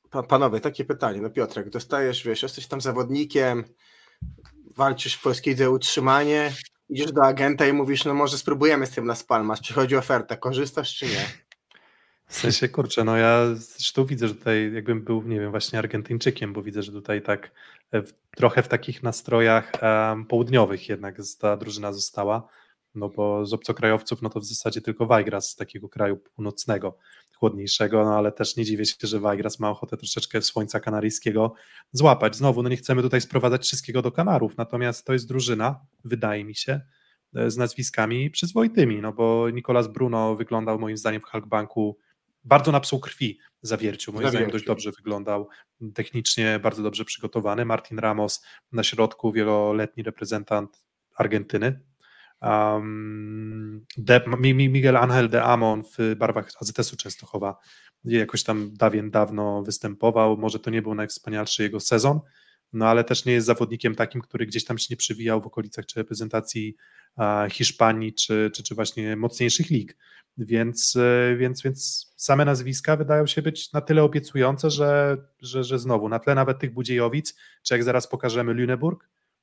[0.10, 3.64] Pa, panowie, takie pytanie, no Piotrek, dostajesz, wiesz, jesteś tam zawodnikiem,
[4.76, 6.53] walczysz w polskiej o utrzymanie,
[6.89, 10.38] idziesz do agenta i mówisz, no może spróbujemy z tym Las Palmas, chodzi o ofertę,
[10.38, 11.26] korzystasz czy nie?
[12.27, 16.53] W sensie, kurczę, no ja zresztą widzę, że tutaj jakbym był, nie wiem, właśnie Argentyńczykiem,
[16.53, 17.51] bo widzę, że tutaj tak
[17.91, 22.47] e, w, trochę w takich nastrojach um, południowych jednak ta drużyna została,
[22.95, 26.97] no bo z obcokrajowców, no to w zasadzie tylko Wajgras z takiego kraju północnego,
[27.43, 31.53] chłodniejszego, no ale też nie dziwię się, że Wajgras ma ochotę troszeczkę słońca kanaryjskiego
[31.91, 32.35] złapać.
[32.35, 36.55] Znowu, no nie chcemy tutaj sprowadzać wszystkiego do Kanarów, natomiast to jest drużyna, wydaje mi
[36.55, 36.81] się,
[37.35, 41.97] e, z nazwiskami przyzwoitymi, no bo Nicolas Bruno wyglądał moim zdaniem w Hulkbanku
[42.43, 44.13] bardzo na psuł krwi zawierciu.
[44.13, 45.49] Moim zdaniem dość dobrze wyglądał,
[45.93, 47.65] technicznie bardzo dobrze przygotowany.
[47.65, 50.83] Martin Ramos na środku, wieloletni reprezentant
[51.15, 51.79] Argentyny.
[52.43, 54.21] Um, de,
[54.53, 57.57] Miguel Angel de Amon w barwach AZS-u Częstochowa
[58.05, 60.37] jakoś tam dawien dawno występował.
[60.37, 62.19] Może to nie był najwspanialszy jego sezon
[62.73, 65.85] no ale też nie jest zawodnikiem takim, który gdzieś tam się nie przywijał w okolicach
[65.85, 66.75] czy reprezentacji
[67.49, 69.97] Hiszpanii, czy, czy, czy właśnie mocniejszych lig.
[70.37, 75.79] Więc, e, więc, więc same nazwiska wydają się być na tyle obiecujące, że, że, że
[75.79, 78.97] znowu na tle nawet tych Budziejowic, czy jak zaraz pokażemy Lüneburg,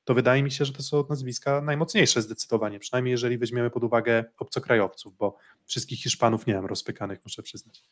[0.04, 4.24] to wydaje mi się, że to są nazwiska najmocniejsze zdecydowanie, przynajmniej jeżeli weźmiemy pod uwagę
[4.38, 5.36] obcokrajowców, bo
[5.66, 7.82] wszystkich Hiszpanów nie mam rozpykanych, muszę przyznać.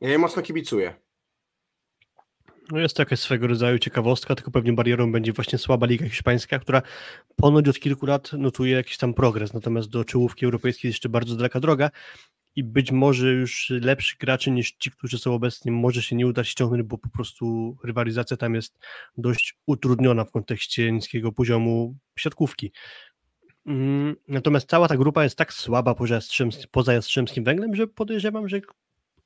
[0.00, 0.94] Ja je mocno kibicuję.
[2.70, 6.58] No jest to jakaś swego rodzaju ciekawostka, tylko pewnie barierą będzie właśnie słaba liga hiszpańska,
[6.58, 6.82] która
[7.36, 11.36] ponoć od kilku lat notuje jakiś tam progres, natomiast do czołówki europejskiej jest jeszcze bardzo
[11.36, 11.90] daleka droga
[12.56, 16.44] i być może już lepsi gracze niż ci, którzy są obecni, może się nie uda
[16.44, 18.78] ściągnąć, bo po prostu rywalizacja tam jest
[19.18, 22.72] dość utrudniona w kontekście niskiego poziomu siatkówki.
[23.66, 25.94] Mm, natomiast cała ta grupa jest tak słaba
[26.70, 28.60] poza, Jastrzębskim, Węglem, że podejrzewam, że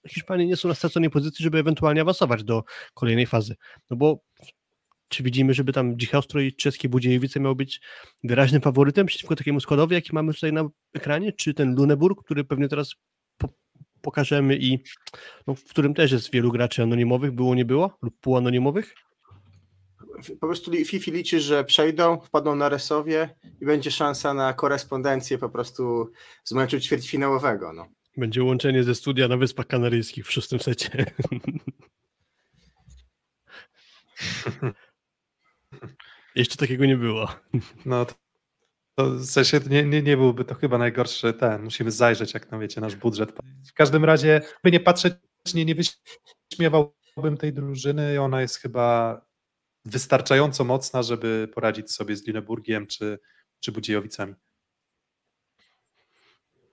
[0.09, 3.57] Hiszpanie nie są na straconej pozycji, żeby ewentualnie awansować do kolejnej fazy.
[3.91, 4.21] No bo
[5.09, 7.81] czy widzimy, żeby tam Dzichostro i czeskie Budziejowice miał być
[8.25, 12.69] wyraźnym faworytem przeciwko takiemu składowi, jaki mamy tutaj na ekranie, czy ten Luneburg, który pewnie
[12.69, 12.95] teraz
[14.03, 14.79] pokażemy i
[15.47, 18.95] no, w którym też jest wielu graczy anonimowych, było, nie było, lub półanonimowych?
[20.41, 25.49] Po prostu Fifi liczy, że przejdą, wpadną na Resowie i będzie szansa na korespondencję po
[25.49, 26.11] prostu
[26.45, 27.73] z meczu ćwierćfinałowego.
[27.73, 27.87] No.
[28.17, 31.07] Będzie łączenie ze studia na Wyspach Kanaryjskich w szóstym secie.
[36.35, 37.29] Jeszcze takiego nie było.
[37.85, 38.07] No
[39.01, 41.63] to, w sensie nie, nie, nie byłby to chyba najgorszy ten.
[41.63, 43.33] Musimy zajrzeć, jak nam wiecie, nasz budżet.
[43.69, 45.15] W każdym razie, by nie patrzeć,
[45.55, 48.21] nie, nie wyśmiewałbym tej drużyny.
[48.21, 49.21] Ona jest chyba
[49.85, 53.19] wystarczająco mocna, żeby poradzić sobie z Lineburgiem czy,
[53.61, 54.35] czy Budziejowicami.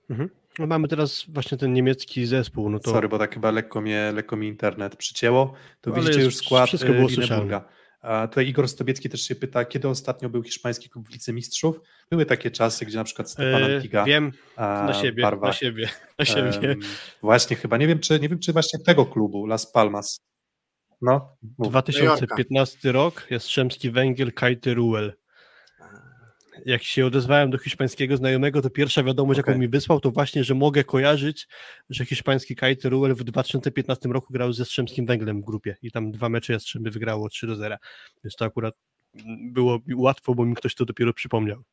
[0.10, 0.30] Mhm.
[0.60, 2.70] No mamy teraz właśnie ten niemiecki zespół.
[2.70, 2.91] No to...
[2.91, 5.54] Sorry, bo tak chyba lekko mnie, lekko mi internet przycięło.
[5.82, 7.58] To Ale widzicie już skład było Lineburga.
[7.58, 11.80] A tutaj Igor Stobiecki też się pyta, kiedy ostatnio był hiszpański klub wicemistrzów?
[12.11, 14.03] Były takie czasy, gdzie na przykład Stefan eee, Antiga...
[14.03, 16.68] Wiem, na siebie, Barwa, na siebie, na siebie.
[16.68, 16.80] Um,
[17.22, 20.19] właśnie chyba, nie wiem, czy, nie wiem, czy właśnie tego klubu, Las Palmas.
[21.02, 25.14] No, 2015 rok, Jastrzębski Węgiel, Kajty Ruel
[26.65, 29.51] jak się odezwałem do hiszpańskiego znajomego, to pierwsza wiadomość, okay.
[29.51, 31.47] jaką mi wysłał, to właśnie, że mogę kojarzyć,
[31.89, 36.11] że hiszpański Kajty Ruel w 2015 roku grał ze Jastrzębskim Węglem w grupie i tam
[36.11, 37.75] dwa mecze Jastrzęby wygrało 3 do 0.
[38.23, 38.75] Więc to akurat
[39.51, 41.63] było łatwo, bo mi ktoś to dopiero przypomniał.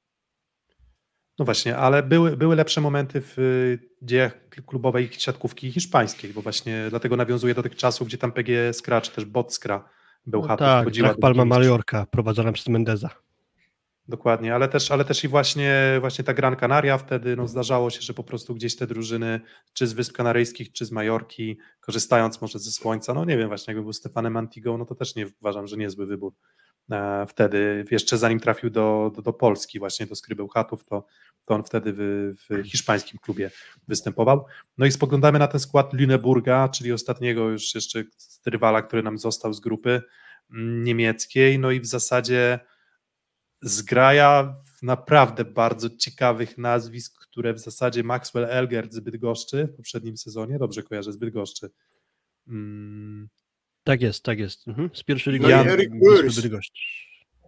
[1.38, 6.86] No właśnie, ale były, były lepsze momenty w y, dziejach klubowej siatkówki hiszpańskiej, bo właśnie
[6.90, 9.88] dlatego nawiązuje do tych czasów, gdzie tam PG Skra, czy też Bot Skra
[10.26, 13.10] był no Tak, tak Palma Mallorca prowadzona przez Mendeza.
[14.08, 18.00] Dokładnie, ale też, ale też i właśnie, właśnie ta Gran Canaria wtedy no, zdarzało się,
[18.00, 19.40] że po prostu gdzieś te drużyny,
[19.72, 23.70] czy z Wysp Kanaryjskich, czy z Majorki, korzystając może ze słońca, no nie wiem, właśnie
[23.70, 26.32] jakby był Stefanem Antigą, no to też nie uważam, że niezły wybór.
[26.90, 31.06] E, wtedy, jeszcze zanim trafił do, do, do Polski, właśnie do Skrybełchatów, to,
[31.44, 33.50] to on wtedy w, w hiszpańskim klubie
[33.88, 34.46] występował.
[34.78, 38.04] No i spoglądamy na ten skład Lüneburga, czyli ostatniego już jeszcze
[38.46, 40.02] rywala, który nam został z grupy
[40.50, 42.60] mm, niemieckiej, no i w zasadzie
[43.64, 50.58] zgraja naprawdę bardzo ciekawych nazwisk, które w zasadzie Maxwell Elgert z Bydgoszczy w poprzednim sezonie,
[50.58, 51.70] dobrze kojarzę, z Bydgoszczy.
[52.48, 53.28] Mm.
[53.84, 54.68] Tak jest, tak jest.
[54.68, 54.90] Mhm.
[54.94, 55.90] Z pierwszej ligi Jan, Erik
[56.36, 56.80] Bydgoszczy.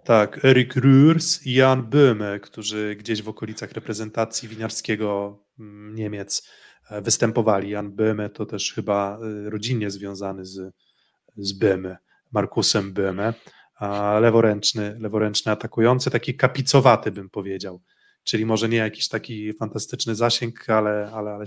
[0.04, 6.50] Tak, Erik Rürs i Jan Böhme, którzy gdzieś w okolicach reprezentacji winiarskiego mm, Niemiec
[6.90, 7.70] e, występowali.
[7.70, 10.74] Jan Böhme to też chyba e, rodzinnie związany z,
[11.36, 11.96] z Böhme,
[12.32, 13.32] Markusem Böhme
[14.20, 17.82] leworęczny, leworęczny atakujący, taki kapicowaty bym powiedział,
[18.24, 21.44] czyli może nie jakiś taki fantastyczny zasięg, ale, ale, ale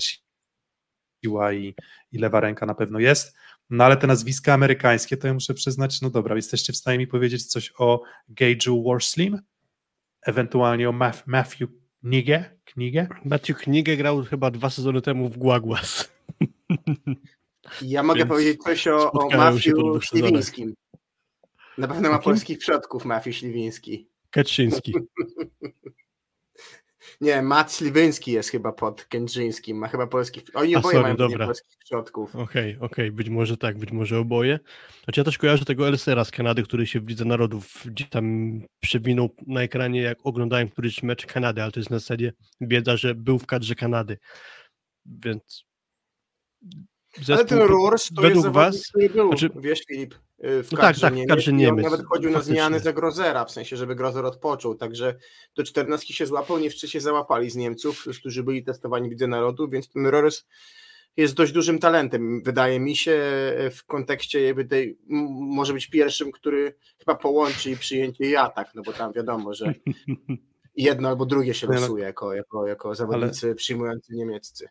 [1.23, 1.75] siła i,
[2.11, 3.37] i lewa ręka na pewno jest.
[3.69, 7.07] No ale te nazwiska amerykańskie, to ja muszę przyznać, no dobra, jesteście w stanie mi
[7.07, 9.39] powiedzieć coś o Gage'u Warslim?
[10.21, 10.91] Ewentualnie o
[11.25, 11.69] Matthew,
[12.03, 12.57] Knigge?
[12.65, 13.07] Knigge?
[13.25, 16.11] Matthew Knigge grał chyba dwa sezony temu w Guaguas.
[17.81, 20.73] Ja mogę Więc powiedzieć coś o, o Matthew Śliwińskim.
[21.79, 24.09] Na pewno ma polskich przodków Mafi Śliwiński.
[24.29, 24.93] Kaczyński.
[27.21, 30.43] Nie, Mat Śliwiński jest chyba pod Kędrzyńskim, ma chyba polskich...
[30.53, 31.45] Oni A, oboje sorry, mają dobra.
[31.45, 32.35] polskich przodków.
[32.35, 33.11] Okej, okay, okej, okay.
[33.11, 34.59] być może tak, być może oboje.
[35.03, 38.59] Znaczy ja też kojarzę tego Elsera z Kanady, który się w Lidze Narodów gdzie tam
[38.79, 43.15] przewinął na ekranie, jak oglądałem któryś mecz Kanady, ale to jest na zasadzie wiedza, że
[43.15, 44.17] był w kadrze Kanady.
[45.05, 45.65] Więc
[47.15, 50.77] Zespół, ale ten Roars to według jest was, który był, znaczy, wiesz Filip, w no
[50.77, 51.85] tak, tak, Niemiec, Niemiec.
[51.85, 55.15] On nawet chodził na zmiany za Grozera, w sensie, żeby Grozer odpoczął, także
[55.55, 59.27] do 14 się złapał, nie wszyscy się załapali z Niemców, którzy byli testowani w Lidze
[59.27, 60.45] Narodu, więc ten Roars
[61.17, 63.21] jest dość dużym talentem, wydaje mi się,
[63.71, 64.99] w kontekście jakby tej,
[65.39, 69.73] może być pierwszym, który chyba połączy przyjęcie i atak, no bo tam wiadomo, że
[70.75, 73.55] jedno albo drugie się losuje jako, jako, jako zawodnicy Ale...
[73.55, 74.69] przyjmujący niemieccy.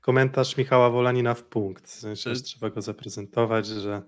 [0.00, 4.02] Komentarz Michała Wolanina w punkt, w sensie, że trzeba go zaprezentować, że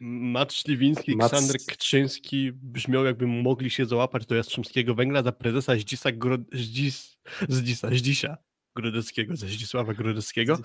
[0.00, 1.32] Matt Śliwiński i Mac...
[1.32, 6.38] Ksandr Kczyński brzmią jakby mogli się załapać do Jastrzębskiego Węgla za prezesa Zdzisa, Gro...
[6.52, 7.18] Zdzis...
[7.48, 8.36] Zdzisa, Zdzisia
[8.76, 10.58] Grodeckiego, ze Zdzisława Grodeckiego.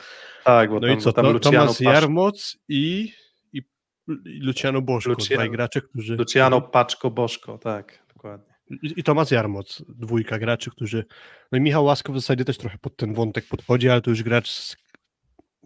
[0.44, 3.14] Tak, bo no tam, i co, tam to, Luciano Tomasz Jarmoc i,
[3.54, 3.62] i
[4.42, 6.16] Luciano Boszko, Luciano, dwaj gracze, którzy...
[6.16, 8.54] Luciano Paczko Boszko, tak, dokładnie.
[8.84, 11.06] I, i Tomasz Jarmoc, dwójka graczy, którzy...
[11.52, 14.24] No i Michał Łasko w zasadzie też trochę pod ten wątek podchodzi, ale to już
[14.24, 14.78] gracz z,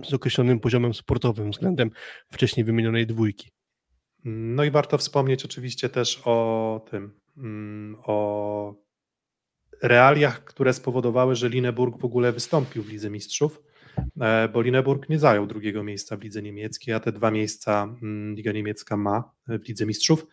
[0.04, 1.92] z określonym poziomem sportowym względem
[2.32, 3.52] wcześniej wymienionej dwójki.
[4.26, 8.76] No i warto wspomnieć oczywiście też o tym, mm, o
[9.82, 13.64] realiach, które spowodowały, że Lineburg w ogóle wystąpił w Lidze Mistrzów,
[14.22, 18.36] e, bo Lineburg nie zajął drugiego miejsca w Lidze Niemieckiej, a te dwa miejsca mm,
[18.36, 20.26] Liga Niemiecka ma w Lidze Mistrzów.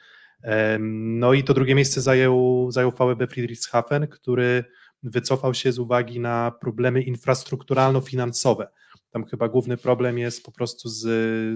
[0.80, 4.64] No i to drugie miejsce zajął, zajął VB Friedrichshafen, który
[5.02, 8.66] wycofał się z uwagi na problemy infrastrukturalno-finansowe.
[9.12, 11.00] Tam chyba główny problem jest po prostu z,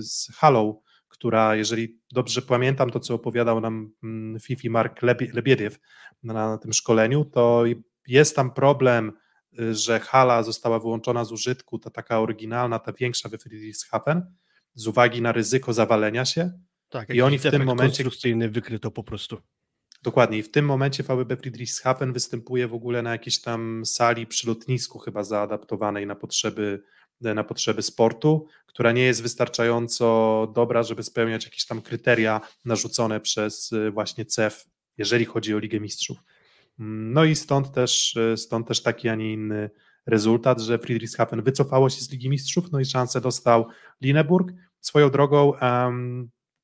[0.04, 5.02] z halą która, jeżeli dobrze pamiętam to, co opowiadał nam mm, Fifi Mark
[5.32, 5.78] Lebiediew
[6.22, 7.64] na, na tym szkoleniu, to
[8.06, 9.12] jest tam problem,
[9.60, 14.34] y, że hala została wyłączona z użytku, ta taka oryginalna, ta większa we Friedrichshafen,
[14.74, 16.52] z uwagi na ryzyko zawalenia się.
[16.88, 17.82] Tak, i oni w tym momencie.
[17.82, 19.38] konstrukcyjny wykryto po prostu.
[20.02, 20.38] Dokładnie.
[20.38, 24.98] I w tym momencie VB Friedrichshafen występuje w ogóle na jakiejś tam sali przy lotnisku,
[24.98, 26.82] chyba zaadaptowanej na potrzeby
[27.20, 33.72] na potrzeby sportu, która nie jest wystarczająco dobra, żeby spełniać jakieś tam kryteria narzucone przez
[33.72, 34.64] y, właśnie CEF,
[34.98, 36.18] jeżeli chodzi o Ligę Mistrzów.
[36.80, 39.70] Mm, no i stąd też, y, stąd też taki, a nie inny
[40.06, 43.66] rezultat, że Friedrichshafen wycofało się z Ligi Mistrzów, no i szansę dostał
[44.00, 44.52] Lineburg.
[44.80, 45.52] Swoją drogą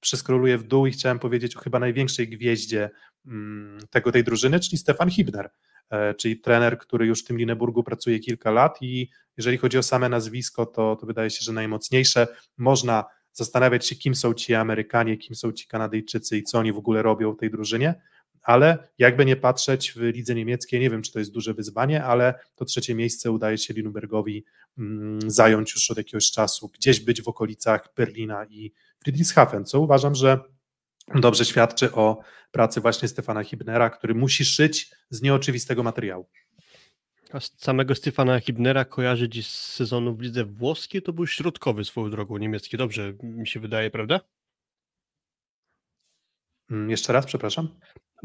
[0.03, 2.91] przeskroluję w dół i chciałem powiedzieć o chyba największej gwieździe
[3.27, 5.51] um, tego, tej drużyny, czyli Stefan Hibner,
[5.91, 9.83] e, czyli trener, który już w tym Lineburgu pracuje kilka lat i jeżeli chodzi o
[9.83, 12.27] same nazwisko, to, to wydaje się, że najmocniejsze.
[12.59, 16.79] Można zastanawiać się, kim są ci Amerykanie, kim są ci Kanadyjczycy i co oni w
[16.79, 17.95] ogóle robią w tej drużynie,
[18.43, 22.35] ale jakby nie patrzeć w lidze niemieckiej, nie wiem, czy to jest duże wyzwanie, ale
[22.55, 24.45] to trzecie miejsce udaje się Linubergowi
[24.79, 28.73] mm, zająć już od jakiegoś czasu, gdzieś być w okolicach Berlina i
[29.03, 30.39] Friedrichshafen, co uważam, że
[31.15, 32.21] dobrze świadczy o
[32.51, 36.29] pracy właśnie Stefana Hibnera, który musi szyć z nieoczywistego materiału.
[37.33, 42.11] A samego Stefana Hibnera kojarzy dziś z sezonu w lidze włoskiej, to był środkowy swoją
[42.11, 44.21] drogą niemiecki, dobrze mi się wydaje, prawda?
[46.71, 47.69] Mm, jeszcze raz, przepraszam.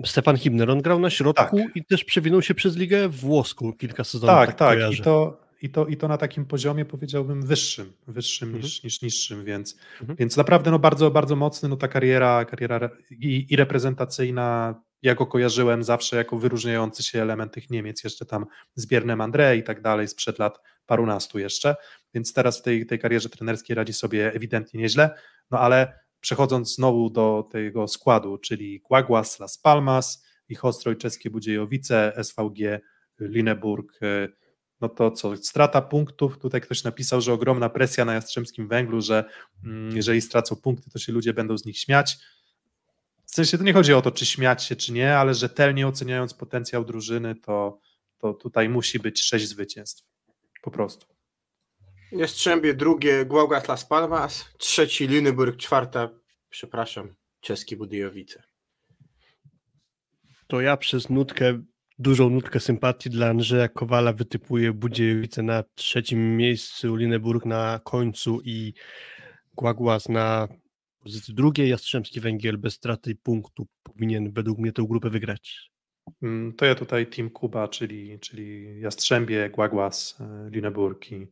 [0.05, 1.75] Stefan Hibner, on grał na środku tak.
[1.75, 4.35] i też przewinął się przez ligę włoską kilka sezonów.
[4.35, 4.93] Tak, tak, tak.
[4.93, 8.63] I, to, i, to, i to na takim poziomie powiedziałbym wyższym, wyższym mhm.
[8.63, 10.17] niż, niż niższym, więc, mhm.
[10.17, 15.25] więc naprawdę no bardzo, bardzo mocny, no ta kariera, kariera i, i reprezentacyjna ja go
[15.25, 19.81] kojarzyłem zawsze jako wyróżniający się element tych Niemiec, jeszcze tam z Biernem André i tak
[19.81, 21.75] dalej, sprzed lat parunastu jeszcze,
[22.13, 25.15] więc teraz w tej, tej karierze trenerskiej radzi sobie ewidentnie nieźle,
[25.51, 32.13] no ale przechodząc znowu do tego składu, czyli Guaguas, Las Palmas, ich Ostroj Czeskie Budziejowice,
[32.23, 32.79] SVG
[33.19, 33.99] Lineburg,
[34.81, 39.25] no to co, strata punktów, tutaj ktoś napisał, że ogromna presja na Jastrzębskim Węglu, że
[39.65, 42.17] mm, jeżeli stracą punkty, to się ludzie będą z nich śmiać,
[43.25, 46.33] w sensie to nie chodzi o to, czy śmiać się, czy nie, ale rzetelnie oceniając
[46.33, 47.79] potencjał drużyny, to,
[48.17, 50.07] to tutaj musi być sześć zwycięstw.
[50.61, 51.05] Po prostu.
[52.11, 56.09] Jastrzębie drugie, Głogach Las Palmas, trzeci Lüneburg, czwarta,
[56.49, 58.43] przepraszam, Czeski Budyjowice.
[60.47, 61.61] To ja przez nutkę,
[61.99, 68.73] dużą nutkę sympatii dla Andrzeja Kowala wytypuję Budziejowice na trzecim miejscu, Lineburg na końcu i
[69.55, 70.47] Głagłas na
[71.03, 75.71] pozycji drugiej, Jastrzębski Węgiel bez straty punktu powinien według mnie tę grupę wygrać.
[76.21, 81.27] Mm, to ja tutaj Team Kuba, czyli, czyli Jastrzębie, Głagłas, e, Lineburg i,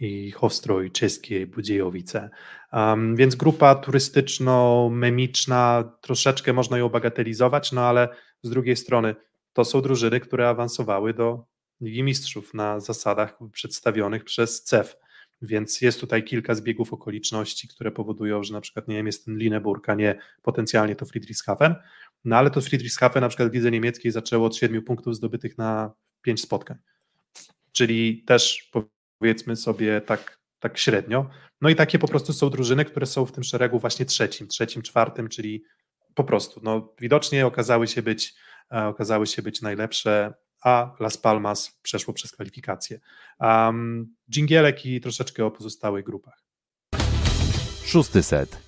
[0.00, 2.30] i Chostroj, Czeskie, Budziejowice.
[2.72, 8.08] Um, więc grupa turystyczno-memiczna, troszeczkę można ją bagatelizować, no ale
[8.42, 9.14] z drugiej strony
[9.56, 11.46] to są drużyny, które awansowały do
[11.80, 14.96] Ligi Mistrzów na zasadach przedstawionych przez CEF.
[15.42, 19.38] Więc jest tutaj kilka zbiegów okoliczności, które powodują, że na przykład nie wiem, jest ten
[19.38, 21.74] Lineburg, a nie potencjalnie to Friedrichshafen.
[22.24, 25.92] No ale to Friedrichshafen na przykład w lidze niemieckiej zaczęło od siedmiu punktów zdobytych na
[26.22, 26.76] pięć spotkań.
[27.72, 28.70] Czyli też
[29.20, 31.30] powiedzmy sobie tak, tak średnio.
[31.60, 34.82] No i takie po prostu są drużyny, które są w tym szeregu właśnie trzecim, trzecim,
[34.82, 35.64] czwartym, czyli
[36.14, 38.34] po prostu no, widocznie okazały się być,
[38.70, 43.00] okazały się być najlepsze, a Las Palmas przeszło przez kwalifikacje.
[43.40, 46.42] Um, dżingielek i troszeczkę o pozostałych grupach.
[47.84, 48.66] Szósty set.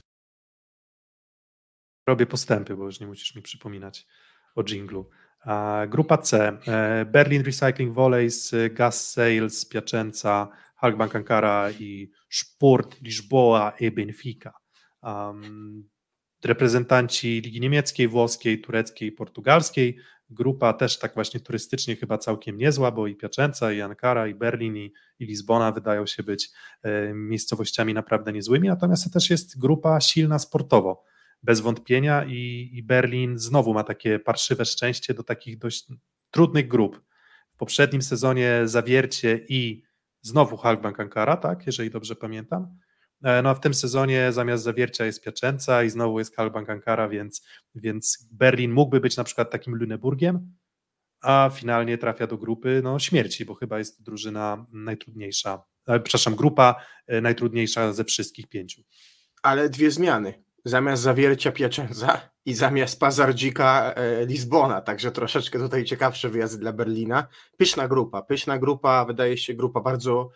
[2.07, 4.07] Robię postępy, bo już nie musisz mi przypominać
[4.55, 5.11] o dżinglu.
[5.89, 6.59] Grupa C.
[6.67, 14.53] E, Berlin Recycling Volleys, Gas Sales, Piacenza, Halkbank Ankara i Sport Lisboa e Benfica.
[15.03, 15.89] Um,
[16.45, 19.99] reprezentanci Ligi Niemieckiej, Włoskiej, Tureckiej, Portugalskiej.
[20.31, 24.77] Grupa też tak właśnie turystycznie chyba całkiem niezła, bo i Piacenza, i Ankara, i Berlin,
[24.77, 26.51] i, i Lizbona wydają się być
[26.83, 31.05] e, miejscowościami naprawdę niezłymi, natomiast to też jest grupa silna sportowo
[31.43, 35.87] bez wątpienia i, i Berlin znowu ma takie parszywe szczęście do takich dość
[36.31, 37.03] trudnych grup.
[37.55, 39.83] W poprzednim sezonie Zawiercie i
[40.21, 42.79] znowu Halkbank Ankara, tak, jeżeli dobrze pamiętam.
[43.23, 47.09] E, no a w tym sezonie zamiast Zawiercia jest Piacenza i znowu jest Halkbank Ankara,
[47.09, 50.39] więc, więc Berlin mógłby być na przykład takim Lüneburgiem,
[51.21, 56.35] a finalnie trafia do grupy no, śmierci, bo chyba jest to drużyna najtrudniejsza, e, przepraszam,
[56.35, 56.75] grupa
[57.07, 58.83] e, najtrudniejsza ze wszystkich pięciu.
[59.43, 66.29] Ale dwie zmiany zamiast zawiercia Piacenza i zamiast Pazardzika e, Lizbona, także troszeczkę tutaj ciekawszy
[66.29, 67.27] wyjazd dla Berlina.
[67.57, 70.31] Pyszna grupa, pyszna grupa, wydaje się grupa bardzo,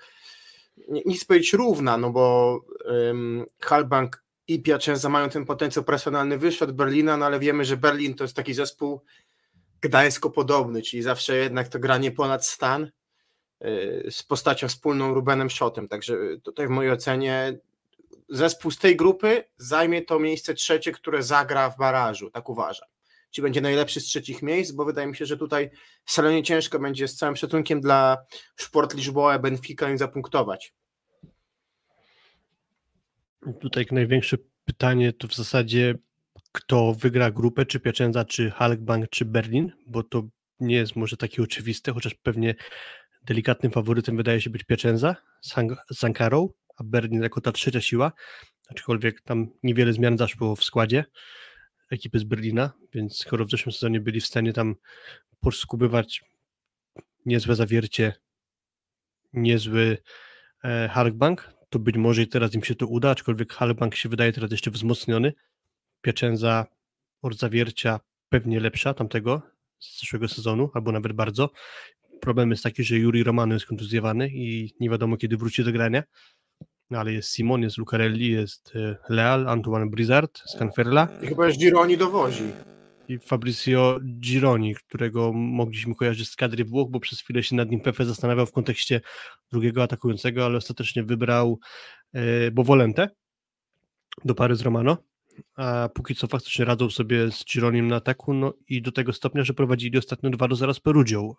[0.88, 6.64] nie, nie powiedzieć równa, no bo um, Halbank i Piacenza mają ten potencjał personalny wyższy
[6.64, 9.00] od Berlina, no ale wiemy, że Berlin to jest taki zespół
[9.80, 12.90] gdańsko-podobny, czyli zawsze jednak to granie ponad stan
[13.60, 17.58] e, z postacią wspólną Rubenem Schotem, także tutaj w mojej ocenie
[18.28, 22.91] zespół z tej grupy zajmie to miejsce trzecie, które zagra w barażu, tak uważam.
[23.32, 25.70] Czy będzie najlepszy z trzecich miejsc, bo wydaje mi się, że tutaj
[26.06, 28.18] szalenie ciężko będzie z całym szacunkiem dla
[28.56, 30.74] Sport Lisboa, Benfica im zapunktować.
[33.60, 35.94] Tutaj największe pytanie to w zasadzie
[36.52, 40.22] kto wygra grupę, czy Piacenza, czy Halkbank, czy Berlin, bo to
[40.60, 42.54] nie jest może takie oczywiste, chociaż pewnie
[43.24, 45.16] delikatnym faworytem wydaje się być Piacenza
[45.90, 48.12] z Ankarą, a Berlin jako ta trzecia siła,
[48.68, 51.04] aczkolwiek tam niewiele zmian zaszło w składzie
[51.92, 54.74] ekipy z Berlina, więc skoro w zeszłym sezonie byli w stanie tam
[55.40, 56.22] poskubywać
[57.26, 58.12] niezłe zawiercie,
[59.32, 59.98] niezły
[60.64, 64.32] e, Halkbank, to być może i teraz im się to uda, aczkolwiek Halkbank się wydaje
[64.32, 65.32] teraz jeszcze wzmocniony.
[66.00, 66.66] Piacenza
[67.22, 69.42] od zawiercia pewnie lepsza tamtego
[69.78, 71.50] z zeszłego sezonu, albo nawet bardzo.
[72.20, 76.02] Problem jest taki, że Juri Romano jest kontuzjowany i nie wiadomo kiedy wróci do grania.
[76.92, 81.08] No, ale jest Simon, jest Lucarelli, jest e, Leal, Antoine Brizard, Scanferla.
[81.22, 82.44] I chyba już Gironi dowozi.
[83.08, 87.80] I Fabrizio Gironi, którego mogliśmy kojarzyć z kadry Włoch, bo przez chwilę się nad nim
[87.80, 89.00] Pepe zastanawiał w kontekście
[89.52, 91.58] drugiego atakującego, ale ostatecznie wybrał
[92.12, 93.08] e, Bovolente
[94.24, 94.96] do pary z Romano.
[95.56, 99.44] A póki co faktycznie radzą sobie z Gironim na ataku, no i do tego stopnia,
[99.44, 101.34] że prowadzili ostatnio 2 do 0 z Perugią,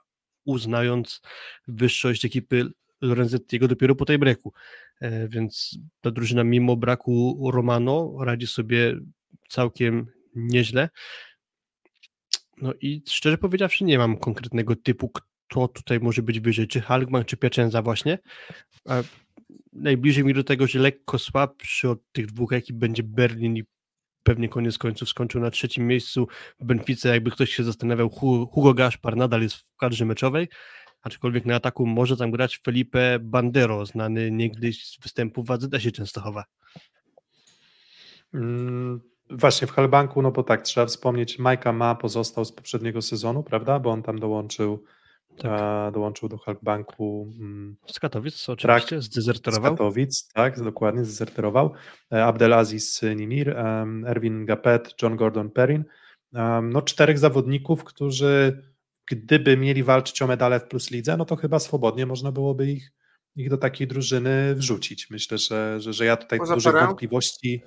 [0.45, 1.21] uznając
[1.67, 2.69] wyższość ekipy
[3.03, 4.53] Lorenzettiego dopiero po tej breaku.
[5.01, 8.95] E, więc ta drużyna mimo braku Romano radzi sobie
[9.49, 10.89] całkiem nieźle.
[12.61, 17.25] No i szczerze powiedziawszy nie mam konkretnego typu, kto tutaj może być wyżej, czy Halkman,
[17.25, 18.19] czy Piacenza właśnie.
[19.73, 23.63] Najbliżej mi do tego, że lekko słabszy od tych dwóch ekip będzie Berlin i
[24.23, 26.27] pewnie koniec końców skończył na trzecim miejscu
[26.59, 27.09] w Benfice.
[27.09, 28.09] Jakby ktoś się zastanawiał,
[28.51, 30.47] Hugo Gaspar nadal jest w kadrze meczowej,
[31.03, 36.43] aczkolwiek na ataku może tam grać Felipe Bandero, znany niegdyś z występu w Azydesie Częstochowa.
[38.34, 43.43] Mm, właśnie w Halbanku, no bo tak, trzeba wspomnieć, Majka Ma pozostał z poprzedniego sezonu,
[43.43, 44.84] prawda, bo on tam dołączył
[45.38, 45.51] tak.
[45.51, 47.34] a, dołączył do Halkbanku.
[47.39, 49.75] Mm, z Katowic oczywiście, trak, zdezerterował.
[49.75, 51.73] Z Katowic, tak, dokładnie, zdezerterował.
[52.11, 55.84] E, Abdelaziz Nimir, um, Erwin Gapet, John Gordon Perrin.
[56.34, 58.63] Um, no czterech zawodników, którzy
[59.11, 62.91] gdyby mieli walczyć o medale w Plus Lidze, no to chyba swobodnie można byłoby ich,
[63.35, 65.09] ich do takiej drużyny wrzucić.
[65.09, 67.63] Myślę, że, że, że ja tutaj Poza dużych wątpliwości.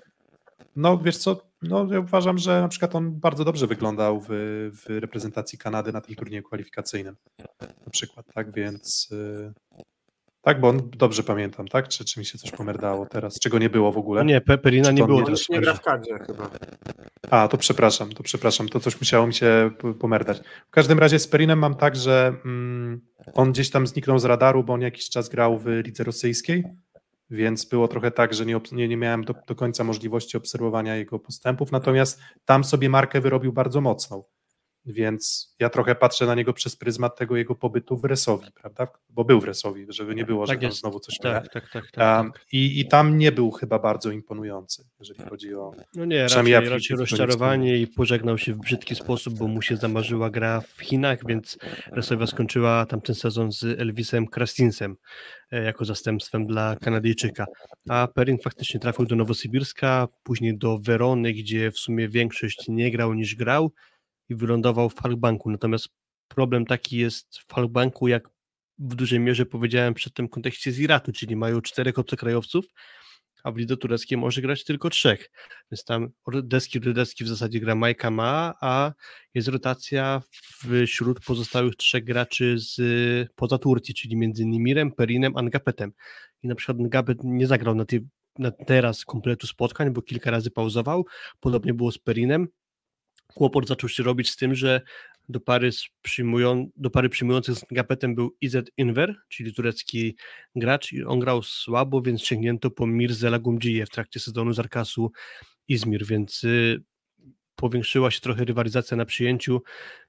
[0.76, 4.26] No wiesz co, no ja uważam, że na przykład on bardzo dobrze wyglądał w,
[4.72, 7.16] w reprezentacji Kanady na tym turnieju kwalifikacyjnym.
[7.60, 9.52] Na przykład, tak, więc y,
[10.46, 11.88] tak, bo on dobrze pamiętam, tak?
[11.88, 13.38] Czy, czy mi się coś pomerdało teraz?
[13.38, 14.24] Czego nie było w ogóle?
[14.24, 15.22] Nie, Peperina nie było.
[15.22, 16.50] Też nie gra w kadrze chyba.
[17.30, 19.70] A, to przepraszam, to przepraszam, to coś musiało mi się
[20.00, 20.40] pomerdać.
[20.68, 23.00] W każdym razie z Perinem mam tak, że mm,
[23.34, 26.64] on gdzieś tam zniknął z radaru, bo on jakiś czas grał w lidze rosyjskiej,
[27.30, 31.18] więc było trochę tak, że nie, nie, nie miałem do, do końca możliwości obserwowania jego
[31.18, 34.24] postępów, natomiast tam sobie markę wyrobił bardzo mocną
[34.86, 38.88] więc ja trochę patrzę na niego przez pryzmat tego jego pobytu w Resowi, prawda?
[39.08, 40.80] Bo był w Resowi, żeby nie było, tak że jest.
[40.80, 44.84] znowu coś tak, tak, tak, tak, um, i, I tam nie był chyba bardzo imponujący,
[44.98, 45.72] jeżeli chodzi o.
[45.94, 49.76] No nie, raczej, ja raczej rozczarowanie i pożegnał się w brzydki sposób, bo mu się
[49.76, 51.58] zamarzyła gra w Chinach, więc
[51.92, 54.96] Resowia skończyła tamten sezon z Elvisem Krastinsem
[55.52, 57.46] e, jako zastępstwem dla Kanadyjczyka.
[57.88, 63.14] A Perin faktycznie trafił do Nowosybirska, później do Werony, gdzie w sumie większość nie grał
[63.14, 63.72] niż grał
[64.28, 65.50] i wylądował w Halkbanku.
[65.50, 65.88] Natomiast
[66.28, 68.28] problem taki jest w Halkbanku, jak
[68.78, 72.64] w dużej mierze powiedziałem przed tym kontekście z Iratu, czyli mają czterech obcokrajowców,
[73.44, 75.30] a w lidze tureckiej może grać tylko trzech.
[75.70, 76.08] Więc tam
[76.42, 78.92] deski do deski w zasadzie gra Majka Ma, a
[79.34, 80.22] jest rotacja
[80.86, 82.78] wśród pozostałych trzech graczy z
[83.34, 85.92] poza Turcji, czyli między Nimirem, Perinem, Angapetem.
[86.42, 88.00] I na przykład Angapet nie zagrał na, tej,
[88.38, 91.06] na teraz kompletu spotkań, bo kilka razy pauzował.
[91.40, 92.48] Podobnie było z Perinem
[93.36, 94.80] kłopot zaczął się robić z tym, że
[95.28, 95.70] do pary,
[96.02, 100.16] przyjmują, do pary przyjmujących z Gapetem był Izet Inver, czyli turecki
[100.54, 105.12] gracz i on grał słabo, więc sięgnięto po Mirze Lagumdziję w trakcie sezonu z Arkasu
[105.68, 106.82] Izmir, więc y,
[107.56, 109.62] powiększyła się trochę rywalizacja na przyjęciu.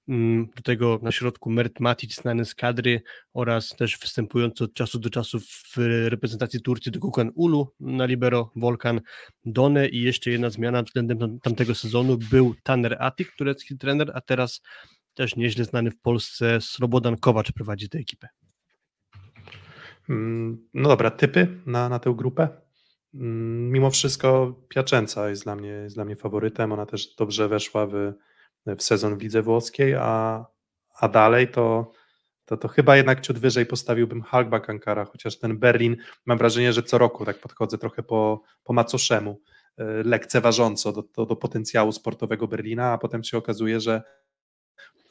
[0.07, 3.01] Mm, do tego na środku Mert Matic znany z kadry
[3.33, 8.51] oraz też występujący od czasu do czasu w reprezentacji Turcji do Kukan Ulu na libero
[8.55, 9.01] Volkan
[9.45, 14.61] Done i jeszcze jedna zmiana względem tamtego sezonu był Taner Atik, turecki trener, a teraz
[15.13, 18.27] też nieźle znany w Polsce Slobodan Kowacz prowadzi tę ekipę.
[20.09, 22.66] Mm, no dobra, typy na, na tę grupę?
[23.17, 26.71] Mm, mimo wszystko Piaczęca jest dla mnie, jest dla mnie faworytem.
[26.71, 28.13] Ona też dobrze weszła w,
[28.65, 30.45] w sezon w lidze włoskiej, a,
[30.99, 31.91] a dalej to,
[32.45, 36.83] to, to chyba jednak ciut wyżej postawiłbym Halkbank Ankara, chociaż ten Berlin, mam wrażenie, że
[36.83, 39.41] co roku tak podchodzę trochę po, po macoszemu,
[39.77, 44.01] e, lekceważąco do, do, do potencjału sportowego Berlina, a potem się okazuje, że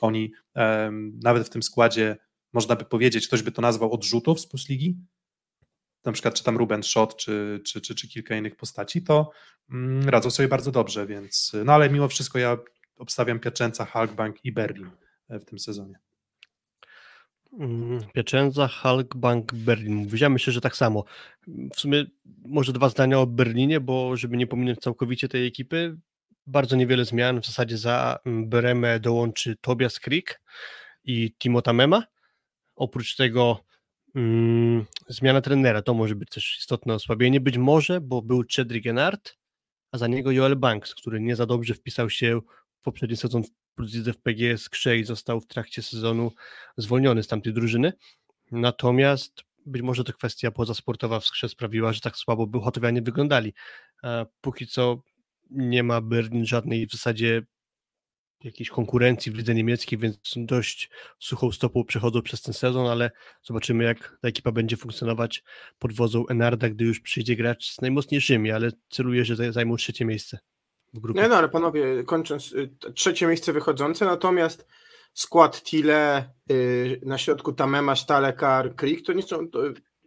[0.00, 2.16] oni um, nawet w tym składzie,
[2.52, 4.96] można by powiedzieć, ktoś by to nazwał odrzutów z Plus Ligi,
[6.06, 9.30] na przykład czy tam Ruben Schott, czy, czy, czy, czy kilka innych postaci, to
[9.70, 12.58] mm, radzą sobie bardzo dobrze, więc no ale mimo wszystko ja
[12.98, 14.90] obstawiam Piaczęca, Halkbank i Berlin
[15.28, 15.98] e, w tym sezonie.
[17.60, 20.06] Mm, Piaczęca, Halkbank, Berlin.
[20.06, 21.04] Widziałem się, że tak samo.
[21.74, 22.04] W sumie
[22.44, 25.96] może dwa zdania o Berlinie, bo żeby nie pominąć całkowicie tej ekipy,
[26.46, 27.40] bardzo niewiele zmian.
[27.40, 30.40] W zasadzie za Bremę dołączy Tobias Krieg
[31.04, 32.02] i Timota Mema.
[32.76, 33.65] Oprócz tego
[34.16, 37.40] Mm, zmiana trenera to może być też istotne osłabienie.
[37.40, 39.36] Być może, bo był Cedric Genard,
[39.92, 42.40] a za niego Joel Banks, który nie za dobrze wpisał się
[42.80, 43.48] w poprzedni sezon w
[44.12, 46.32] w PGS Krze i został w trakcie sezonu
[46.76, 47.92] zwolniony z tamtej drużyny.
[48.52, 53.54] Natomiast być może to kwestia pozasportowa w Skrze sprawiła, że tak słabo Bełchatowianie wyglądali.
[54.40, 55.02] Póki co
[55.50, 57.42] nie ma Berlin żadnej w zasadzie
[58.44, 63.10] jakiejś konkurencji w lidze niemieckiej, więc dość suchą stopą przechodzą przez ten sezon, ale
[63.42, 65.44] zobaczymy jak ta ekipa będzie funkcjonować
[65.78, 70.38] pod wodzą Enarda, gdy już przyjdzie grać z najmocniejszymi, ale celuję, że zajmą trzecie miejsce
[70.94, 71.20] w grupie.
[71.20, 74.66] Nie no, ale panowie, kończąc, y, trzecie miejsce wychodzące, natomiast
[75.14, 79.60] skład Tile, yy, na środku Tamema, Stalekar, Krik, to nie są to,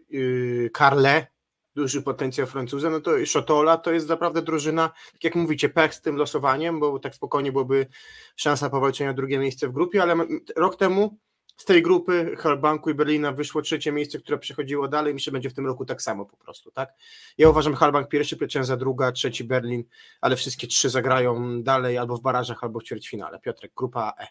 [0.10, 1.28] yy, Karle,
[1.76, 6.02] duży potencjał Francuza, no to Szotola to jest naprawdę drużyna, tak jak mówicie, pech z
[6.02, 7.88] tym losowaniem, bo tak spokojnie byłoby
[8.36, 10.16] szansa powalczenia o drugie miejsce w grupie, ale
[10.56, 11.18] rok temu
[11.60, 15.14] z tej grupy Halbanku i Berlina wyszło trzecie miejsce, które przechodziło dalej.
[15.14, 16.94] Myślę, że będzie w tym roku tak samo po prostu, tak?
[17.38, 19.84] Ja uważam Halbank pierwszy, Pieczęza druga, trzeci Berlin,
[20.22, 23.40] ale wszystkie trzy zagrają dalej albo w barażach, albo w ćwierćfinale.
[23.40, 24.28] Piotrek, grupa E.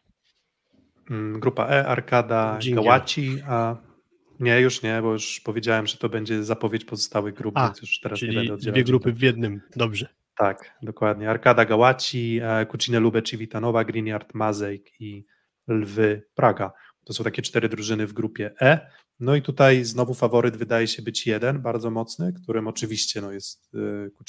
[1.10, 3.77] Mm, grupa E, Arkada, Gałaci, a
[4.40, 8.01] nie, już nie, bo już powiedziałem, że to będzie zapowiedź pozostałych grup, A, więc już
[8.01, 8.74] teraz nie będę oddzielać.
[8.74, 10.09] dwie grupy w jednym, dobrze.
[10.36, 11.31] Tak, dokładnie.
[11.31, 15.27] Arkada Gałaci, Kucine Lube Civitanowa, Greenyard Mazejk i
[15.69, 16.73] Lwy Praga.
[17.05, 18.90] To są takie cztery drużyny w grupie E.
[19.20, 23.74] No i tutaj znowu faworyt wydaje się być jeden, bardzo mocny, którym oczywiście no, jest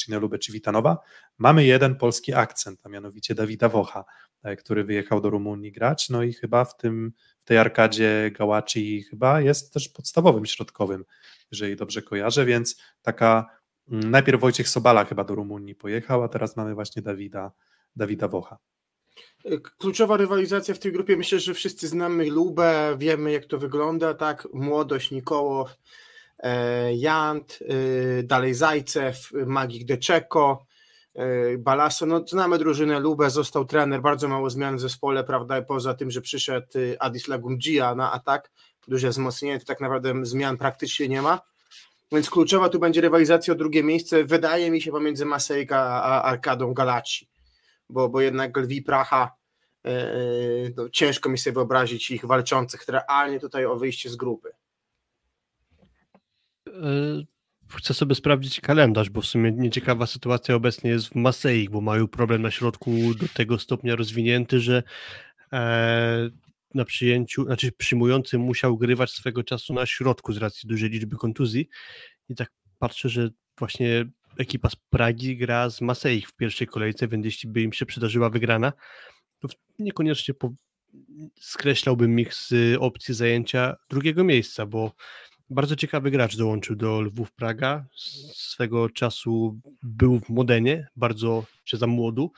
[0.09, 0.97] y, Lube Civitanowa.
[1.37, 4.05] Mamy jeden polski akcent, a mianowicie Dawida Wocha,
[4.43, 7.11] e, który wyjechał do Rumunii grać, no i chyba w tym
[7.45, 11.05] tej arkadzie Gałaci chyba jest też podstawowym środkowym,
[11.51, 13.49] jeżeli dobrze kojarzę, więc taka
[13.91, 17.51] mm, najpierw Wojciech Sobala chyba do Rumunii pojechał, a teraz mamy właśnie Dawida,
[17.95, 18.57] Dawida Wocha.
[19.77, 24.47] Kluczowa rywalizacja w tej grupie, myślę, że wszyscy znamy Lubę, wiemy jak to wygląda, tak,
[24.53, 25.77] młodość Nikołow,
[26.39, 30.65] e, Jant, e, dalej Zajcew, Magik Deczeko,
[31.19, 35.93] E, Balaso, no znamy drużynę Lubę, został trener, bardzo mało zmian w zespole, prawda, poza
[35.93, 38.51] tym, że przyszedł y, Adis Lagumdzija na atak,
[38.87, 41.39] duże wzmocnienie, to tak naprawdę zmian praktycznie nie ma,
[42.11, 46.73] więc kluczowa tu będzie rywalizacja o drugie miejsce, wydaje mi się pomiędzy Masejka a Arkadą
[46.73, 47.27] Galaci,
[47.89, 49.39] bo, bo jednak Lwi Pracha
[50.77, 54.49] no, ciężko mi sobie wyobrazić ich walczących realnie tutaj o wyjście z grupy.
[57.77, 62.07] Chcę sobie sprawdzić kalendarz, bo w sumie nieciekawa sytuacja obecnie jest w Maseik, bo mają
[62.07, 64.83] problem na środku do tego stopnia rozwinięty, że
[65.53, 66.29] e,
[66.73, 71.69] na przyjęciu, znaczy przyjmujący musiał grywać swego czasu na środku z racji dużej liczby kontuzji
[72.29, 73.29] i tak patrzę, że
[73.59, 74.05] właśnie
[74.39, 78.29] ekipa z Pragi gra z Maseik w pierwszej kolejce, więc jeśli by im się przydarzyła
[78.29, 78.73] wygrana,
[79.39, 79.47] to
[79.79, 80.53] niekoniecznie po,
[81.39, 84.93] skreślałbym ich z opcji zajęcia drugiego miejsca, bo
[85.49, 87.85] bardzo ciekawy gracz dołączył do Lwów Praga.
[88.33, 92.31] Swego czasu był w Modenie, bardzo czy za młodu.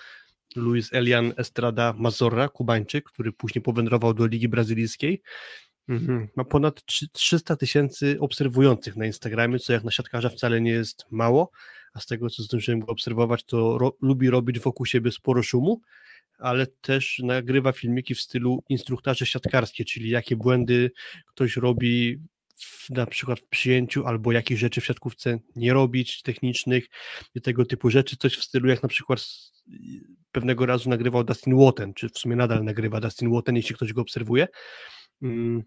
[0.56, 5.22] Luis Elian Estrada Mazorra, Kubańczyk, który później powędrował do Ligi Brazylijskiej.
[5.90, 6.28] Mhm.
[6.36, 11.52] Ma ponad 300 tysięcy obserwujących na Instagramie, co jak na siatkarza wcale nie jest mało,
[11.94, 15.82] a z tego co zdążyłem go obserwować, to ro lubi robić wokół siebie sporo szumu,
[16.40, 20.92] ale też nagrywa filmiki w stylu instruktarzy siatkarskie, czyli jakie błędy
[21.26, 22.20] ktoś robi
[22.56, 26.88] w, na przykład w przyjęciu, albo jakich rzeczy w siatkówce nie robić, technicznych
[27.36, 29.26] i tego typu rzeczy, coś w stylu jak na przykład
[30.32, 34.02] pewnego razu nagrywał Dustin Woten, czy w sumie nadal nagrywa Dustin Woten, jeśli ktoś go
[34.02, 34.48] obserwuje.
[35.22, 35.64] Mm,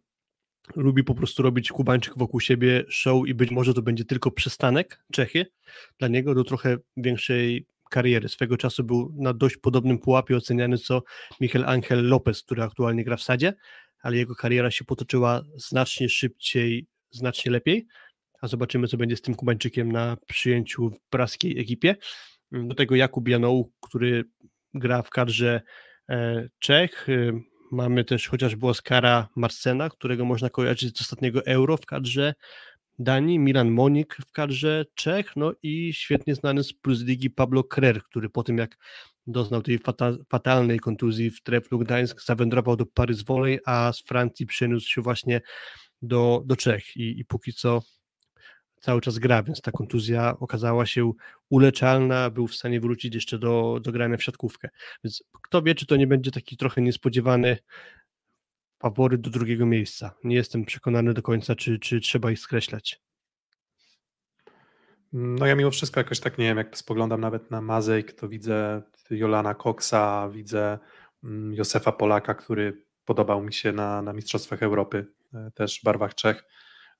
[0.76, 5.04] lubi po prostu robić Kubańczyk wokół siebie show i być może to będzie tylko przystanek
[5.12, 5.46] Czechy
[5.98, 8.28] dla niego do trochę większej kariery.
[8.28, 11.02] Swego czasu był na dość podobnym pułapie oceniany co
[11.40, 13.54] Michel Angel Lopez, który aktualnie gra w sadzie,
[14.02, 17.86] ale jego kariera się potoczyła znacznie szybciej, znacznie lepiej.
[18.40, 21.96] A zobaczymy, co będzie z tym Kubańczykiem na przyjęciu w praskiej ekipie.
[22.52, 24.24] Do tego Jakub Janoł, który
[24.74, 25.62] gra w kadrze
[26.08, 27.06] e, Czech.
[27.74, 32.34] Mamy też chociażby Oskara Marsena, którego można kojarzyć z ostatniego Euro w kadrze
[32.98, 38.02] Danii, Milan Monik w kadrze Czech, no i świetnie znany z Plus Ligi Pablo Krer,
[38.02, 38.76] który po tym jak
[39.26, 39.78] doznał tej
[40.28, 45.40] fatalnej kontuzji w Treplu Gdańsk, zawędrował do Paryż Volley, a z Francji przeniósł się właśnie
[46.02, 46.96] do, do Czech.
[46.96, 47.82] I, i póki co
[48.84, 51.12] cały czas gra, więc ta kontuzja okazała się
[51.50, 54.68] uleczalna, był w stanie wrócić jeszcze do, do grania w siatkówkę.
[55.04, 57.58] Więc kto wie, czy to nie będzie taki trochę niespodziewany
[58.78, 60.14] faworyt do drugiego miejsca.
[60.24, 63.00] Nie jestem przekonany do końca, czy, czy trzeba ich skreślać.
[65.12, 68.82] No ja mimo wszystko jakoś tak nie wiem, jak spoglądam nawet na Mazejk, to widzę
[69.10, 70.78] Jolana Coxa, widzę
[71.24, 76.14] mm, Josefa Polaka, który podobał mi się na, na Mistrzostwach Europy, e, też w barwach
[76.14, 76.44] Czech.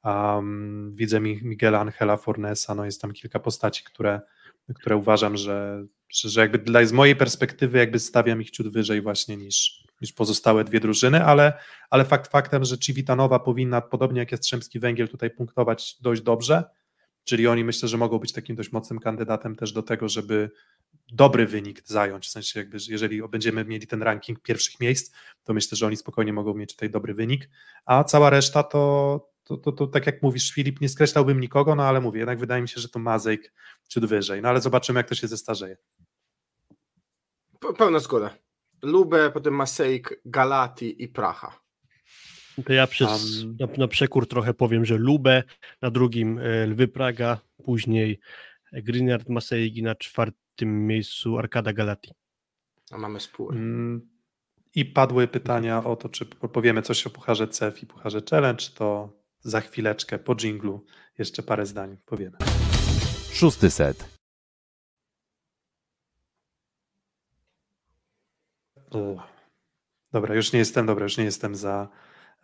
[0.05, 4.21] Um, widzę Miguela Angela Fornesa, no jest tam kilka postaci, które,
[4.75, 9.03] które uważam, że, że, że jakby dla, z mojej perspektywy jakby stawiam ich ciut wyżej
[9.03, 11.53] właśnie niż, niż pozostałe dwie drużyny, ale,
[11.91, 16.65] ale fakt faktem, że Civitanowa powinna, podobnie jak Jastrzębski Węgiel, tutaj punktować dość dobrze,
[17.25, 20.51] czyli oni myślę, że mogą być takim dość mocnym kandydatem też do tego, żeby
[21.13, 25.15] dobry wynik zająć, w sensie jakby, jeżeli będziemy mieli ten ranking pierwszych miejsc,
[25.45, 27.51] to myślę, że oni spokojnie mogą mieć tutaj dobry wynik,
[27.85, 31.83] a cała reszta to, to, to, to tak jak mówisz, Filip, nie skreślałbym nikogo, no
[31.83, 33.53] ale mówię, jednak wydaje mi się, że to Mazejk
[33.89, 35.77] ciut wyżej, no ale zobaczymy, jak to się zestarzeje.
[37.79, 38.37] Pełna zgoda.
[38.83, 41.61] Lubę, potem Masejk, Galati i Pracha.
[42.65, 45.43] To ja przez, um, na, na, przekór trochę powiem, że Lubę,
[45.83, 48.21] na drugim e, Lwy Praga, później
[48.73, 52.13] Greenyard Masejk i na czwartym miejscu Arkada Galati.
[52.91, 53.55] A mamy spór.
[53.55, 54.09] Mm,
[54.75, 59.11] I padły pytania o to, czy powiemy coś o Pucharze CEF i Pucharze Challenge, to
[59.45, 60.85] za chwileczkę po dżinglu
[61.19, 62.37] jeszcze parę zdań powiemy.
[63.33, 64.15] Szósty set.
[70.13, 71.89] Dobra, już nie jestem, dobra, już nie jestem za,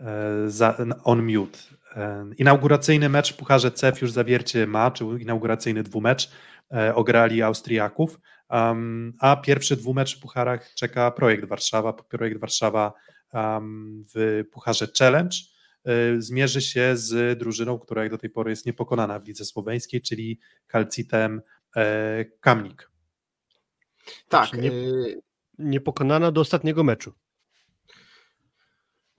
[0.01, 1.59] e, za on mute.
[1.97, 6.31] E, inauguracyjny mecz w Pucharze CEF już zawiercie ma, czy inauguracyjny dwumecz
[6.73, 8.21] e, ograli Austriaków,
[8.51, 12.93] um, a pierwszy dwumecz w Pucharach czeka Projekt Warszawa, Projekt Warszawa
[13.33, 15.37] um, w Pucharze Challenge
[16.19, 20.39] zmierzy się z drużyną, która jak do tej pory jest niepokonana w lidze słoweńskiej, czyli
[20.67, 21.43] Kalcitem
[22.41, 22.91] Kamnik.
[24.29, 24.51] Tak,
[25.59, 27.13] niepokonana do ostatniego meczu.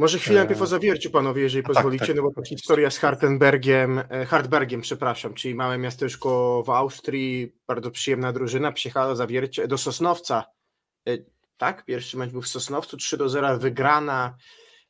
[0.01, 0.39] Może chwilę eee.
[0.39, 4.25] najpierw o zawierciu, panowie, jeżeli tak, pozwolicie, tak, no bo to historia z Hartenbergiem, e,
[4.25, 10.43] Hartbergiem, przepraszam, czyli małe miasteczko w Austrii, bardzo przyjemna drużyna, przyjechała zawiercie do Sosnowca,
[11.07, 11.17] e,
[11.57, 14.35] tak, pierwszy mecz był w Sosnowcu, 3 do 0 wygrana,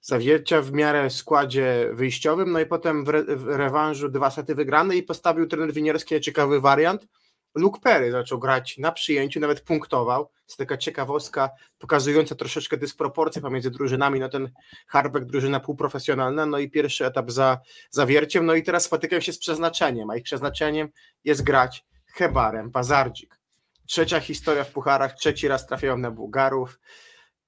[0.01, 4.95] zawiercia w miarę składzie wyjściowym, no i potem w, re, w rewanżu dwa sety wygrane
[4.95, 7.07] i postawił trener Winierski ciekawy wariant,
[7.55, 10.29] Luke Perry zaczął grać na przyjęciu, nawet punktował.
[10.47, 14.19] Jest taka ciekawostka pokazująca troszeczkę dysproporcję pomiędzy drużynami.
[14.19, 14.51] No ten
[14.87, 17.59] Harbeck drużyna półprofesjonalna, no i pierwszy etap za
[17.89, 20.89] zawierciem, no i teraz spotykają się z przeznaczeniem, a ich przeznaczeniem
[21.23, 23.39] jest grać Hebarem, Bazardzik.
[23.87, 26.79] Trzecia historia w pucharach, trzeci raz trafiają na Bułgarów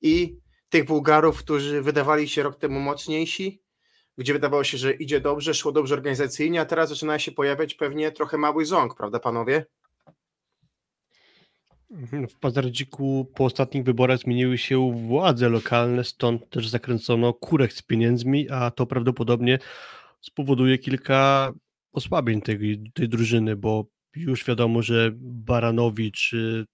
[0.01, 0.37] i
[0.73, 3.61] tych Bułgarów, którzy wydawali się rok temu mocniejsi,
[4.17, 8.11] gdzie wydawało się, że idzie dobrze, szło dobrze organizacyjnie, a teraz zaczyna się pojawiać pewnie
[8.11, 9.65] trochę mały ząg, prawda panowie?
[11.91, 17.81] Mhm, w Pazardziku po ostatnich wyborach zmieniły się władze lokalne, stąd też zakręcono kurek z
[17.81, 19.59] pieniędzmi, a to prawdopodobnie
[20.21, 21.53] spowoduje kilka
[21.91, 23.85] osłabień tej, tej drużyny, bo
[24.15, 26.65] już wiadomo, że Baranowicz y,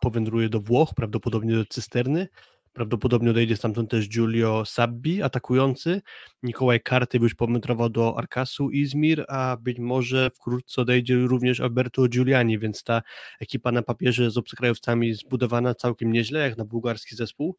[0.00, 2.28] powędruje do Włoch, prawdopodobnie do Cysterny,
[2.76, 6.02] Prawdopodobnie odejdzie stamtąd też Giulio Sabbi, atakujący.
[6.42, 12.58] Nikołaj Karty już powędrował do Arkasu Izmir, a być może wkrótce odejdzie również Alberto Giuliani,
[12.58, 13.02] więc ta
[13.40, 17.56] ekipa na papierze z obcokrajowcami zbudowana całkiem nieźle, jak na bułgarski zespół,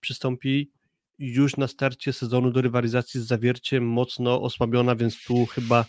[0.00, 0.70] przystąpi
[1.18, 5.84] już na starcie sezonu do rywalizacji z Zawierciem mocno osłabiona, więc tu chyba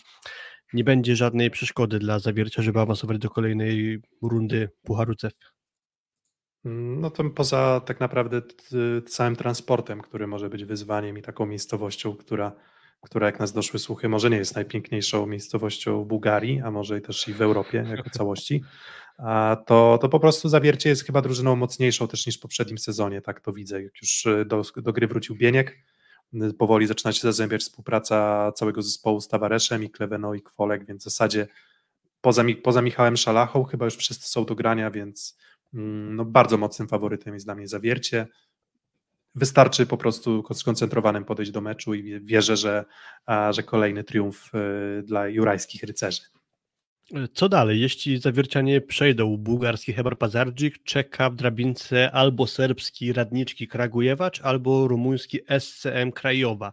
[0.72, 5.53] nie będzie żadnej przeszkody dla Zawiercia, żeby awansować do kolejnej rundy Pucharu CEF.
[6.64, 8.42] Mm, no to poza tak naprawdę
[9.06, 12.52] całym transportem, który może być wyzwaniem i taką miejscowością, która,
[13.00, 17.34] która jak nas doszły słuchy, może nie jest najpiękniejszą miejscowością Bułgarii, a może też i
[17.34, 18.62] w Europie jako całości,
[19.66, 23.40] to, to po prostu Zawiercie jest chyba drużyną mocniejszą też niż w poprzednim sezonie, tak
[23.40, 23.82] to widzę.
[23.82, 25.78] Jak już do, do gry wrócił Bieniek,
[26.58, 31.04] powoli zaczyna się zazębiać współpraca całego zespołu z Tawareszem i Kleweno i Kwolek, więc w
[31.04, 31.46] zasadzie
[32.20, 35.38] poza, poza Michałem Szalachą chyba już wszyscy są do grania, więc
[35.74, 38.26] no, bardzo mocnym faworytem jest dla mnie Zawiercie.
[39.34, 42.84] Wystarczy po prostu skoncentrowanym podejść do meczu i wierzę, że,
[43.50, 46.22] że kolejny triumf y, dla jurajskich rycerzy.
[47.34, 47.80] Co dalej?
[47.80, 55.40] Jeśli zawiercianie przejdą, bułgarski Hebar Pazardzik czeka w drabince albo serbski Radniczki Kragujewacz, albo rumuński
[55.58, 56.72] SCM Krajowa.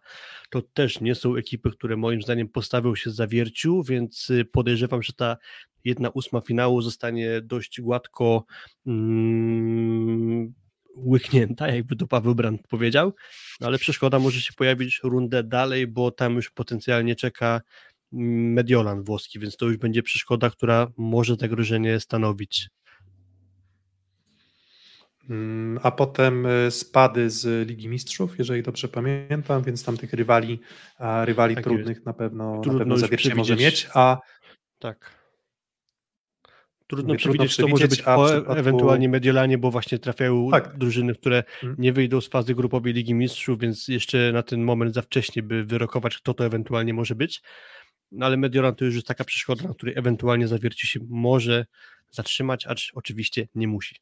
[0.49, 5.13] To też nie są ekipy, które moim zdaniem postawią się zawierciu, więc y, podejrzewam, że
[5.13, 5.37] ta
[5.85, 8.45] jedna ósma finału zostanie dość gładko
[8.87, 10.53] mm,
[10.95, 13.13] łyknięta, jakby to Paweł Brand powiedział,
[13.61, 17.61] no ale przeszkoda może się pojawić rundę dalej, bo tam już potencjalnie czeka
[18.11, 22.69] Mediolan włoski, więc to już będzie przeszkoda, która może zagrożenie stanowić.
[25.29, 30.59] Mm, a potem y, spady z Ligi Mistrzów, jeżeli dobrze pamiętam, więc tam tych rywali,
[31.23, 32.05] rywali tak trudnych jest.
[32.05, 34.17] na pewno, Trudno na pewno zawiercie może mieć, a
[34.79, 35.20] tak.
[36.91, 38.53] Trudno przewidzieć, co może być po przypadku...
[38.53, 40.77] ewentualnie Mediolanie, bo właśnie trafiają tak.
[40.77, 41.75] drużyny, które hmm.
[41.79, 45.65] nie wyjdą z fazy grupowej Ligi Mistrzów, więc jeszcze na ten moment za wcześnie, by
[45.65, 47.41] wyrokować, kto to ewentualnie może być.
[48.11, 51.65] No ale Mediolan to już jest taka przeszkoda, na której ewentualnie zawierci się może
[52.09, 53.95] zatrzymać, acz oczywiście nie musi.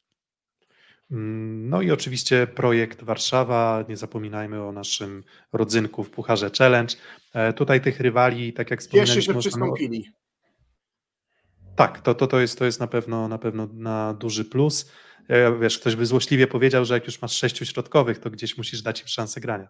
[1.10, 6.94] No i oczywiście projekt Warszawa, nie zapominajmy o naszym rodzynku w Pucharze Challenge.
[7.34, 9.16] E, tutaj tych rywali, tak jak wspomnieliśmy...
[9.16, 10.12] Jeszcze się przystąpili.
[11.80, 14.92] Tak, to, to, to, jest, to jest na pewno na pewno na duży plus.
[15.28, 18.82] E, wiesz, ktoś by złośliwie powiedział, że jak już masz sześciu środkowych, to gdzieś musisz
[18.82, 19.68] dać im szansę grania.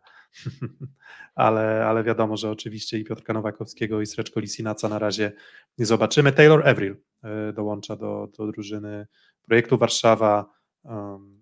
[1.35, 5.33] ale, ale wiadomo, że oczywiście i Piotrka Nowakowskiego i Sreczko Lisinaca na razie
[5.79, 6.33] nie zobaczymy.
[6.33, 9.07] Taylor Avril e, dołącza do, do drużyny
[9.43, 10.51] projektu Warszawa.
[10.83, 11.41] Um,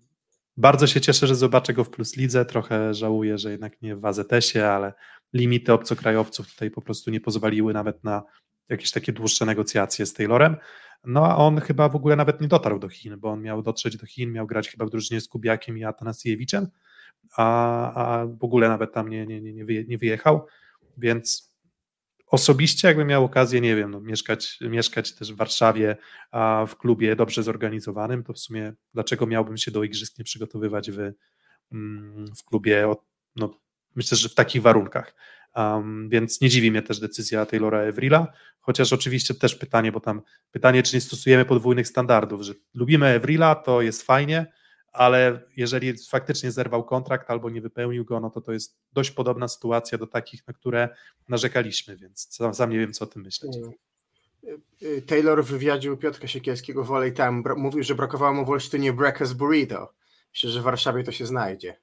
[0.57, 2.45] bardzo się cieszę, że zobaczę go w Plus Lidze.
[2.45, 4.93] Trochę żałuję, że jednak nie w AZS-ie, ale
[5.33, 8.23] limity obcokrajowców tutaj po prostu nie pozwoliły nawet na
[8.69, 10.55] jakieś takie dłuższe negocjacje z Taylorem.
[11.05, 13.97] No a on chyba w ogóle nawet nie dotarł do Chin, bo on miał dotrzeć
[13.97, 16.67] do Chin, miał grać chyba w drużynie z Kubiakiem i Atanasiewiczem,
[17.37, 20.45] a, a w ogóle nawet tam nie, nie, nie, nie wyjechał,
[20.97, 21.49] więc
[22.27, 25.97] osobiście jakbym miał okazję, nie wiem, no, mieszkać, mieszkać też w Warszawie,
[26.31, 30.91] a w klubie dobrze zorganizowanym, to w sumie dlaczego miałbym się do igrzysk nie przygotowywać
[30.91, 31.11] w,
[31.71, 32.93] mm, w klubie,
[33.35, 33.59] no,
[33.95, 35.15] myślę, że w takich warunkach.
[35.55, 38.27] Um, więc nie dziwi mnie też decyzja Taylora Evrila,
[38.59, 40.21] chociaż oczywiście też pytanie, bo tam
[40.51, 44.51] pytanie, czy nie stosujemy podwójnych standardów, że lubimy Evrila, to jest fajnie,
[44.91, 49.47] ale jeżeli faktycznie zerwał kontrakt albo nie wypełnił go, no to to jest dość podobna
[49.47, 50.89] sytuacja do takich, na które
[51.29, 53.57] narzekaliśmy, więc sam nie wiem, co o tym myśleć.
[55.07, 58.93] Taylor w wywiadzie u Piotra Siekierskiego w Olej Time mówił, że brakowało mu w Olsztynie
[58.93, 59.93] breakfast burrito.
[60.33, 61.77] Myślę, że w Warszawie to się znajdzie.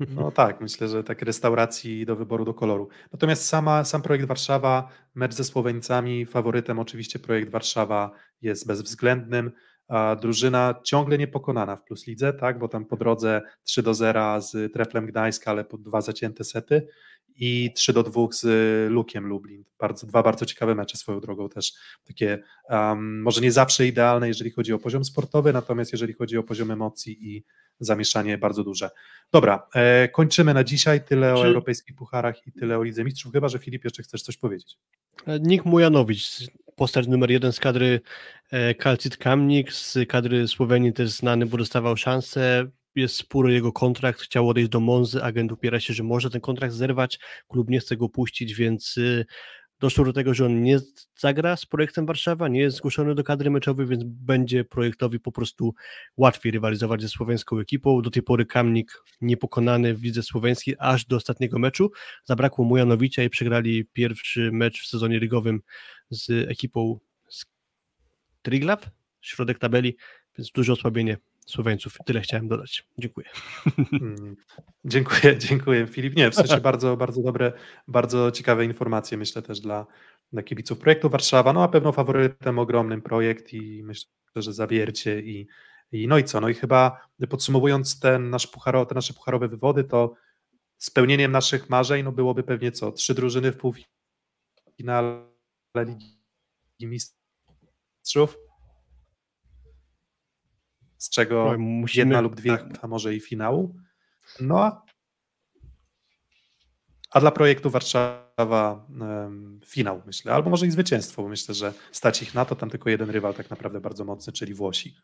[0.00, 2.88] No tak, myślę, że tak restauracji do wyboru do koloru.
[3.12, 8.10] Natomiast sama, sam projekt Warszawa, mecz ze Słoweńcami, faworytem oczywiście projekt Warszawa
[8.42, 9.52] jest bezwzględnym.
[9.88, 14.40] A drużyna ciągle niepokonana w Plus Lidze, tak, bo tam po drodze 3 do 0
[14.40, 16.88] z Treflem Gdańska, ale po dwa zacięte sety
[17.36, 18.46] i 3 do 2 z
[18.92, 19.64] Lukiem Lublin.
[19.78, 21.72] Bardzo, dwa bardzo ciekawe mecze swoją drogą też.
[22.04, 26.42] Takie um, może nie zawsze idealne, jeżeli chodzi o poziom sportowy, natomiast jeżeli chodzi o
[26.42, 27.44] poziom emocji i
[27.80, 28.90] zamieszanie bardzo duże.
[29.32, 31.04] Dobra, e, kończymy na dzisiaj.
[31.04, 31.40] Tyle Czy...
[31.40, 34.76] o europejskich pucharach i tyle o Lidze Mistrzów, chyba że Filip jeszcze chcesz coś powiedzieć.
[35.26, 36.22] E, Nik Mujanowicz,
[36.76, 38.00] postać numer jeden z kadry
[38.50, 42.66] e, Kalcit Kamnik, z kadry Słowenii też znany, bo dostawał szansę.
[42.94, 46.40] jest spór o jego kontrakt, chciał odejść do Monzy, agent upiera się, że może ten
[46.40, 47.18] kontrakt zerwać,
[47.48, 49.26] klub nie chce go puścić, więc y,
[49.84, 50.78] doszło do tego, że on nie
[51.18, 55.74] zagra z projektem Warszawa, nie jest zgłoszony do kadry meczowej, więc będzie projektowi po prostu
[56.16, 58.02] łatwiej rywalizować ze słoweńską ekipą.
[58.02, 61.90] Do tej pory Kamnik niepokonany w lidze słoweńskiej aż do ostatniego meczu.
[62.24, 65.60] Zabrakło Mujanowicza i przegrali pierwszy mecz w sezonie ligowym
[66.10, 66.98] z ekipą
[67.28, 67.44] z
[68.42, 68.78] Triglav,
[69.20, 69.96] środek tabeli,
[70.38, 71.16] więc duże osłabienie
[71.46, 71.96] Słoweńców.
[72.06, 72.86] Tyle chciałem dodać.
[72.98, 73.26] Dziękuję.
[73.92, 74.36] Mm,
[74.84, 76.16] dziękuję, dziękuję Filip.
[76.16, 77.52] Nie, w sensie bardzo, bardzo dobre,
[77.88, 79.86] bardzo ciekawe informacje myślę też dla,
[80.32, 81.52] dla kibiców projektu Warszawa.
[81.52, 85.46] No a pewno faworytem ogromnym projekt i myślę, że zawiercie i,
[85.92, 89.84] i no i co, no i chyba podsumowując ten nasz pucharo, te nasze pucharowe wywody,
[89.84, 90.14] to
[90.78, 95.26] spełnieniem naszych marzeń no byłoby pewnie co, trzy drużyny w półfinale
[95.76, 96.18] Ligi
[96.80, 98.38] Mistrzów,
[101.04, 102.78] z czego no, musimy, jedna lub dwie, tak.
[102.82, 103.76] a może i finału.
[104.40, 104.82] No a,
[107.10, 112.22] a dla projektu Warszawa um, finał, myślę, albo może i zwycięstwo, bo myślę, że stać
[112.22, 114.94] ich na to, tam tylko jeden rywal tak naprawdę bardzo mocny, czyli Włosi.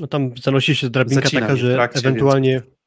[0.00, 2.81] No tam zanosi się drabinka Zacina taka, że trakcie, ewentualnie więc...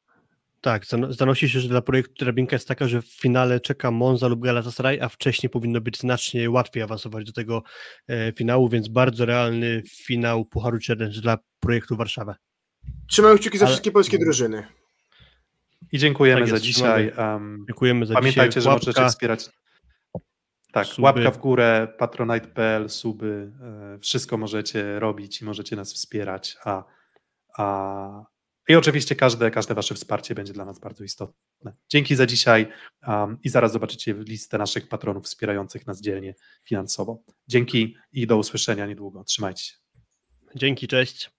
[0.66, 4.40] Tak, zanosi się, że dla projektu drabinka jest taka, że w finale czeka Monza lub
[4.40, 7.62] Galatasaray, a wcześniej powinno być znacznie łatwiej awansować do tego
[8.08, 12.34] e, finału, więc bardzo realny finał Pucharu Challenge dla projektu Warszawa.
[13.08, 13.72] Trzymamy kciuki za Ale...
[13.72, 14.66] wszystkie polskie drużyny.
[15.92, 17.12] I dziękujemy tak jest, za dzisiaj.
[17.18, 18.62] Um, dziękujemy za pamiętajcie, dzisiaj.
[18.62, 19.50] że łapka, możecie wspierać.
[20.72, 21.02] Tak, suby.
[21.02, 26.84] łapka w górę, patronite.pl, suby, e, wszystko możecie robić i możecie nas wspierać, a,
[27.58, 28.35] a
[28.68, 31.72] i oczywiście każde, każde Wasze wsparcie będzie dla nas bardzo istotne.
[31.88, 32.68] Dzięki za dzisiaj
[33.06, 36.34] um, i zaraz zobaczycie listę naszych patronów wspierających nas dzielnie
[36.64, 37.22] finansowo.
[37.48, 39.24] Dzięki i do usłyszenia niedługo.
[39.24, 39.74] Trzymajcie się.
[40.54, 41.35] Dzięki, cześć.